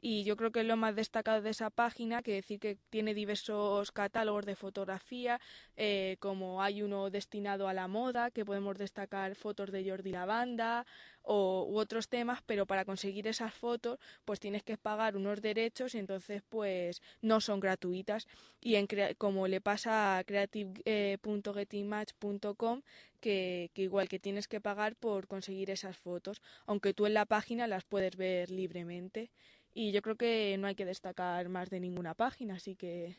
y 0.08 0.24
yo 0.24 0.38
creo 0.38 0.52
que 0.52 0.60
es 0.60 0.68
lo 0.68 0.78
más 0.78 0.96
destacado 0.96 1.42
de 1.42 1.50
esa 1.50 1.72
página, 1.72 2.22
que 2.22 2.34
decir 2.34 2.60
que 2.60 2.78
tiene 2.92 3.16
diversos 3.16 3.92
catálogos 3.92 4.46
de 4.46 4.56
fotografía, 4.56 5.42
eh, 5.78 6.18
como 6.20 6.62
hay 6.62 6.84
uno 6.84 7.10
destinado 7.10 7.68
a 7.68 7.74
la 7.74 7.88
moda, 7.88 8.30
que 8.30 8.46
podemos 8.46 8.78
destacar 8.78 9.34
fotos 9.34 9.72
de 9.72 9.90
Jordi 9.90 10.12
Lavanda 10.12 10.86
o, 11.24 11.66
u 11.68 11.80
otros 11.80 12.08
temas, 12.08 12.44
pero 12.46 12.68
para 12.68 12.86
conseguir 12.86 13.26
esas 13.26 13.56
fotos 13.56 13.98
pues 14.26 14.40
tienes 14.40 14.62
que 14.62 14.78
pagar 14.78 15.18
unos 15.18 15.42
derechos 15.42 15.96
y 15.96 15.98
entonces 15.98 16.44
pues 16.50 17.02
no 17.24 17.42
son 17.42 17.60
gratuitas. 17.60 18.28
Y 18.62 18.76
en 18.76 18.88
como 19.18 19.48
le 19.48 19.60
pasa 19.60 20.20
a 20.20 20.24
creative.gettingmatch.com 20.24 22.82
que, 23.20 23.72
que 23.74 23.82
igual 23.82 24.08
que 24.08 24.20
tienes 24.20 24.48
que 24.48 24.62
pagar 24.62 24.96
por 24.96 25.28
conseguir 25.28 25.72
esas 25.72 25.98
fotos, 25.98 26.44
aunque 26.68 26.94
tú 26.94 27.08
en 27.08 27.16
la 27.16 27.26
página 27.26 27.66
las 27.66 27.86
puedes 27.86 28.16
ver 28.18 28.52
libremente 28.52 29.32
y 29.76 29.92
yo 29.92 30.02
creo 30.02 30.16
que 30.16 30.56
no 30.58 30.68
hay 30.68 30.76
que 30.76 30.86
destacar 30.86 31.50
más 31.50 31.70
de 31.70 31.82
ninguna 31.82 32.16
página, 32.16 32.56
así 32.56 32.76
que... 32.76 33.16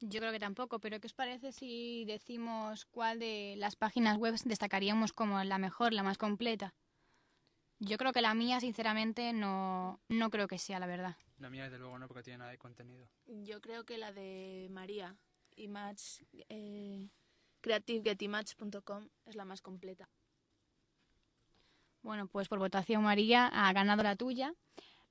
Yo 0.00 0.20
creo 0.20 0.30
que 0.30 0.38
tampoco, 0.38 0.78
pero 0.78 1.00
¿qué 1.00 1.08
os 1.08 1.12
parece 1.12 1.50
si 1.50 2.04
decimos 2.04 2.84
cuál 2.84 3.18
de 3.18 3.56
las 3.58 3.74
páginas 3.74 4.16
web 4.16 4.36
destacaríamos 4.44 5.12
como 5.12 5.42
la 5.42 5.58
mejor, 5.58 5.92
la 5.92 6.04
más 6.04 6.16
completa? 6.16 6.72
Yo 7.80 7.98
creo 7.98 8.12
que 8.12 8.22
la 8.22 8.32
mía, 8.34 8.60
sinceramente, 8.60 9.32
no, 9.32 10.00
no 10.08 10.30
creo 10.30 10.46
que 10.46 10.58
sea, 10.58 10.78
la 10.78 10.86
verdad. 10.86 11.16
La 11.40 11.50
mía, 11.50 11.64
desde 11.64 11.78
luego, 11.78 11.98
no, 11.98 12.06
porque 12.06 12.22
tiene 12.22 12.38
nada 12.38 12.52
de 12.52 12.58
contenido. 12.58 13.08
Yo 13.26 13.60
creo 13.60 13.84
que 13.84 13.98
la 13.98 14.12
de 14.12 14.68
María, 14.70 15.16
Image, 15.56 16.24
eh, 16.48 17.08
creativegetimage.com, 17.60 19.08
es 19.26 19.34
la 19.34 19.44
más 19.44 19.62
completa. 19.62 20.08
Bueno, 22.02 22.28
pues 22.28 22.46
por 22.46 22.60
votación, 22.60 23.02
María, 23.02 23.48
ha 23.48 23.72
ganado 23.72 24.04
la 24.04 24.14
tuya. 24.14 24.54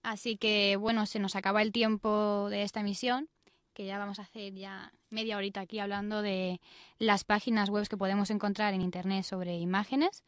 Así 0.08 0.38
que 0.38 0.78
bueno, 0.78 1.06
se 1.06 1.20
nos 1.20 1.36
acaba 1.36 1.62
el 1.62 1.74
tiempo 1.74 2.48
de 2.50 2.64
esta 2.64 2.80
emisión, 2.80 3.28
que 3.74 3.86
ya 3.86 3.98
vamos 3.98 4.20
a 4.20 4.22
hacer 4.22 4.54
ya 4.54 4.94
media 5.10 5.36
horita 5.36 5.60
aquí 5.60 5.80
hablando 5.80 6.22
de 6.22 6.62
las 6.98 7.26
páginas 7.26 7.70
web 7.70 7.90
que 7.90 7.98
podemos 7.98 8.30
encontrar 8.30 8.74
en 8.74 8.82
internet 8.82 9.26
sobre 9.26 9.58
imágenes. 9.58 10.24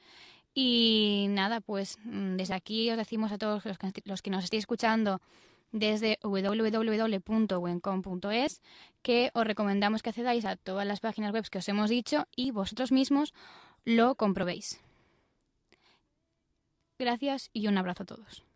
Y 0.53 1.27
nada, 1.29 1.61
pues 1.61 1.97
mm, 2.03 2.35
desde 2.35 2.55
aquí 2.55 2.91
os 2.91 2.97
decimos 2.97 3.31
a 3.31 3.37
todos 3.37 3.63
los 3.63 3.77
que, 3.77 3.93
los 4.03 4.21
que 4.21 4.31
nos 4.31 4.43
estéis 4.43 4.63
escuchando 4.63 5.21
desde 5.71 6.19
www.wencom.es, 6.23 8.61
que 9.01 9.31
os 9.33 9.47
recomendamos 9.47 10.03
que 10.03 10.09
accedáis 10.09 10.43
a 10.43 10.57
todas 10.57 10.85
las 10.85 10.99
páginas 10.99 11.31
web 11.31 11.47
que 11.49 11.59
os 11.59 11.69
hemos 11.69 11.89
dicho 11.89 12.27
y 12.35 12.51
vosotros 12.51 12.91
mismos 12.91 13.33
lo 13.85 14.15
comprobéis. 14.15 14.81
Gracias 16.97 17.49
y 17.53 17.67
un 17.67 17.77
abrazo 17.77 18.03
a 18.03 18.07
todos. 18.07 18.48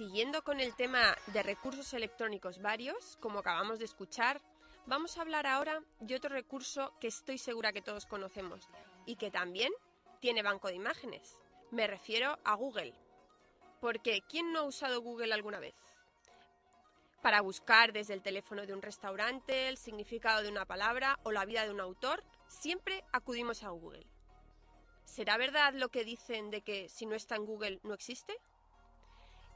Siguiendo 0.00 0.40
con 0.42 0.60
el 0.60 0.74
tema 0.74 1.14
de 1.26 1.42
recursos 1.42 1.92
electrónicos 1.92 2.62
varios, 2.62 3.18
como 3.20 3.40
acabamos 3.40 3.78
de 3.78 3.84
escuchar, 3.84 4.40
vamos 4.86 5.18
a 5.18 5.20
hablar 5.20 5.46
ahora 5.46 5.82
de 5.98 6.16
otro 6.16 6.30
recurso 6.30 6.94
que 6.98 7.08
estoy 7.08 7.36
segura 7.36 7.74
que 7.74 7.82
todos 7.82 8.06
conocemos 8.06 8.66
y 9.04 9.16
que 9.16 9.30
también 9.30 9.70
tiene 10.18 10.42
banco 10.42 10.68
de 10.68 10.76
imágenes. 10.76 11.36
Me 11.70 11.86
refiero 11.86 12.38
a 12.44 12.54
Google. 12.54 12.94
Porque 13.78 14.22
¿quién 14.26 14.54
no 14.54 14.60
ha 14.60 14.62
usado 14.62 15.02
Google 15.02 15.34
alguna 15.34 15.60
vez? 15.60 15.74
Para 17.20 17.42
buscar 17.42 17.92
desde 17.92 18.14
el 18.14 18.22
teléfono 18.22 18.64
de 18.64 18.72
un 18.72 18.80
restaurante, 18.80 19.68
el 19.68 19.76
significado 19.76 20.42
de 20.42 20.48
una 20.48 20.64
palabra 20.64 21.18
o 21.24 21.30
la 21.30 21.44
vida 21.44 21.64
de 21.64 21.74
un 21.74 21.80
autor, 21.82 22.24
siempre 22.48 23.04
acudimos 23.12 23.62
a 23.64 23.68
Google. 23.68 24.06
¿Será 25.04 25.36
verdad 25.36 25.74
lo 25.74 25.90
que 25.90 26.04
dicen 26.04 26.48
de 26.48 26.62
que 26.62 26.88
si 26.88 27.04
no 27.04 27.14
está 27.14 27.36
en 27.36 27.44
Google 27.44 27.80
no 27.82 27.92
existe? 27.92 28.40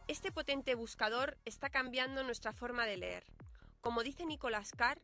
Este 0.06 0.30
potente 0.30 0.74
buscador 0.74 1.38
está 1.46 1.70
cambiando 1.70 2.22
nuestra 2.22 2.52
forma 2.52 2.84
de 2.84 2.98
leer. 2.98 3.24
Como 3.80 4.02
dice 4.02 4.26
Nicolás 4.26 4.72
Carr, 4.76 5.00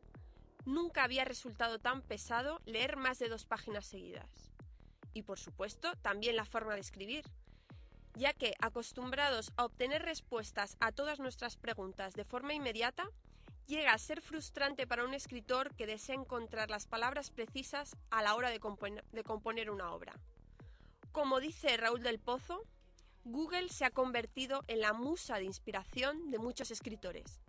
nunca 0.65 1.03
había 1.03 1.25
resultado 1.25 1.79
tan 1.79 2.03
pesado 2.03 2.61
leer 2.65 2.97
más 2.97 3.17
de 3.17 3.27
dos 3.27 3.45
páginas 3.45 3.87
seguidas. 3.87 4.29
Y 5.13 5.23
por 5.23 5.39
supuesto, 5.39 5.95
también 6.03 6.35
la 6.35 6.45
forma 6.45 6.75
de 6.75 6.81
escribir, 6.81 7.25
ya 8.13 8.33
que 8.33 8.53
acostumbrados 8.59 9.51
a 9.57 9.65
obtener 9.65 10.03
respuestas 10.03 10.77
a 10.79 10.91
todas 10.91 11.19
nuestras 11.19 11.57
preguntas 11.57 12.13
de 12.13 12.23
forma 12.23 12.53
inmediata, 12.53 13.09
llega 13.65 13.93
a 13.93 13.97
ser 13.97 14.21
frustrante 14.21 14.85
para 14.85 15.03
un 15.03 15.15
escritor 15.15 15.73
que 15.75 15.87
desea 15.87 16.13
encontrar 16.13 16.69
las 16.69 16.85
palabras 16.85 17.31
precisas 17.31 17.95
a 18.11 18.21
la 18.21 18.35
hora 18.35 18.51
de, 18.51 18.59
de 19.11 19.23
componer 19.23 19.71
una 19.71 19.93
obra. 19.93 20.13
Como 21.11 21.39
dice 21.39 21.75
Raúl 21.77 22.03
del 22.03 22.19
Pozo, 22.19 22.67
Google 23.23 23.69
se 23.69 23.85
ha 23.85 23.91
convertido 23.91 24.63
en 24.67 24.81
la 24.81 24.93
musa 24.93 25.35
de 25.35 25.43
inspiración 25.43 26.31
de 26.31 26.39
muchos 26.39 26.71
escritores. 26.71 27.39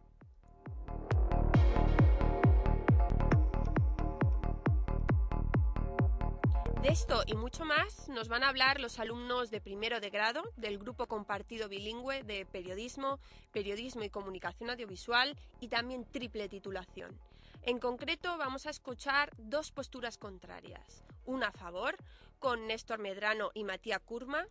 De 6.82 6.88
esto 6.88 7.22
y 7.26 7.36
mucho 7.36 7.64
más 7.64 8.08
nos 8.08 8.28
van 8.28 8.42
a 8.42 8.48
hablar 8.48 8.80
los 8.80 8.98
alumnos 8.98 9.50
de 9.50 9.60
primero 9.60 10.00
de 10.00 10.10
grado 10.10 10.42
del 10.56 10.78
grupo 10.78 11.06
compartido 11.06 11.68
bilingüe 11.68 12.24
de 12.24 12.44
periodismo, 12.44 13.20
periodismo 13.52 14.02
y 14.02 14.10
comunicación 14.10 14.68
audiovisual 14.68 15.36
y 15.60 15.68
también 15.68 16.04
triple 16.04 16.48
titulación. 16.48 17.16
En 17.62 17.78
concreto 17.78 18.36
vamos 18.36 18.66
a 18.66 18.70
escuchar 18.70 19.30
dos 19.38 19.70
posturas 19.70 20.18
contrarias, 20.18 21.04
una 21.24 21.48
a 21.48 21.52
favor 21.52 21.96
con 22.40 22.66
Néstor 22.66 22.98
Medrano 22.98 23.52
y 23.54 23.62
Matías 23.62 24.00
Kurma 24.00 24.48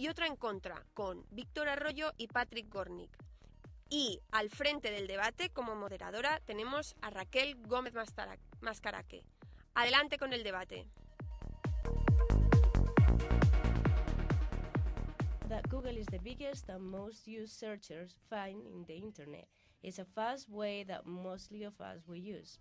y 0.00 0.08
otra 0.08 0.26
en 0.26 0.34
contra 0.34 0.82
con 0.94 1.26
Víctor 1.30 1.68
Arroyo 1.68 2.12
y 2.16 2.26
Patrick 2.28 2.72
Gornick. 2.72 3.14
Y 3.90 4.22
al 4.30 4.48
frente 4.48 4.90
del 4.90 5.06
debate 5.06 5.50
como 5.50 5.74
moderadora 5.74 6.40
tenemos 6.46 6.96
a 7.02 7.10
Raquel 7.10 7.56
Gómez 7.66 7.92
Mascaraque. 8.62 9.26
Adelante 9.74 10.16
con 10.16 10.32
el 10.32 10.42
debate. 10.42 10.88
that 15.50 15.68
Google 15.68 15.98
is 15.98 16.06
the 16.06 16.20
biggest 16.20 16.68
and 16.68 16.80
most 16.80 17.26
used 17.26 17.58
searchers 17.58 18.14
find 18.30 18.64
in 18.66 18.84
the 18.86 18.94
internet. 18.94 19.48
It's 19.82 19.98
a 19.98 20.04
fast 20.04 20.48
way 20.48 20.84
that 20.84 21.06
mostly 21.06 21.64
of 21.64 21.78
us 21.80 22.06
we 22.06 22.20
use. 22.20 22.60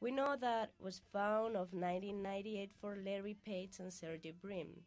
We 0.00 0.10
know 0.10 0.34
that 0.40 0.72
was 0.80 1.00
found 1.12 1.54
of 1.54 1.72
1998 1.72 2.72
for 2.80 2.96
Larry 2.96 3.36
Page 3.46 3.78
and 3.78 3.92
Sergey 3.92 4.32
Brin. 4.32 4.82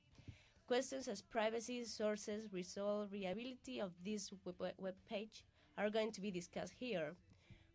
Questions 0.68 1.08
as 1.08 1.22
privacy, 1.22 1.84
sources, 1.84 2.52
result, 2.52 3.10
reliability 3.12 3.80
of 3.80 3.92
this 4.04 4.32
web, 4.44 4.74
web 4.80 4.96
page 5.08 5.46
are 5.78 5.92
going 5.92 6.12
to 6.12 6.20
be 6.20 6.32
discussed 6.32 6.74
here. 6.80 7.14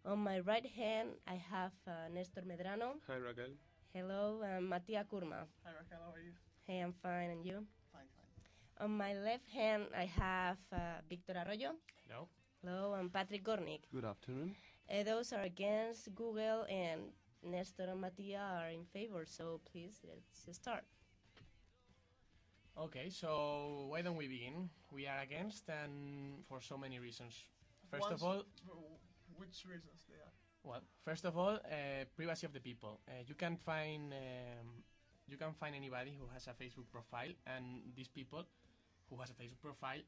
On 0.05 0.19
my 0.19 0.41
right 0.41 0.67
hand, 0.67 1.11
I 1.29 1.35
have 1.37 1.71
uh, 1.87 2.09
Nestor 2.13 2.43
Medrano. 2.43 2.99
Hi, 3.07 3.17
Raquel. 3.17 3.55
Hello, 3.95 4.43
and 4.43 4.67
Matia 4.69 5.05
Kurma. 5.07 5.47
Hi, 5.63 5.71
Raquel. 5.71 6.03
How 6.05 6.13
are 6.15 6.19
you? 6.19 6.33
Hey, 6.67 6.81
I'm 6.81 6.93
fine, 6.93 7.31
and 7.31 7.47
you? 7.47 7.65
Fine, 7.93 8.11
fine. 8.17 8.85
On 8.85 8.97
my 8.97 9.15
left 9.15 9.49
hand, 9.49 9.85
I 9.97 10.07
have 10.07 10.59
uh, 10.73 10.99
Victor 11.09 11.35
Arroyo. 11.37 11.77
Hello. 12.09 12.27
Hello, 12.65 12.95
and 12.95 13.13
Patrick 13.13 13.45
Gornick. 13.45 13.83
Good 13.95 14.05
afternoon. 14.05 14.57
Uh, 14.91 15.05
those 15.05 15.33
are 15.33 15.43
against 15.43 16.13
Google, 16.17 16.67
and 16.69 17.13
Nestor 17.45 17.85
and 17.85 18.03
Matia 18.03 18.41
are 18.41 18.71
in 18.71 18.85
favor. 18.93 19.25
So 19.27 19.61
please, 19.71 20.01
let's 20.05 20.59
start. 20.59 20.83
Okay, 22.79 23.11
so 23.11 23.87
why 23.91 24.03
don't 24.03 24.17
we 24.17 24.29
begin? 24.29 24.71
We 24.91 25.07
are 25.07 25.21
against, 25.21 25.69
and 25.69 26.43
for 26.49 26.61
so 26.61 26.79
many 26.79 26.99
reasons. 26.99 27.35
First 27.91 28.11
of 28.11 28.23
all, 28.23 28.45
which 29.37 29.65
reasons 29.67 30.07
they 30.09 30.17
are? 30.17 30.33
well, 30.63 30.83
first 31.05 31.25
of 31.25 31.37
all, 31.37 31.57
uh, 31.57 32.05
privacy 32.17 32.47
of 32.47 32.53
the 32.53 32.61
people. 32.61 33.01
Uh, 33.09 33.23
you 33.27 33.35
can 33.35 33.57
find 33.57 34.13
um, 34.13 34.85
you 35.27 35.37
can 35.37 35.53
find 35.55 35.75
anybody 35.75 36.17
who 36.19 36.27
has 36.33 36.47
a 36.47 36.55
Facebook 36.55 36.89
profile, 36.93 37.33
and 37.47 37.83
these 37.97 38.09
people 38.09 38.45
who 39.11 39.17
has 39.21 39.31
a 39.31 39.35
Facebook 39.35 39.61
profile, 39.63 40.01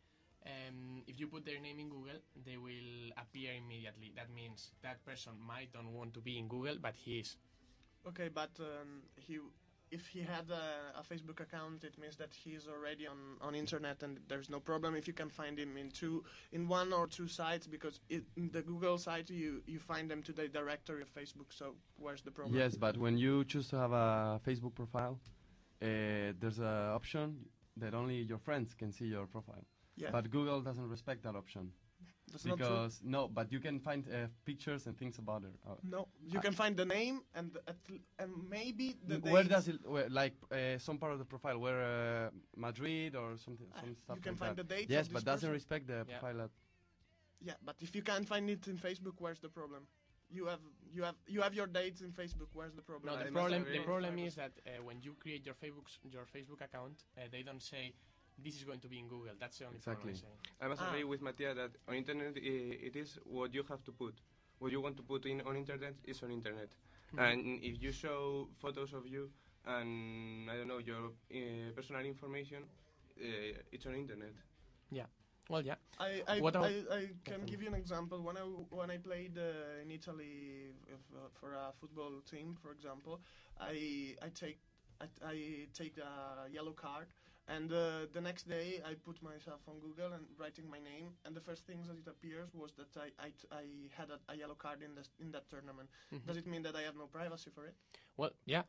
um, 0.47 1.03
if 1.07 1.19
you 1.21 1.27
put 1.29 1.45
their 1.45 1.61
name 1.61 1.79
in 1.79 1.89
Google, 1.89 2.19
they 2.45 2.57
will 2.57 3.11
appear 3.17 3.53
immediately. 3.55 4.13
That 4.17 4.31
means 4.35 4.73
that 4.83 5.05
person 5.05 5.33
might 5.47 5.73
don't 5.73 5.93
want 5.93 6.15
to 6.15 6.21
be 6.21 6.39
in 6.39 6.49
Google, 6.49 6.77
but 6.81 6.95
he 6.97 7.21
is. 7.21 7.37
Okay, 8.07 8.29
but 8.29 8.51
um, 8.59 9.03
he, 9.17 9.39
if 9.93 10.07
he 10.07 10.21
had 10.21 10.47
a, 10.51 10.99
a 11.01 11.03
Facebook 11.03 11.41
account, 11.41 11.85
it 11.85 11.97
means 11.99 12.17
that 12.17 12.33
he's 12.33 12.67
already 12.67 13.07
on, 13.07 13.19
on 13.47 13.55
internet, 13.55 14.03
and 14.03 14.19
there's 14.27 14.49
no 14.49 14.59
problem 14.59 14.97
if 14.97 15.07
you 15.07 15.13
can 15.13 15.29
find 15.29 15.59
him 15.59 15.77
in 15.77 15.91
two, 15.91 16.25
in 16.53 16.67
one 16.67 16.93
or 16.93 17.07
two 17.07 17.29
sites, 17.29 17.67
because 17.67 18.01
it, 18.09 18.25
in 18.37 18.51
the 18.51 18.63
Google 18.63 18.97
site 18.97 19.29
you 19.31 19.63
you 19.67 19.79
find 19.79 20.11
them 20.11 20.23
to 20.23 20.33
the 20.33 20.49
directory 20.49 21.03
of 21.03 21.15
Facebook. 21.15 21.51
So 21.51 21.75
where's 21.99 22.23
the 22.23 22.31
problem? 22.31 22.57
Yes, 22.59 22.75
but 22.77 22.97
when 22.97 23.19
you 23.19 23.45
choose 23.45 23.69
to 23.69 23.77
have 23.77 23.93
a 23.93 24.41
Facebook 24.47 24.75
profile, 24.75 25.21
uh, 25.83 26.33
there's 26.41 26.59
an 26.59 26.91
option 26.99 27.27
that 27.77 27.93
only 27.95 28.19
your 28.23 28.39
friends 28.39 28.75
can 28.75 28.91
see 28.93 29.07
your 29.07 29.27
profile. 29.27 29.65
Yeah. 29.97 30.09
But 30.11 30.31
Google 30.31 30.61
doesn't 30.63 30.89
respect 30.89 31.23
that 31.25 31.37
option. 31.37 31.71
That's 32.33 32.47
not 32.47 32.59
true. 32.59 32.67
because 32.67 33.01
no, 33.05 33.29
but 33.29 33.53
you 33.53 33.61
can 33.61 33.79
find 33.81 34.05
uh, 34.09 34.27
pictures 34.45 34.87
and 34.87 34.97
things 34.99 35.19
about 35.19 35.43
it. 35.45 35.55
Uh, 35.69 35.75
No, 35.83 36.09
you 36.27 36.41
can 36.41 36.53
find 36.55 36.77
the 36.77 36.85
name 36.87 37.23
and 37.35 37.57
at, 37.69 37.77
and 38.19 38.31
maybe 38.49 38.97
the 39.07 39.19
where 39.19 39.43
dates. 39.43 39.55
does 39.55 39.69
it 39.69 39.79
where, 39.87 40.09
like 40.09 40.35
uh, 40.51 40.79
some 40.79 40.99
part 40.99 41.13
of 41.13 41.19
the 41.19 41.25
profile 41.25 41.59
where 41.59 41.81
uh, 41.83 42.31
Madrid 42.57 43.15
or 43.17 43.37
something 43.37 43.69
some 43.81 43.95
stuff 43.97 44.17
you 44.17 44.23
can 44.23 44.33
like 44.33 44.39
find 44.39 44.57
that. 44.57 44.69
the 44.69 44.75
date. 44.77 44.91
yes 44.91 45.07
of 45.07 45.13
but 45.13 45.21
this 45.21 45.25
doesn't 45.25 45.51
person. 45.51 45.53
respect 45.61 45.87
the 45.87 46.05
Yeah. 46.09 46.19
profile 46.19 46.41
at 46.43 46.51
Yeah, 47.49 47.55
but 47.65 47.77
if 47.81 47.95
you 47.97 48.03
can't 48.03 48.27
find 48.27 48.49
it 48.51 48.67
in 48.69 48.77
Facebook, 48.79 49.17
where's 49.19 49.41
the 49.41 49.49
problem? 49.49 49.87
You 50.31 50.47
have 50.47 50.61
you 50.97 51.03
have 51.03 51.17
you 51.27 51.43
have 51.43 51.55
your 51.55 51.67
dates 51.67 52.01
in 52.01 52.13
Facebook. 52.13 52.51
Where's 52.55 52.75
the 52.75 52.83
problem? 52.91 53.13
No, 53.13 53.19
the 53.19 53.29
I 53.29 53.31
problem 53.41 53.65
the 53.77 53.81
problem 53.93 54.19
is 54.19 54.35
that 54.37 54.53
uh, 54.67 54.71
when 54.89 54.99
you 55.03 55.13
create 55.25 55.45
your 55.45 55.55
Facebook 55.65 55.87
your 56.17 56.25
Facebook 56.37 56.61
account, 56.69 56.97
uh, 57.19 57.29
they 57.31 57.43
don't 57.43 57.61
say 57.63 57.93
this 58.39 58.57
is 58.57 58.65
going 58.65 58.81
to 58.81 58.89
be 58.89 58.99
in 58.99 59.09
Google. 59.09 59.35
That's 59.39 59.59
the 59.59 59.67
only 59.67 59.77
Exactly. 59.79 60.13
problem. 60.13 60.33
I'm 60.33 60.45
saying. 60.45 60.61
I 60.61 60.69
must 60.69 60.83
Ah. 60.83 60.89
agree 60.91 61.05
with 61.05 61.21
Matia 61.23 61.55
that 61.55 61.71
on 61.89 61.95
internet 61.95 62.37
it 62.37 62.97
is 62.97 63.19
what 63.25 63.53
you 63.55 63.63
have 63.65 63.83
to 63.85 63.93
put. 63.93 64.15
What 64.59 64.73
you 64.73 64.81
want 64.81 64.97
to 64.97 65.03
put 65.03 65.27
in 65.27 65.41
on 65.43 65.57
internet 65.57 65.95
is 66.05 66.23
on 66.23 66.31
internet. 66.31 66.71
Mhm. 67.13 67.19
And 67.19 67.63
if 67.63 67.83
you 67.83 67.93
show 67.93 68.49
photos 68.59 68.93
of 68.93 69.07
you 69.07 69.31
and 69.65 70.51
I 70.51 70.57
don't 70.57 70.69
know 70.69 70.79
your 70.79 71.07
uh, 71.31 71.73
personal 71.75 72.05
information, 72.07 72.63
uh, 72.65 73.63
it's 73.73 73.87
on 73.87 73.95
internet. 73.95 74.35
Yeah. 74.91 75.07
Well, 75.51 75.65
yeah. 75.67 75.77
I 75.99 76.23
I, 76.29 76.41
What 76.41 76.55
about- 76.57 76.71
I, 76.71 76.97
I 76.99 77.11
can 77.25 77.45
give 77.45 77.61
you 77.63 77.69
an 77.69 77.75
example. 77.75 78.23
When 78.23 78.37
I 78.37 78.43
when 78.71 78.91
I 78.91 78.99
played 78.99 79.37
uh, 79.37 79.83
in 79.83 79.91
Italy 79.91 80.73
if, 80.87 81.01
uh, 81.15 81.29
for 81.41 81.55
a 81.55 81.73
football 81.81 82.21
team, 82.23 82.55
for 82.63 82.71
example, 82.73 83.21
I 83.61 84.17
I 84.23 84.31
take 84.31 84.59
I, 85.01 85.07
I 85.25 85.67
take 85.75 85.99
a 85.99 86.47
yellow 86.49 86.73
card, 86.73 87.09
and 87.49 87.73
uh, 87.73 88.07
the 88.13 88.21
next 88.21 88.49
day 88.49 88.81
I 88.85 88.95
put 88.95 89.23
myself 89.23 89.61
on 89.69 89.81
Google 89.81 90.13
and 90.13 90.25
writing 90.39 90.69
my 90.71 90.79
name, 90.79 91.09
and 91.25 91.35
the 91.35 91.41
first 91.41 91.67
things 91.67 91.87
that 91.89 91.99
it 91.99 92.07
appears 92.09 92.55
was 92.55 92.73
that 92.79 92.97
I 92.97 93.29
I 93.51 93.65
had 93.97 94.09
a, 94.11 94.19
a 94.33 94.37
yellow 94.37 94.55
card 94.55 94.83
in 94.83 94.95
this 94.95 95.11
in 95.21 95.33
that 95.33 95.49
tournament. 95.51 95.89
Mhm. 96.13 96.27
Does 96.27 96.37
it 96.37 96.47
mean 96.47 96.63
that 96.63 96.77
I 96.77 96.83
have 96.83 96.97
no 96.97 97.07
privacy 97.07 97.51
for 97.55 97.67
it? 97.67 97.75
Well, 98.17 98.31
yeah. 98.47 98.63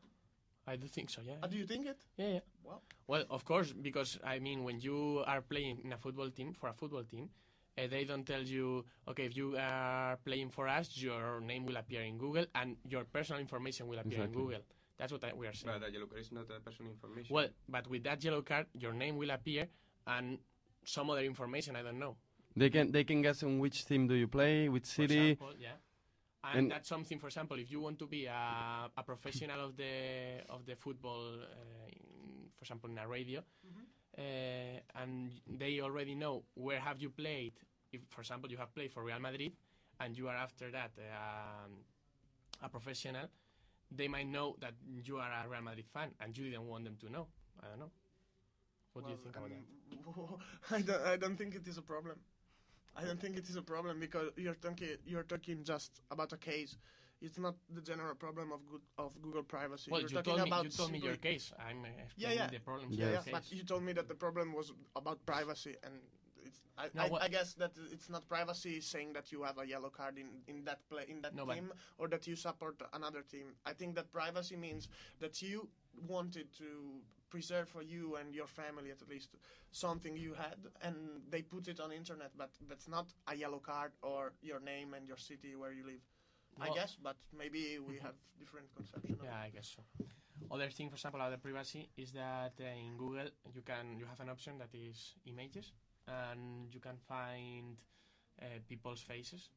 I 0.66 0.76
do 0.76 0.86
think 0.88 1.10
so. 1.10 1.20
Yeah. 1.20 1.34
Uh, 1.42 1.46
do 1.46 1.58
you 1.58 1.66
think 1.66 1.86
it? 1.86 1.98
Yeah, 2.16 2.28
yeah. 2.28 2.40
Well, 2.64 2.82
Well, 3.06 3.24
of 3.28 3.44
course, 3.44 3.72
because 3.72 4.18
I 4.24 4.38
mean, 4.38 4.64
when 4.64 4.80
you 4.80 5.22
are 5.26 5.42
playing 5.42 5.80
in 5.84 5.92
a 5.92 5.98
football 5.98 6.30
team 6.30 6.54
for 6.54 6.68
a 6.70 6.72
football 6.72 7.04
team, 7.04 7.28
uh, 7.76 7.86
they 7.86 8.04
don't 8.04 8.24
tell 8.24 8.40
you, 8.42 8.84
okay, 9.06 9.26
if 9.26 9.36
you 9.36 9.56
are 9.58 10.16
playing 10.24 10.48
for 10.50 10.66
us, 10.66 10.96
your 10.96 11.40
name 11.42 11.66
will 11.66 11.76
appear 11.76 12.00
in 12.00 12.16
Google 12.16 12.46
and 12.54 12.76
your 12.88 13.04
personal 13.04 13.40
information 13.42 13.86
will 13.88 13.98
appear 13.98 14.22
Exactly. 14.24 14.40
in 14.40 14.46
Google. 14.46 14.62
That's 14.98 15.12
what 15.12 15.24
I, 15.24 15.32
we 15.34 15.46
are 15.46 15.52
saying. 15.52 15.74
But 15.80 15.88
a 15.88 15.92
yellow 15.92 16.06
card 16.06 16.20
is 16.20 16.32
not 16.32 16.46
a 16.56 16.60
personal 16.60 16.92
information. 16.92 17.34
Well, 17.34 17.48
but 17.68 17.86
with 17.88 18.04
that 18.04 18.22
yellow 18.22 18.42
card, 18.42 18.66
your 18.78 18.92
name 18.92 19.16
will 19.16 19.30
appear 19.30 19.66
and 20.06 20.38
some 20.84 21.10
other 21.10 21.22
information 21.22 21.74
I 21.76 21.82
don't 21.82 21.98
know. 21.98 22.16
They 22.56 22.70
can 22.70 22.92
they 22.92 23.02
can 23.04 23.20
guess 23.22 23.42
on 23.42 23.58
which 23.58 23.84
team 23.86 24.06
do 24.06 24.14
you 24.14 24.28
play, 24.28 24.68
which 24.68 24.84
For 24.84 25.02
city. 25.02 25.30
example, 25.30 25.54
yeah. 25.58 25.70
And, 26.44 26.58
And- 26.58 26.70
that's 26.70 26.88
something. 26.88 27.18
For 27.18 27.26
example, 27.26 27.58
if 27.58 27.70
you 27.70 27.80
want 27.80 27.98
to 27.98 28.06
be 28.06 28.26
a, 28.26 28.90
a 28.96 29.02
professional 29.02 29.60
of 29.64 29.76
the 29.76 30.42
of 30.48 30.64
the 30.66 30.76
football, 30.76 31.40
uh, 31.40 31.86
in, 31.88 32.50
for 32.56 32.62
example, 32.62 32.90
in 32.90 32.98
a 32.98 33.08
radio, 33.08 33.40
uh, 34.18 34.22
and 35.00 35.32
they 35.48 35.80
already 35.80 36.14
know 36.14 36.44
where 36.54 36.78
have 36.80 37.00
you 37.00 37.10
played. 37.10 37.54
If, 37.92 38.02
for 38.10 38.20
example, 38.20 38.50
you 38.50 38.58
have 38.58 38.72
played 38.74 38.92
for 38.92 39.02
Real 39.02 39.18
Madrid, 39.20 39.52
and 40.00 40.16
you 40.16 40.28
are 40.28 40.36
after 40.36 40.70
that 40.70 40.92
um, 40.98 41.72
a 42.62 42.68
professional, 42.68 43.26
they 43.96 44.08
might 44.08 44.26
know 44.28 44.56
that 44.60 44.74
you 45.04 45.18
are 45.18 45.30
a 45.44 45.48
Real 45.48 45.62
Madrid 45.62 45.86
fan, 45.92 46.10
and 46.20 46.36
you 46.36 46.44
didn't 46.50 46.68
want 46.68 46.84
them 46.84 46.96
to 47.00 47.10
know. 47.10 47.28
I 47.62 47.68
don't 47.68 47.78
know. 47.80 47.90
What 48.92 49.04
do 49.06 49.10
you 49.10 49.16
Well, 49.16 49.24
think 49.24 49.36
about 49.36 49.50
that? 49.50 49.64
um, 50.06 50.40
I 50.70 50.80
don't, 50.82 51.02
I 51.02 51.16
don't 51.16 51.36
think 51.36 51.54
it 51.54 51.66
is 51.66 51.78
a 51.78 51.82
problem. 51.82 52.16
I 52.96 53.04
don't 53.04 53.20
think 53.20 53.36
it 53.36 53.48
is 53.48 53.56
a 53.56 53.62
problem 53.62 54.00
because 54.00 54.30
you're 54.36 54.54
talking 54.54 54.88
you're 55.04 55.24
talking 55.24 55.64
just 55.64 56.00
about 56.10 56.32
a 56.32 56.36
case. 56.36 56.76
It's 57.20 57.38
not 57.38 57.54
the 57.74 57.80
general 57.80 58.14
problem 58.14 58.52
of 58.52 58.60
good, 58.66 58.82
of 58.98 59.20
Google 59.22 59.42
privacy. 59.42 59.90
Well, 59.90 60.00
you're 60.00 60.08
you 60.10 60.16
talking 60.22 60.34
told 60.36 60.42
me 60.42 60.50
you 60.62 60.68
told 60.70 60.92
me 60.92 60.98
your 60.98 61.16
case. 61.16 61.52
I'm 61.58 61.84
uh, 61.84 61.88
Yeah, 62.16 62.32
yeah. 62.32 62.46
the 62.50 62.58
problems 62.60 62.96
Yeah, 62.96 63.10
yeah, 63.12 63.22
but 63.30 63.50
you 63.52 63.64
told 63.64 63.82
me 63.82 63.92
that 63.94 64.08
the 64.08 64.14
problem 64.14 64.52
was 64.52 64.72
about 64.96 65.24
privacy, 65.26 65.76
and 65.82 65.94
it's, 66.84 66.96
I, 66.96 67.04
I, 67.04 67.08
what- 67.08 67.22
I 67.22 67.28
guess 67.28 67.54
that 67.54 67.72
it's 67.92 68.08
not 68.08 68.28
privacy 68.28 68.80
saying 68.80 69.12
that 69.14 69.32
you 69.32 69.42
have 69.42 69.58
a 69.58 69.66
yellow 69.66 69.90
card 69.90 70.18
in, 70.18 70.26
in 70.46 70.64
that 70.64 70.80
play 70.88 71.04
in 71.08 71.20
that 71.22 71.34
No, 71.34 71.46
team 71.46 71.72
or 71.98 72.08
that 72.08 72.26
you 72.26 72.36
support 72.36 72.80
another 72.92 73.22
team. 73.22 73.46
I 73.66 73.72
think 73.72 73.94
that 73.96 74.12
privacy 74.12 74.56
means 74.56 74.88
that 75.20 75.40
you 75.42 75.68
wanted 76.06 76.52
to 76.58 77.00
preserve 77.30 77.68
for 77.68 77.82
you 77.82 78.16
and 78.16 78.34
your 78.34 78.46
family 78.46 78.90
at 78.90 79.08
least 79.08 79.30
something 79.72 80.16
you 80.16 80.34
had, 80.34 80.56
and 80.82 80.96
they 81.30 81.42
put 81.42 81.66
it 81.68 81.80
on 81.80 81.90
internet, 81.92 82.30
but 82.36 82.50
that's 82.68 82.88
not 82.88 83.06
a 83.28 83.34
yellow 83.34 83.58
card 83.58 83.92
or 84.02 84.32
your 84.42 84.60
name 84.60 84.94
and 84.94 85.06
your 85.08 85.16
city 85.16 85.56
where 85.56 85.72
you 85.72 85.84
live. 85.84 86.02
I 86.60 86.70
guess, 86.70 86.96
but 87.02 87.16
maybe 87.36 87.78
we 87.80 87.96
have 87.98 88.14
different 88.38 88.72
conception. 88.76 89.14
Of 89.18 89.24
Yeah, 89.24 89.34
I 89.44 89.50
guess 89.50 89.74
so. 89.76 89.82
Other 90.50 90.68
thing, 90.70 90.88
for 90.88 90.94
example, 90.94 91.20
about 91.20 91.32
the 91.32 91.38
privacy 91.38 91.88
is 91.96 92.12
that 92.12 92.52
uh, 92.60 92.64
in 92.78 92.96
Google 92.96 93.26
you 93.54 93.62
can 93.62 93.98
you 93.98 94.04
have 94.06 94.20
an 94.20 94.28
option 94.28 94.58
that 94.58 94.68
is 94.72 95.14
images, 95.26 95.72
and 96.08 96.72
you 96.72 96.80
can 96.80 96.96
find 97.08 97.76
uh, 98.42 98.44
people's 98.68 99.00
faces. 99.00 99.50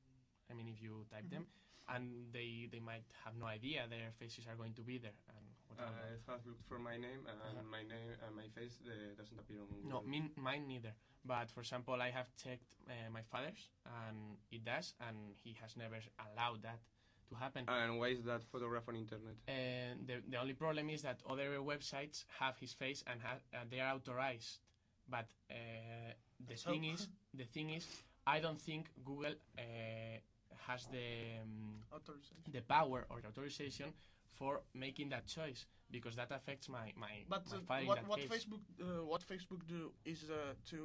I 0.50 0.54
mean, 0.54 0.68
if 0.68 0.82
you 0.82 1.06
type 1.12 1.30
them, 1.30 1.46
and 1.90 2.32
they 2.32 2.68
they 2.72 2.80
might 2.80 3.08
have 3.24 3.36
no 3.36 3.46
idea 3.48 3.88
their 3.90 4.12
faces 4.20 4.46
are 4.48 4.56
going 4.56 4.74
to 4.76 4.82
be 4.82 4.98
there. 4.98 5.16
And 5.30 5.46
what 5.68 5.80
about 5.80 5.96
I 6.00 6.32
have 6.32 6.46
looked 6.46 6.64
for 6.68 6.80
my 6.80 6.98
name 6.98 7.26
and 7.28 7.40
Uh-huh. 7.42 7.64
my 7.72 7.84
name 7.84 8.12
and 8.26 8.36
my 8.36 8.48
face 8.56 8.80
uh, 8.86 9.16
doesn't 9.18 9.40
appear 9.40 9.60
on 9.62 9.68
No, 9.84 10.00
Google. 10.00 10.10
min, 10.10 10.32
mine 10.36 10.68
neither. 10.68 10.94
But 11.26 11.52
for 11.52 11.62
example, 11.62 12.02
I 12.02 12.10
have 12.12 12.30
checked 12.36 12.72
uh, 12.88 13.10
my 13.12 13.22
father's, 13.24 13.70
and 13.86 14.38
it 14.52 14.64
does, 14.64 14.94
and 15.00 15.36
he 15.44 15.54
has 15.62 15.76
never 15.76 16.00
allowed 16.32 16.62
that 16.64 16.80
to 17.30 17.36
happen. 17.36 17.66
And 17.68 18.00
why 18.00 18.08
is 18.16 18.24
that 18.24 18.44
photograph 18.44 18.88
on 18.88 18.96
internet? 18.96 19.36
And 19.48 20.08
the, 20.08 20.22
the 20.30 20.38
only 20.40 20.54
problem 20.54 20.90
is 20.90 21.02
that 21.02 21.20
other 21.28 21.60
websites 21.60 22.24
have 22.40 22.56
his 22.58 22.72
face 22.74 23.04
and 23.08 23.20
ha- 23.22 23.44
uh, 23.54 23.66
they 23.70 23.80
are 23.82 23.96
authorized. 23.96 24.60
But 25.10 25.28
uh, 25.52 25.56
the 26.48 26.56
thing 26.56 26.84
is, 26.86 27.08
the 27.34 27.46
thing 27.46 27.70
is, 27.72 27.86
I 28.26 28.40
don't 28.40 28.60
think 28.62 28.88
Google 29.06 29.34
uh, 29.58 29.64
has 30.68 30.88
the 30.88 31.40
um, 31.42 31.84
the 32.52 32.62
power 32.62 33.06
or 33.10 33.22
the 33.22 33.28
authorization 33.28 33.94
for 34.34 34.62
making 34.74 35.10
that 35.10 35.28
choice 35.28 35.66
because 35.92 36.16
that 36.16 36.32
affects 36.32 36.70
my 36.70 36.92
my, 36.96 37.24
But 37.30 37.44
my 37.68 37.76
uh, 37.76 37.80
in 37.82 37.88
what 37.88 37.96
that 37.98 38.08
what 38.08 38.20
case. 38.20 38.30
Facebook 38.30 38.62
uh, 38.82 39.06
what 39.06 39.22
Facebook 39.28 39.66
do 39.68 39.92
is 40.06 40.30
uh, 40.30 40.54
to 40.72 40.80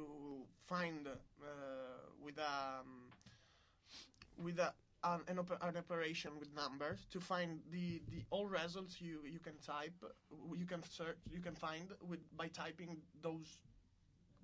find 0.67 1.07
uh, 1.07 1.13
with 2.23 2.39
um, 2.39 3.11
with 4.37 4.59
a, 4.59 4.73
an, 5.03 5.21
an, 5.27 5.37
oper- 5.37 5.61
an 5.67 5.77
operation 5.77 6.31
with 6.39 6.49
numbers 6.55 7.05
to 7.11 7.19
find 7.19 7.59
the, 7.71 8.01
the 8.09 8.23
all 8.31 8.47
results 8.47 9.01
you, 9.01 9.19
you 9.25 9.39
can 9.39 9.57
type 9.59 9.93
you 10.55 10.65
can 10.65 10.81
search 10.83 11.17
you 11.31 11.41
can 11.41 11.55
find 11.55 11.91
with 12.07 12.19
by 12.37 12.47
typing 12.47 12.97
those 13.21 13.57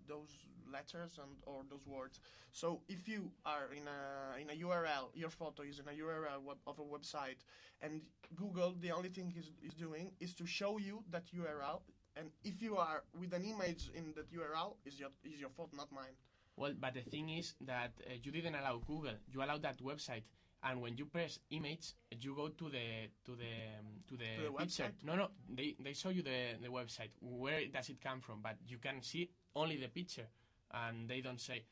those 0.10 0.32
letters 0.72 1.18
and 1.24 1.32
or 1.46 1.64
those 1.70 1.86
words. 1.88 2.20
So 2.52 2.82
if 2.90 3.08
you 3.08 3.32
are 3.46 3.68
in 3.80 3.86
a 3.88 4.42
in 4.42 4.50
a 4.50 4.58
URL, 4.66 5.06
your 5.14 5.30
photo 5.30 5.64
is 5.64 5.80
in 5.80 5.88
a 5.88 5.96
URL 6.04 6.42
web, 6.44 6.58
of 6.68 6.80
a 6.80 6.84
website, 6.96 7.42
and 7.82 8.02
Google 8.36 8.74
the 8.82 8.92
only 8.92 9.10
thing 9.10 9.34
is 9.38 9.48
is 9.64 9.74
doing 9.76 10.12
is 10.20 10.34
to 10.36 10.46
show 10.46 10.78
you 10.80 11.04
that 11.12 11.26
URL. 11.34 11.82
And 12.16 12.32
if 12.44 12.62
you 12.62 12.76
are 12.78 13.04
with 13.22 13.34
an 13.34 13.46
image 13.46 13.84
in 13.96 14.14
that 14.16 14.28
URL, 14.34 14.76
is 14.86 15.00
your 15.00 15.12
is 15.24 15.40
your 15.40 15.50
fault, 15.52 15.72
not 15.74 15.92
mine. 15.92 16.16
Well, 16.58 16.74
but 16.78 16.94
the 16.94 17.02
thing 17.10 17.30
is 17.30 17.56
that 17.62 17.92
uh, 18.06 18.16
you 18.24 18.32
didn't 18.32 18.56
allow 18.56 18.82
Google. 18.86 19.16
You 19.32 19.42
allowed 19.44 19.62
that 19.62 19.80
website, 19.82 20.24
and 20.64 20.82
when 20.82 20.98
you 20.98 21.06
press 21.06 21.40
image, 21.52 21.94
you 22.20 22.36
go 22.36 22.50
to 22.50 22.66
the 22.70 22.88
to 23.26 23.32
the 23.36 23.54
um, 23.80 23.86
to 24.10 24.18
the, 24.18 24.30
To 24.36 24.44
the 24.52 24.58
picture. 24.58 24.84
website? 24.84 25.04
No, 25.06 25.16
no, 25.16 25.28
they 25.48 25.76
they 25.82 25.94
show 25.94 26.10
you 26.10 26.22
the 26.22 26.58
the 26.62 26.68
website. 26.68 27.12
Where 27.22 27.62
does 27.72 27.88
it 27.90 28.02
come 28.02 28.20
from? 28.20 28.42
But 28.42 28.58
you 28.68 28.78
can 28.80 29.02
see 29.02 29.30
only 29.56 29.78
the 29.78 29.88
picture, 29.90 30.28
and 30.72 31.08
they 31.10 31.22
don't 31.22 31.40
say, 31.42 31.64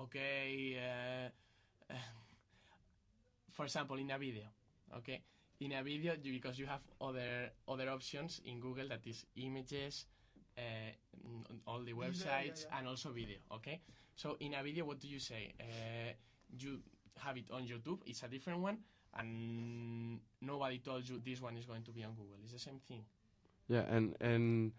okay. 0.00 0.78
Uh, 1.90 1.94
for 3.52 3.64
example, 3.64 3.96
in 3.98 4.10
a 4.10 4.18
video, 4.18 4.44
okay. 4.96 5.22
In 5.60 5.72
a 5.72 5.82
video, 5.82 6.14
you, 6.22 6.32
because 6.32 6.58
you 6.58 6.66
have 6.66 6.80
other 7.00 7.50
other 7.68 7.90
options 7.90 8.40
in 8.46 8.60
Google 8.60 8.88
that 8.88 9.06
is 9.06 9.26
images, 9.36 10.06
uh, 10.56 10.62
all 11.66 11.80
the 11.84 11.92
Yeah, 11.92 11.96
yeah, 12.00 12.08
websites, 12.08 12.64
yeah. 12.64 12.78
and 12.78 12.88
also 12.88 13.10
video. 13.10 13.36
Okay, 13.52 13.80
so 14.16 14.36
in 14.40 14.54
a 14.54 14.62
video, 14.62 14.84
what 14.86 15.00
do 15.00 15.08
you 15.08 15.18
say? 15.18 15.52
Uh, 15.60 16.12
you 16.58 16.80
have 17.18 17.36
it 17.36 17.50
on 17.52 17.66
YouTube. 17.66 18.00
It's 18.06 18.22
a 18.22 18.28
different 18.28 18.60
one, 18.60 18.78
and 19.18 20.18
nobody 20.40 20.78
told 20.78 21.06
you 21.08 21.20
this 21.22 21.42
one 21.42 21.56
is 21.58 21.66
going 21.66 21.82
to 21.84 21.92
be 21.92 22.04
on 22.04 22.14
Google. 22.14 22.38
It's 22.42 22.52
the 22.52 22.58
same 22.58 22.80
thing. 22.88 23.04
Yeah, 23.68 23.84
and 23.90 24.16
and 24.20 24.72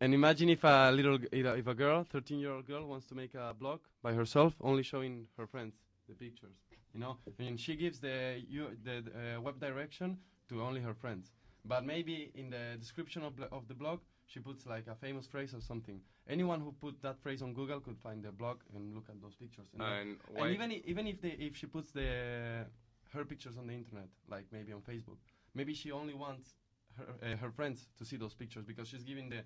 and 0.00 0.14
imagine 0.14 0.48
if 0.48 0.64
a 0.64 0.90
little, 0.92 1.18
if 1.32 1.66
a- 1.66 1.74
girl, 1.74 2.04
thirteen-year-old 2.04 2.66
girl, 2.66 2.86
wants 2.86 3.06
to 3.06 3.14
make 3.14 3.34
a 3.34 3.54
blog 3.58 3.80
by 4.02 4.12
herself, 4.14 4.54
only 4.60 4.82
showing 4.82 5.26
her 5.36 5.46
friends 5.46 5.74
the 6.08 6.14
pictures. 6.14 6.56
You 6.94 7.00
know, 7.00 7.16
and 7.38 7.58
she 7.60 7.76
gives 7.76 7.98
the 8.00 8.42
you 8.48 8.68
the 8.84 8.98
uh, 9.36 9.40
web 9.40 9.60
direction 9.60 10.18
to 10.48 10.62
only 10.62 10.80
her 10.80 10.94
friends. 10.94 11.32
But 11.64 11.84
maybe 11.84 12.30
in 12.34 12.50
the 12.50 12.76
description 12.78 13.22
of, 13.22 13.34
of 13.52 13.68
the 13.68 13.74
blog, 13.74 14.00
she 14.26 14.40
puts 14.40 14.64
like 14.66 14.86
a 14.86 14.94
famous 14.94 15.26
phrase 15.26 15.52
or 15.54 15.60
something. 15.60 16.00
Anyone 16.28 16.60
who 16.60 16.72
put 16.72 17.02
that 17.02 17.18
phrase 17.20 17.42
on 17.42 17.52
Google 17.52 17.80
could 17.80 17.98
find 17.98 18.22
the 18.22 18.32
blog 18.32 18.58
and 18.74 18.94
look 18.94 19.08
at 19.10 19.20
those 19.20 19.34
pictures. 19.34 19.66
And, 19.74 19.82
And 19.82 20.18
and 20.46 20.54
even 20.54 20.70
i- 20.70 20.82
even 20.86 21.06
if 21.06 21.20
they, 21.20 21.30
if 21.38 21.56
she 21.56 21.66
puts 21.66 21.90
the 21.92 22.66
her 23.12 23.24
pictures 23.24 23.56
on 23.58 23.66
the 23.66 23.74
internet, 23.74 24.08
like 24.28 24.46
maybe 24.52 24.72
on 24.72 24.80
Facebook, 24.82 25.18
maybe 25.54 25.74
she 25.74 25.90
only 25.90 26.14
wants 26.14 26.54
her, 26.96 27.06
uh, 27.22 27.36
her 27.36 27.50
friends 27.50 27.88
to 27.98 28.04
see 28.04 28.16
those 28.16 28.34
pictures 28.34 28.64
because 28.64 28.88
she's 28.88 29.04
giving 29.04 29.28
the 29.28 29.42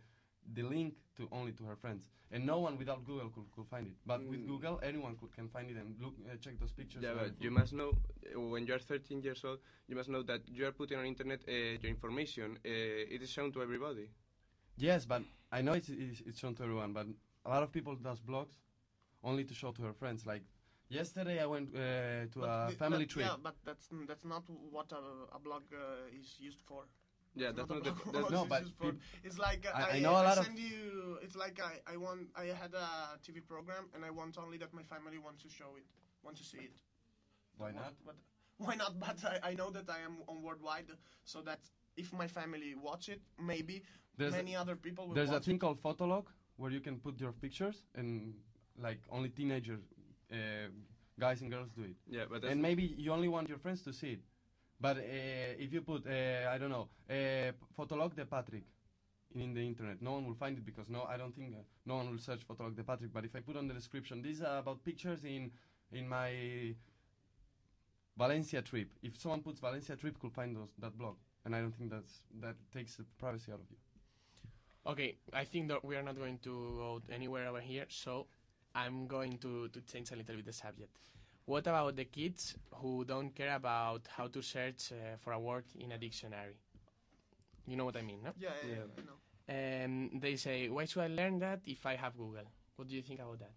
the 0.55 0.63
link 0.63 0.95
to 1.17 1.29
only 1.33 1.53
to 1.53 1.65
her 1.65 1.77
friends, 1.77 2.07
and 2.31 2.45
no 2.47 2.59
one 2.59 2.79
without 2.79 3.05
Google 3.05 3.29
could, 3.31 3.45
could 3.55 3.67
find 3.69 3.87
it. 3.87 3.95
But 4.07 4.21
with 4.27 4.41
Mm. 4.41 4.49
Google, 4.49 4.81
anyone 4.83 5.17
could 5.17 5.33
can 5.33 5.49
find 5.49 5.71
it 5.71 5.77
and 5.77 5.95
look 6.01 6.15
uh, 6.27 6.37
check 6.41 6.59
those 6.59 6.73
pictures. 6.73 7.03
Yeah, 7.03 7.15
but 7.15 7.33
you 7.41 7.51
must 7.51 7.73
know 7.73 7.91
uh, 8.35 8.41
when 8.41 8.67
you 8.67 8.75
are 8.75 8.79
13 8.79 9.23
years 9.23 9.45
old, 9.45 9.59
you 9.89 9.97
must 9.97 10.09
know 10.09 10.23
that 10.23 10.41
you 10.49 10.67
are 10.67 10.73
putting 10.73 10.99
on 10.99 11.05
internet 11.07 11.41
uh, 11.49 11.53
your 11.53 11.91
information. 11.91 12.59
Uh, 12.65 13.15
it 13.15 13.23
is 13.23 13.31
shown 13.31 13.53
to 13.53 13.63
everybody. 13.63 14.09
Yes, 14.77 15.05
but 15.07 15.23
I 15.53 15.61
know 15.63 15.75
it's, 15.75 15.89
it's 15.91 16.21
it's 16.27 16.39
shown 16.39 16.55
to 16.57 16.63
everyone, 16.65 16.93
but 16.93 17.07
a 17.45 17.49
lot 17.51 17.63
of 17.63 17.71
people 17.73 17.95
does 17.97 18.21
blogs 18.21 18.55
only 19.23 19.45
to 19.45 19.55
show 19.55 19.71
to 19.73 19.83
her 19.83 19.93
friends. 19.93 20.25
Like 20.27 20.43
yesterday, 20.89 21.41
I 21.43 21.47
went 21.47 21.69
uh, 21.75 21.79
to 22.33 22.39
But 22.41 22.49
a 22.49 22.71
the- 22.71 22.77
family 22.77 23.05
that- 23.05 23.11
trip. 23.11 23.27
Yeah, 23.27 23.37
but 23.43 23.57
that's 23.65 23.89
that's 24.09 24.25
not 24.25 24.45
what 24.71 24.91
a, 24.93 25.37
a 25.37 25.39
blog 25.39 25.63
uh, 25.73 26.19
is 26.21 26.37
used 26.41 26.61
for. 26.67 26.85
Yeah, 27.35 27.49
It's 27.49 27.57
that's 27.59 27.71
a 27.71 27.75
not 27.75 27.85
the- 27.85 27.93
blog 27.93 28.15
that's- 28.15 28.31
No, 28.31 28.45
but 28.45 28.63
used 28.63 28.75
for. 28.77 28.93
it's 29.25 29.39
like 29.39 29.67
I- 29.75 29.83
I, 29.83 29.97
I 29.97 30.01
know 30.01 30.11
a 30.13 30.25
lot 30.31 30.39
of- 30.39 30.45
send 30.45 30.59
you. 30.59 31.19
It's 31.23 31.37
like 31.37 31.61
I, 31.61 31.81
I 31.93 31.97
want. 31.97 32.29
I 32.37 32.45
had 32.63 32.75
a 32.75 33.19
TV 33.25 33.41
program, 33.47 33.89
and 33.95 34.05
I 34.05 34.11
want 34.11 34.37
only 34.39 34.59
that 34.59 34.73
my 34.73 34.83
family 34.83 35.19
wants 35.19 35.43
to 35.45 35.49
show 35.49 35.71
it, 35.77 35.87
want 36.23 36.37
to 36.39 36.45
see 36.45 36.59
it. 36.59 36.77
Why 37.57 37.71
not? 37.73 37.95
But 38.05 38.17
why 38.59 38.75
not? 38.75 38.99
But 39.07 39.19
I, 39.25 39.51
I 39.51 39.55
know 39.55 39.71
that 39.71 39.89
I 39.89 40.01
am 40.09 40.17
on 40.29 40.43
worldwide, 40.43 40.91
so 41.25 41.41
that 41.43 41.61
if 41.97 42.13
my 42.13 42.27
family 42.27 42.75
watch 42.75 43.09
it, 43.09 43.21
maybe 43.39 43.83
There's 44.17 44.33
many 44.33 44.55
a, 44.55 44.61
other 44.61 44.77
people 44.77 45.07
will 45.09 45.15
There's 45.15 45.31
a 45.31 45.41
thing 45.41 45.57
it. 45.57 45.61
called 45.61 45.83
Photolog 45.83 46.27
where 46.57 46.71
you 46.71 46.81
can 46.81 46.99
put 46.99 47.21
your 47.21 47.33
pictures 47.33 47.85
and 47.95 48.35
like 48.79 49.01
only 49.11 49.29
teenagers, 49.31 49.81
uh, 50.33 50.37
guys 51.19 51.43
and 51.43 51.51
girls 51.51 51.71
do 51.71 51.83
it. 51.83 51.97
Yeah, 52.09 52.25
but 52.31 52.45
and 52.45 52.61
maybe 52.61 52.83
you 52.97 53.13
only 53.13 53.29
want 53.29 53.49
your 53.49 53.59
friends 53.59 53.83
to 53.83 53.93
see 53.93 54.13
it. 54.13 54.21
But 54.83 54.97
uh, 54.97 55.65
if 55.65 55.73
you 55.73 55.81
put 55.83 56.07
uh, 56.07 56.51
I 56.51 56.59
don't 56.59 56.71
know 56.71 56.89
uh, 57.09 57.53
Photolog 57.79 58.17
de 58.17 58.25
Patrick 58.27 58.65
in 59.35 59.55
the 59.55 59.65
internet, 59.65 60.03
no 60.03 60.13
one 60.15 60.27
will 60.27 60.35
find 60.35 60.59
it 60.59 60.67
because 60.67 60.89
no, 60.89 61.05
I 61.05 61.17
don't 61.17 61.35
think 61.35 61.55
uh, 61.55 61.63
no 61.87 61.97
one 61.97 62.11
will 62.11 62.19
search 62.19 62.41
Photolog 62.49 62.75
de 62.75 62.83
Patrick. 62.83 63.13
But 63.13 63.25
if 63.25 63.37
I 63.37 63.41
put 63.41 63.57
on 63.57 63.69
the 63.69 63.75
description, 63.75 64.23
these 64.23 64.43
are 64.43 64.59
about 64.59 64.85
pictures 64.85 65.25
in 65.25 65.53
in 65.93 66.09
my 66.09 66.75
Valencia 68.19 68.61
trip. 68.61 68.89
If 69.03 69.21
someone 69.21 69.43
puts 69.43 69.61
Valencia 69.61 69.95
trip, 69.95 70.19
could 70.19 70.33
find 70.33 70.57
those 70.57 70.73
that 70.81 70.99
blog, 70.99 71.15
and 71.45 71.55
I 71.55 71.61
don't 71.61 71.77
think 71.79 71.91
that's 71.93 72.25
that 72.41 72.57
takes 72.73 72.97
the 72.97 73.05
privacy 73.21 73.53
out 73.53 73.61
of 73.61 73.71
you. 73.71 73.77
Okay, 74.85 75.15
I 75.33 75.45
think 75.45 75.69
that 75.69 75.85
we 75.85 75.95
are 75.95 76.03
not 76.03 76.17
going 76.19 76.39
to 76.39 76.51
go 76.51 77.03
anywhere 77.09 77.47
over 77.47 77.61
here, 77.61 77.87
so 77.89 78.27
I'm 78.75 79.07
going 79.07 79.39
to, 79.39 79.69
to 79.69 79.81
change 79.83 80.11
a 80.11 80.17
little 80.17 80.35
bit 80.35 80.47
the 80.47 80.53
subject. 80.53 80.97
What 81.45 81.67
about 81.67 81.97
the 81.97 82.05
kids 82.05 82.55
who 82.77 83.05
don't 83.05 83.35
care 83.35 83.55
about 83.55 84.03
how 84.17 84.29
to 84.29 84.43
search 84.43 84.93
uh, 84.93 85.17
for 85.19 85.33
a 85.33 85.41
word 85.41 85.65
in 85.79 85.93
a 85.93 85.99
dictionary? 85.99 86.57
You 87.67 87.77
know 87.77 87.85
what 87.85 87.97
I 87.97 88.03
mean, 88.03 88.21
no? 88.23 88.31
Yeah, 88.39 88.51
yeah, 88.67 88.75
yeah, 88.75 88.83
I 88.99 89.01
know. 89.07 89.19
And 89.49 90.21
they 90.21 90.37
say, 90.37 90.69
why 90.69 90.85
should 90.85 91.03
I 91.03 91.09
learn 91.09 91.39
that 91.41 91.61
if 91.67 91.85
I 91.85 91.97
have 91.97 92.17
Google? 92.17 92.45
What 92.77 92.89
do 92.89 92.95
you 92.95 93.03
think 93.03 93.21
about 93.21 93.41
that? 93.41 93.53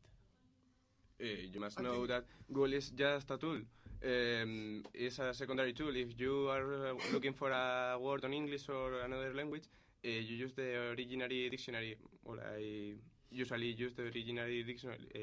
Uh, 1.21 1.27
you 1.53 1.59
must 1.59 1.79
I 1.79 1.83
know 1.83 1.93
think- 1.95 2.07
that 2.09 2.25
Google 2.51 2.73
is 2.73 2.89
just 2.89 3.29
a 3.31 3.37
tool. 3.37 3.59
Um, 4.03 4.83
it's 4.93 5.19
a 5.19 5.33
secondary 5.33 5.73
tool. 5.73 5.95
If 5.95 6.19
you 6.19 6.49
are 6.49 6.89
uh, 6.89 6.93
looking 7.13 7.33
for 7.33 7.49
a 7.51 7.97
word 7.99 8.25
on 8.25 8.33
English 8.33 8.67
or 8.69 8.99
another 9.01 9.33
language, 9.33 9.63
uh, 10.03 10.07
you 10.09 10.35
use 10.45 10.53
the 10.53 10.91
original 10.91 11.27
dictionary. 11.29 11.95
Well, 12.23 12.37
I 12.55 12.93
usually 13.31 13.71
use 13.71 13.93
the 13.95 14.03
original 14.03 14.47
dictionary, 14.65 14.99
uh, 15.15 15.19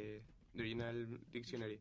the 0.55 0.63
original 0.63 0.95
dictionary, 1.33 1.79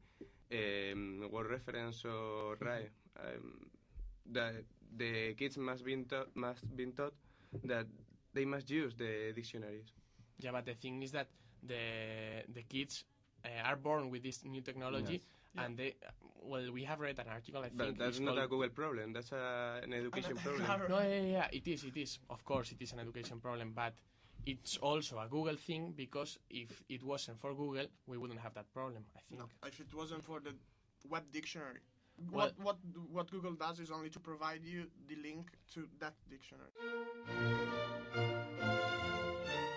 um, 0.53 1.27
word 1.31 1.49
reference 1.49 2.05
or 2.05 2.55
RAE. 2.59 2.89
Um, 3.19 3.69
the 4.25 4.63
the 4.97 5.33
kids 5.35 5.57
must 5.57 5.83
be 5.83 5.95
taught 6.03 6.29
must 6.35 6.63
be 6.75 6.85
taught 6.91 7.13
that 7.63 7.87
they 8.33 8.45
must 8.45 8.69
use 8.69 8.93
the 8.95 9.31
dictionaries. 9.35 9.93
Yeah, 10.39 10.51
but 10.51 10.65
the 10.65 10.73
thing 10.75 11.01
is 11.03 11.11
that 11.11 11.27
the 11.63 12.43
the 12.53 12.63
kids 12.63 13.03
uh, 13.45 13.67
are 13.69 13.75
born 13.75 14.09
with 14.09 14.23
this 14.23 14.43
new 14.45 14.61
technology, 14.61 15.21
Yes. 15.53 15.65
and 15.65 15.77
they 15.77 15.95
well, 16.41 16.71
we 16.71 16.83
have 16.83 16.99
read 16.99 17.19
an 17.19 17.27
article. 17.29 17.61
I 17.63 17.69
But 17.69 17.85
think 17.87 17.99
that's 17.99 18.19
not 18.19 18.37
a 18.37 18.47
Google 18.47 18.69
problem. 18.69 19.13
That's 19.13 19.31
a, 19.31 19.81
an 19.83 19.93
education 19.93 20.35
problem. 20.37 20.65
No, 20.89 20.99
yeah, 20.99 21.07
yeah, 21.07 21.21
yeah, 21.37 21.47
it 21.51 21.67
is, 21.67 21.83
it 21.83 21.97
is. 21.97 22.19
Of 22.29 22.43
course, 22.45 22.71
it 22.71 22.81
is 22.81 22.93
an 22.93 22.99
education 22.99 23.39
problem, 23.39 23.73
but 23.75 23.93
it's 24.45 24.77
also 24.77 25.19
a 25.19 25.27
Google 25.27 25.55
thing 25.55 25.93
because 25.95 26.39
if 26.49 26.83
it 26.89 27.03
wasn't 27.03 27.39
for 27.39 27.53
Google, 27.53 27.85
we 28.07 28.17
wouldn't 28.17 28.39
have 28.39 28.53
that 28.55 28.71
problem. 28.73 29.03
I 29.15 29.19
think. 29.29 29.41
No, 29.41 29.47
if 29.67 29.79
it 29.79 29.93
wasn't 29.93 30.23
for 30.23 30.39
the 30.39 30.53
web 31.09 31.23
dictionary. 31.31 31.79
Well- 32.31 32.51
what 32.57 32.65
what 32.65 32.77
what 33.11 33.31
Google 33.31 33.53
does 33.53 33.79
is 33.79 33.89
only 33.91 34.09
to 34.09 34.19
provide 34.19 34.63
you 34.63 34.85
the 35.07 35.15
link 35.15 35.51
to 35.73 35.87
that 35.99 36.13
dictionary. 36.29 36.71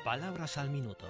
Palabras 0.05 0.59
al 0.59 0.69
minuto. 0.69 1.07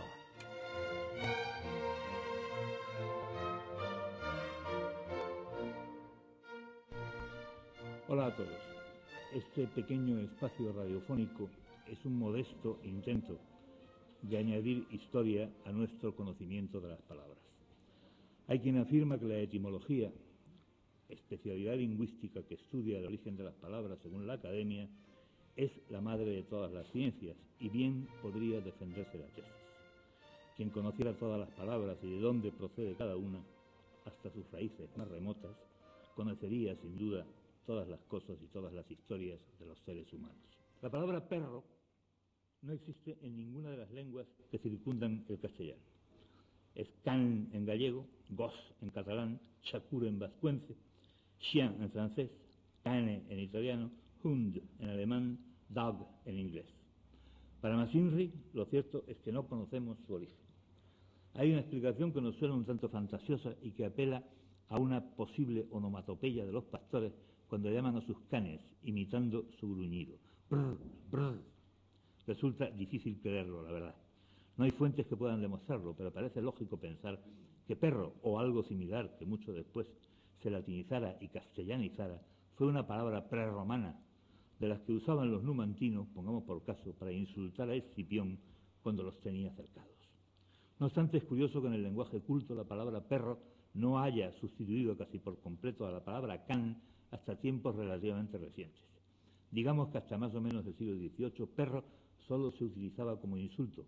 Hola 8.09 8.26
a 8.26 8.36
todos. 8.36 8.62
Este 9.32 9.66
pequeño 9.66 10.20
espacio 10.20 10.72
radiofónico 10.72 11.48
es 11.87 12.05
un 12.05 12.18
modesto 12.18 12.80
intento 12.85 13.39
de 14.22 14.39
añadir 14.39 14.87
historia 14.91 15.51
a 15.64 15.72
nuestro 15.72 16.14
conocimiento 16.16 16.80
de 16.80 16.89
las 16.89 17.03
palabras. 17.03 17.39
Hay 18.47 18.61
quien 18.61 18.78
afirma 18.78 19.18
que 19.18 19.26
la 19.26 19.39
etimología, 19.39 20.11
especialidad 21.09 21.76
lingüística 21.76 22.43
que 22.43 22.55
estudia 22.55 22.99
el 22.99 23.07
origen 23.07 23.37
de 23.37 23.45
las 23.45 23.55
palabras 23.55 23.99
según 24.03 24.26
la 24.26 24.35
academia, 24.35 24.89
es 25.57 25.70
la 25.91 26.01
madre 26.01 26.30
de 26.30 26.43
todas 26.43 26.72
las 26.72 26.87
ciencias 26.91 27.37
y 27.61 27.68
bien 27.68 28.09
podría 28.22 28.61
defenderse 28.61 29.18
la 29.18 29.26
tesis. 29.28 29.53
Quien 30.57 30.70
conociera 30.70 31.12
todas 31.14 31.41
las 31.41 31.51
palabras 31.51 31.99
y 32.03 32.11
de 32.11 32.20
dónde 32.20 32.51
procede 32.53 32.95
cada 32.95 33.16
una, 33.16 33.41
hasta 34.05 34.30
sus 34.30 34.51
raíces 34.51 34.89
más 34.97 35.09
remotas, 35.09 35.57
conocería 36.14 36.76
sin 36.76 36.99
duda 36.99 37.24
todas 37.66 37.89
las 37.89 38.01
cosas 38.05 38.37
y 38.43 38.47
todas 38.47 38.72
las 38.72 38.91
historias 38.91 39.41
de 39.59 39.66
los 39.66 39.78
seres 39.80 40.12
humanos. 40.12 40.64
La 40.85 40.91
palabra 40.91 41.26
perro 41.26 41.64
no 42.61 42.74
existe 42.74 43.16
en 43.22 43.39
ninguna 43.39 43.70
de 43.70 43.78
las 43.78 43.91
lenguas 43.91 44.26
que 44.51 44.59
circundan 44.59 45.24
el 45.30 45.39
castellano. 45.39 45.80
Es 46.74 46.87
can 47.03 47.49
en 47.55 47.64
gallego, 47.64 48.07
gos 48.28 48.53
en 48.82 48.91
catalán, 48.91 49.41
chacur 49.62 50.05
en 50.05 50.18
vascuence, 50.18 50.76
chien 51.41 51.74
en 51.80 51.91
francés, 51.91 52.30
cane 52.82 53.22
en 53.30 53.41
italiano, 53.41 53.91
hund 54.22 54.61
en 54.78 54.89
alemán, 54.91 55.39
dog 55.70 56.07
en 56.26 56.39
inglés. 56.39 56.66
Para 57.62 57.78
Masinri, 57.78 58.30
lo 58.53 58.66
cierto 58.66 59.05
es 59.07 59.16
que 59.20 59.32
no 59.32 59.49
conocemos 59.49 59.97
su 60.07 60.12
origen. 60.12 60.37
Hay 61.32 61.51
una 61.51 61.61
explicación 61.61 62.12
que 62.12 62.20
nos 62.20 62.37
suena 62.37 62.53
un 62.53 62.66
tanto 62.66 62.91
fantasiosa 62.91 63.57
y 63.62 63.70
que 63.70 63.87
apela 63.87 64.22
a 64.68 64.78
una 64.78 65.03
posible 65.16 65.66
onomatopeya 65.70 66.45
de 66.45 66.53
los 66.53 66.64
pastores 66.64 67.14
cuando 67.49 67.70
llaman 67.70 67.97
a 67.97 68.03
sus 68.03 68.18
canes, 68.28 68.61
imitando 68.82 69.47
su 69.59 69.74
gruñido. 69.74 70.18
Brr, 70.55 70.78
brr. 71.11 71.42
Resulta 72.28 72.70
difícil 72.70 73.18
creerlo, 73.20 73.64
la 73.64 73.72
verdad. 73.72 73.94
No 74.57 74.62
hay 74.62 74.70
fuentes 74.70 75.05
que 75.09 75.16
puedan 75.16 75.40
demostrarlo, 75.40 75.94
pero 75.96 76.12
parece 76.12 76.40
lógico 76.40 76.76
pensar 76.76 77.20
que 77.66 77.74
perro 77.74 78.14
o 78.22 78.38
algo 78.38 78.62
similar 78.62 79.16
que 79.18 79.26
mucho 79.26 79.52
después 79.52 79.88
se 80.40 80.50
latinizara 80.50 81.16
y 81.20 81.26
castellanizara 81.26 82.22
fue 82.55 82.68
una 82.68 82.86
palabra 82.86 83.28
prerromana 83.28 83.98
de 84.61 84.68
las 84.68 84.80
que 84.82 84.92
usaban 84.92 85.32
los 85.32 85.42
numantinos, 85.42 86.07
pongamos 86.14 86.44
por 86.44 86.62
caso, 86.62 86.92
para 86.92 87.11
insultar 87.11 87.68
a 87.70 87.74
Escipión 87.74 88.38
cuando 88.84 89.02
los 89.02 89.20
tenía 89.22 89.50
cercados. 89.57 89.90
No 90.78 90.86
obstante, 90.86 91.16
es 91.16 91.24
curioso 91.24 91.61
que 91.61 91.66
en 91.66 91.74
el 91.74 91.82
lenguaje 91.82 92.20
culto 92.20 92.55
la 92.55 92.62
palabra 92.62 93.00
perro 93.00 93.40
no 93.74 93.98
haya 93.98 94.32
sustituido 94.34 94.96
casi 94.96 95.18
por 95.18 95.36
completo 95.40 95.84
a 95.84 95.90
la 95.90 96.05
palabra 96.05 96.44
can 96.44 96.80
hasta 97.11 97.40
tiempos 97.40 97.74
relativamente 97.74 98.38
recientes. 98.38 98.93
Digamos 99.55 99.88
que 99.90 99.98
hasta 99.98 100.18
más 100.18 100.34
o 100.34 100.40
menos 100.40 100.66
el 100.66 100.74
siglo 100.74 100.96
XVIII, 100.96 101.46
perro 101.46 101.84
solo 102.26 102.50
se 102.50 102.64
utilizaba 102.64 103.20
como 103.20 103.38
insulto. 103.38 103.84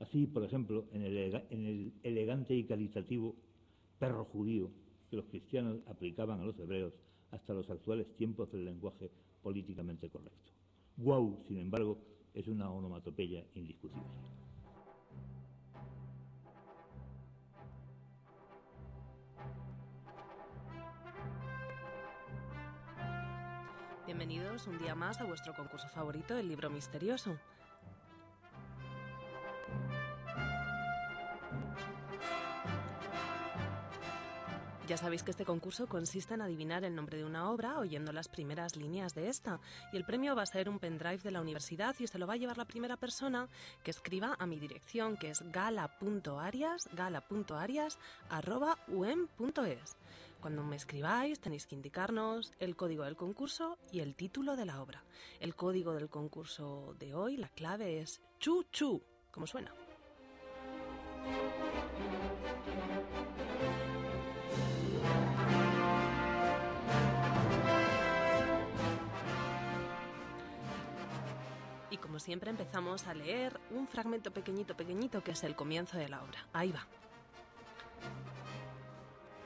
Así, 0.00 0.26
por 0.26 0.44
ejemplo, 0.44 0.84
en 0.92 1.02
el, 1.02 1.92
elegante 2.02 2.54
y 2.54 2.64
calitativo 2.64 3.34
perro 3.98 4.26
judío 4.26 4.70
que 5.08 5.16
los 5.16 5.24
cristianos 5.26 5.78
aplicaban 5.86 6.40
a 6.40 6.44
los 6.44 6.58
hebreos 6.58 6.92
hasta 7.30 7.54
los 7.54 7.70
actuales 7.70 8.06
tiempos 8.18 8.52
del 8.52 8.66
lenguaje 8.66 9.10
políticamente 9.42 10.10
correcto. 10.10 10.52
Guau, 10.98 11.42
sin 11.48 11.56
embargo, 11.56 11.96
es 12.34 12.46
una 12.46 12.70
onomatopeya 12.70 13.46
indiscutible. 13.54 14.41
Bienvenidos 24.04 24.66
un 24.66 24.78
día 24.78 24.96
más 24.96 25.20
a 25.20 25.24
vuestro 25.24 25.54
concurso 25.54 25.86
favorito, 25.86 26.36
el 26.36 26.48
libro 26.48 26.68
misterioso. 26.68 27.38
Ya 34.88 34.96
sabéis 34.96 35.22
que 35.22 35.30
este 35.30 35.44
concurso 35.44 35.86
consiste 35.86 36.34
en 36.34 36.42
adivinar 36.42 36.82
el 36.82 36.96
nombre 36.96 37.16
de 37.16 37.24
una 37.24 37.48
obra 37.48 37.78
oyendo 37.78 38.12
las 38.12 38.26
primeras 38.26 38.74
líneas 38.74 39.14
de 39.14 39.28
esta. 39.28 39.60
Y 39.92 39.96
el 39.96 40.04
premio 40.04 40.34
va 40.34 40.42
a 40.42 40.46
ser 40.46 40.68
un 40.68 40.80
pendrive 40.80 41.18
de 41.18 41.30
la 41.30 41.40
universidad 41.40 41.94
y 42.00 42.08
se 42.08 42.18
lo 42.18 42.26
va 42.26 42.34
a 42.34 42.38
llevar 42.38 42.58
la 42.58 42.64
primera 42.64 42.96
persona 42.96 43.48
que 43.84 43.92
escriba 43.92 44.34
a 44.36 44.46
mi 44.46 44.58
dirección, 44.58 45.16
que 45.16 45.30
es 45.30 45.42
gala.arias. 45.52 46.88
Cuando 50.42 50.64
me 50.64 50.74
escribáis 50.74 51.38
tenéis 51.38 51.68
que 51.68 51.76
indicarnos 51.76 52.52
el 52.58 52.74
código 52.74 53.04
del 53.04 53.14
concurso 53.14 53.78
y 53.92 54.00
el 54.00 54.16
título 54.16 54.56
de 54.56 54.66
la 54.66 54.82
obra. 54.82 55.04
El 55.38 55.54
código 55.54 55.94
del 55.94 56.10
concurso 56.10 56.96
de 56.98 57.14
hoy, 57.14 57.36
la 57.36 57.48
clave 57.48 58.00
es 58.00 58.20
chu 58.40 58.64
chu, 58.72 59.00
como 59.30 59.46
suena. 59.46 59.72
Y 71.88 71.98
como 71.98 72.18
siempre 72.18 72.50
empezamos 72.50 73.06
a 73.06 73.14
leer 73.14 73.60
un 73.70 73.86
fragmento 73.86 74.32
pequeñito, 74.32 74.76
pequeñito, 74.76 75.22
que 75.22 75.30
es 75.30 75.44
el 75.44 75.54
comienzo 75.54 75.98
de 75.98 76.08
la 76.08 76.20
obra. 76.20 76.48
Ahí 76.52 76.72
va. 76.72 76.84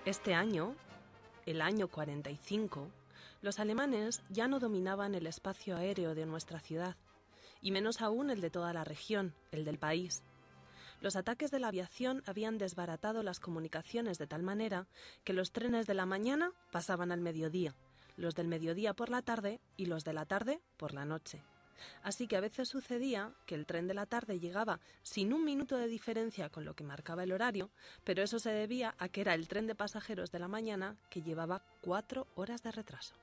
Este 0.06 0.32
año, 0.32 0.74
el 1.46 1.62
año 1.62 1.88
45, 1.88 2.90
los 3.40 3.60
alemanes 3.60 4.22
ya 4.28 4.48
no 4.48 4.58
dominaban 4.58 5.14
el 5.14 5.26
espacio 5.26 5.76
aéreo 5.76 6.14
de 6.14 6.26
nuestra 6.26 6.58
ciudad, 6.58 6.96
y 7.62 7.70
menos 7.70 8.02
aún 8.02 8.30
el 8.30 8.40
de 8.40 8.50
toda 8.50 8.72
la 8.72 8.84
región, 8.84 9.32
el 9.52 9.64
del 9.64 9.78
país. 9.78 10.24
Los 11.00 11.14
ataques 11.14 11.50
de 11.50 11.60
la 11.60 11.68
aviación 11.68 12.22
habían 12.26 12.58
desbaratado 12.58 13.22
las 13.22 13.38
comunicaciones 13.38 14.18
de 14.18 14.26
tal 14.26 14.42
manera 14.42 14.88
que 15.24 15.32
los 15.32 15.52
trenes 15.52 15.86
de 15.86 15.94
la 15.94 16.06
mañana 16.06 16.52
pasaban 16.72 17.12
al 17.12 17.20
mediodía, 17.20 17.74
los 18.16 18.34
del 18.34 18.48
mediodía 18.48 18.94
por 18.94 19.08
la 19.08 19.22
tarde 19.22 19.60
y 19.76 19.86
los 19.86 20.04
de 20.04 20.14
la 20.14 20.26
tarde 20.26 20.60
por 20.76 20.94
la 20.94 21.04
noche. 21.04 21.42
Así 22.02 22.26
que 22.26 22.36
a 22.36 22.40
veces 22.40 22.68
sucedía 22.68 23.32
que 23.46 23.54
el 23.54 23.66
tren 23.66 23.86
de 23.86 23.94
la 23.94 24.06
tarde 24.06 24.40
llegaba 24.40 24.80
sin 25.02 25.32
un 25.32 25.44
minuto 25.44 25.76
de 25.76 25.88
diferencia 25.88 26.48
con 26.48 26.64
lo 26.64 26.74
que 26.74 26.84
marcaba 26.84 27.24
el 27.24 27.32
horario, 27.32 27.70
pero 28.04 28.22
eso 28.22 28.38
se 28.38 28.50
debía 28.50 28.94
a 28.98 29.08
que 29.08 29.20
era 29.20 29.34
el 29.34 29.48
tren 29.48 29.66
de 29.66 29.74
pasajeros 29.74 30.30
de 30.30 30.38
la 30.38 30.48
mañana 30.48 30.96
que 31.10 31.22
llevaba 31.22 31.62
cuatro 31.80 32.26
horas 32.34 32.62
de 32.62 32.72
retraso. 32.72 33.14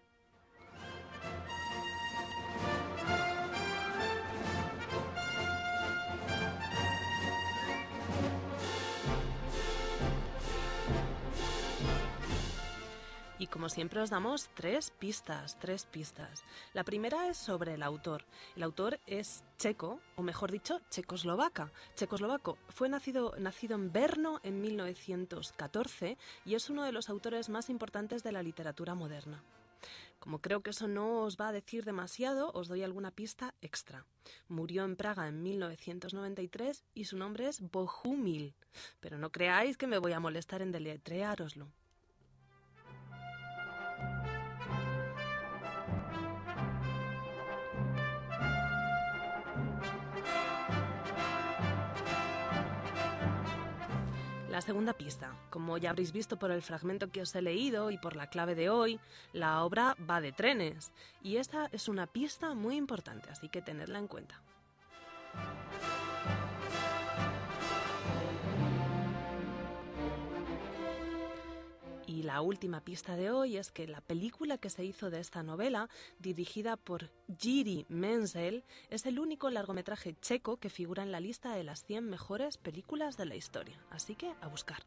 Y 13.43 13.47
como 13.47 13.67
siempre 13.67 13.99
os 13.99 14.09
damos 14.09 14.49
tres 14.53 14.91
pistas, 14.91 15.59
tres 15.59 15.85
pistas. 15.85 16.45
La 16.71 16.85
primera 16.85 17.27
es 17.27 17.35
sobre 17.35 17.73
el 17.73 17.83
autor. 17.83 18.23
El 18.55 18.63
autor 18.63 19.01
es 19.05 19.43
checo, 19.57 19.99
o 20.15 20.23
mejor 20.23 20.49
dicho, 20.49 20.79
checoslovaca. 20.89 21.69
Checoslovaco 21.93 22.57
fue 22.69 22.87
nacido, 22.87 23.35
nacido 23.37 23.75
en 23.75 23.91
Brno 23.91 24.39
en 24.43 24.61
1914 24.61 26.17
y 26.45 26.55
es 26.55 26.69
uno 26.69 26.85
de 26.85 26.93
los 26.93 27.09
autores 27.09 27.49
más 27.49 27.69
importantes 27.69 28.23
de 28.23 28.31
la 28.31 28.41
literatura 28.41 28.95
moderna. 28.95 29.43
Como 30.19 30.39
creo 30.39 30.63
que 30.63 30.69
eso 30.69 30.87
no 30.87 31.23
os 31.23 31.35
va 31.35 31.49
a 31.49 31.51
decir 31.51 31.83
demasiado, 31.83 32.49
os 32.53 32.69
doy 32.69 32.81
alguna 32.81 33.11
pista 33.11 33.55
extra. 33.61 34.05
Murió 34.47 34.85
en 34.85 34.95
Praga 34.95 35.27
en 35.27 35.43
1993 35.43 36.85
y 36.93 37.03
su 37.03 37.17
nombre 37.17 37.49
es 37.49 37.59
Bohumil. 37.59 38.55
Pero 39.01 39.17
no 39.17 39.33
creáis 39.33 39.75
que 39.75 39.87
me 39.87 39.97
voy 39.97 40.13
a 40.13 40.21
molestar 40.21 40.61
en 40.61 40.71
deletreároslo. 40.71 41.73
La 54.53 54.61
segunda 54.61 54.93
pista. 54.93 55.35
Como 55.49 55.79
ya 55.79 55.89
habréis 55.89 56.11
visto 56.11 56.37
por 56.37 56.51
el 56.51 56.61
fragmento 56.61 57.09
que 57.09 57.23
os 57.23 57.33
he 57.33 57.41
leído 57.41 57.89
y 57.89 57.97
por 57.97 58.15
la 58.15 58.27
clave 58.27 58.53
de 58.53 58.69
hoy, 58.69 58.99
la 59.31 59.63
obra 59.63 59.97
va 60.07 60.21
de 60.21 60.31
trenes. 60.31 60.91
Y 61.23 61.37
esta 61.37 61.69
es 61.71 61.89
una 61.89 62.05
pista 62.05 62.53
muy 62.53 62.75
importante, 62.75 63.31
así 63.31 63.49
que 63.49 63.63
tenedla 63.63 63.97
en 63.97 64.07
cuenta. 64.07 64.39
Y 72.13 72.21
la 72.21 72.41
última 72.41 72.79
pista 72.81 73.15
de 73.15 73.31
hoy 73.31 73.57
es 73.57 73.71
que 73.71 73.87
la 73.87 73.99
película 73.99 74.59
que 74.59 74.69
se 74.69 74.85
hizo 74.85 75.09
de 75.09 75.19
esta 75.19 75.41
novela, 75.41 75.89
dirigida 76.19 76.77
por 76.77 77.09
Jiri 77.39 77.87
Menzel, 77.89 78.63
es 78.91 79.07
el 79.07 79.17
único 79.17 79.49
largometraje 79.49 80.15
checo 80.21 80.57
que 80.57 80.69
figura 80.69 81.01
en 81.01 81.11
la 81.11 81.19
lista 81.19 81.55
de 81.55 81.63
las 81.63 81.83
100 81.85 82.07
mejores 82.07 82.57
películas 82.57 83.17
de 83.17 83.25
la 83.25 83.35
historia. 83.35 83.83
Así 83.89 84.13
que 84.13 84.31
a 84.41 84.47
buscar. 84.47 84.83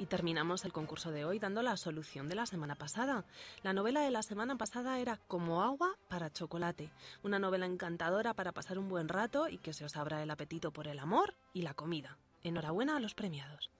Y 0.00 0.06
terminamos 0.06 0.64
el 0.64 0.72
concurso 0.72 1.10
de 1.10 1.26
hoy 1.26 1.38
dando 1.38 1.60
la 1.60 1.76
solución 1.76 2.26
de 2.26 2.34
la 2.34 2.46
semana 2.46 2.74
pasada. 2.74 3.26
La 3.62 3.74
novela 3.74 4.00
de 4.00 4.10
la 4.10 4.22
semana 4.22 4.56
pasada 4.56 4.98
era 4.98 5.18
Como 5.28 5.62
agua 5.62 5.94
para 6.08 6.32
chocolate, 6.32 6.90
una 7.22 7.38
novela 7.38 7.66
encantadora 7.66 8.32
para 8.32 8.52
pasar 8.52 8.78
un 8.78 8.88
buen 8.88 9.08
rato 9.10 9.50
y 9.50 9.58
que 9.58 9.74
se 9.74 9.84
os 9.84 9.98
abra 9.98 10.22
el 10.22 10.30
apetito 10.30 10.70
por 10.70 10.88
el 10.88 11.00
amor 11.00 11.34
y 11.52 11.60
la 11.60 11.74
comida. 11.74 12.16
Enhorabuena 12.42 12.96
a 12.96 13.00
los 13.00 13.14
premiados. 13.14 13.70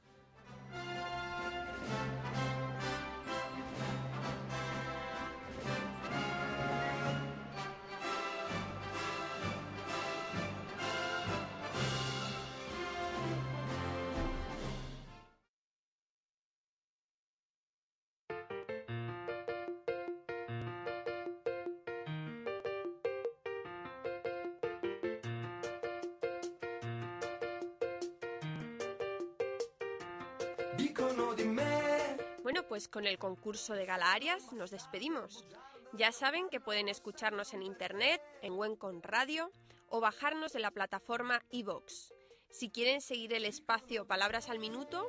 Bueno, 32.42 32.66
pues 32.66 32.88
con 32.88 33.06
el 33.06 33.18
concurso 33.18 33.74
de 33.74 33.86
Gala 33.86 34.12
Arias 34.12 34.52
nos 34.52 34.70
despedimos. 34.70 35.44
Ya 35.92 36.12
saben 36.12 36.48
que 36.48 36.60
pueden 36.60 36.88
escucharnos 36.88 37.52
en 37.54 37.62
internet, 37.62 38.22
en 38.42 38.54
Wencon 38.54 39.02
Radio 39.02 39.50
o 39.88 40.00
bajarnos 40.00 40.52
de 40.52 40.60
la 40.60 40.70
plataforma 40.70 41.42
iVox. 41.50 42.12
Si 42.50 42.70
quieren 42.70 43.00
seguir 43.00 43.32
el 43.34 43.44
espacio 43.44 44.06
Palabras 44.06 44.48
al 44.48 44.58
Minuto, 44.58 45.08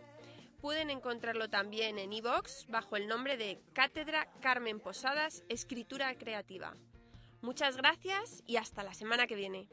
pueden 0.59 0.89
encontrarlo 0.89 1.49
también 1.49 1.97
en 1.99 2.13
iVox 2.13 2.67
bajo 2.67 2.95
el 2.95 3.07
nombre 3.07 3.37
de 3.37 3.61
Cátedra 3.73 4.27
Carmen 4.41 4.79
Posadas 4.79 5.43
Escritura 5.49 6.13
Creativa. 6.15 6.73
Muchas 7.41 7.77
gracias 7.77 8.43
y 8.45 8.57
hasta 8.57 8.83
la 8.83 8.93
semana 8.93 9.25
que 9.25 9.35
viene. 9.35 9.69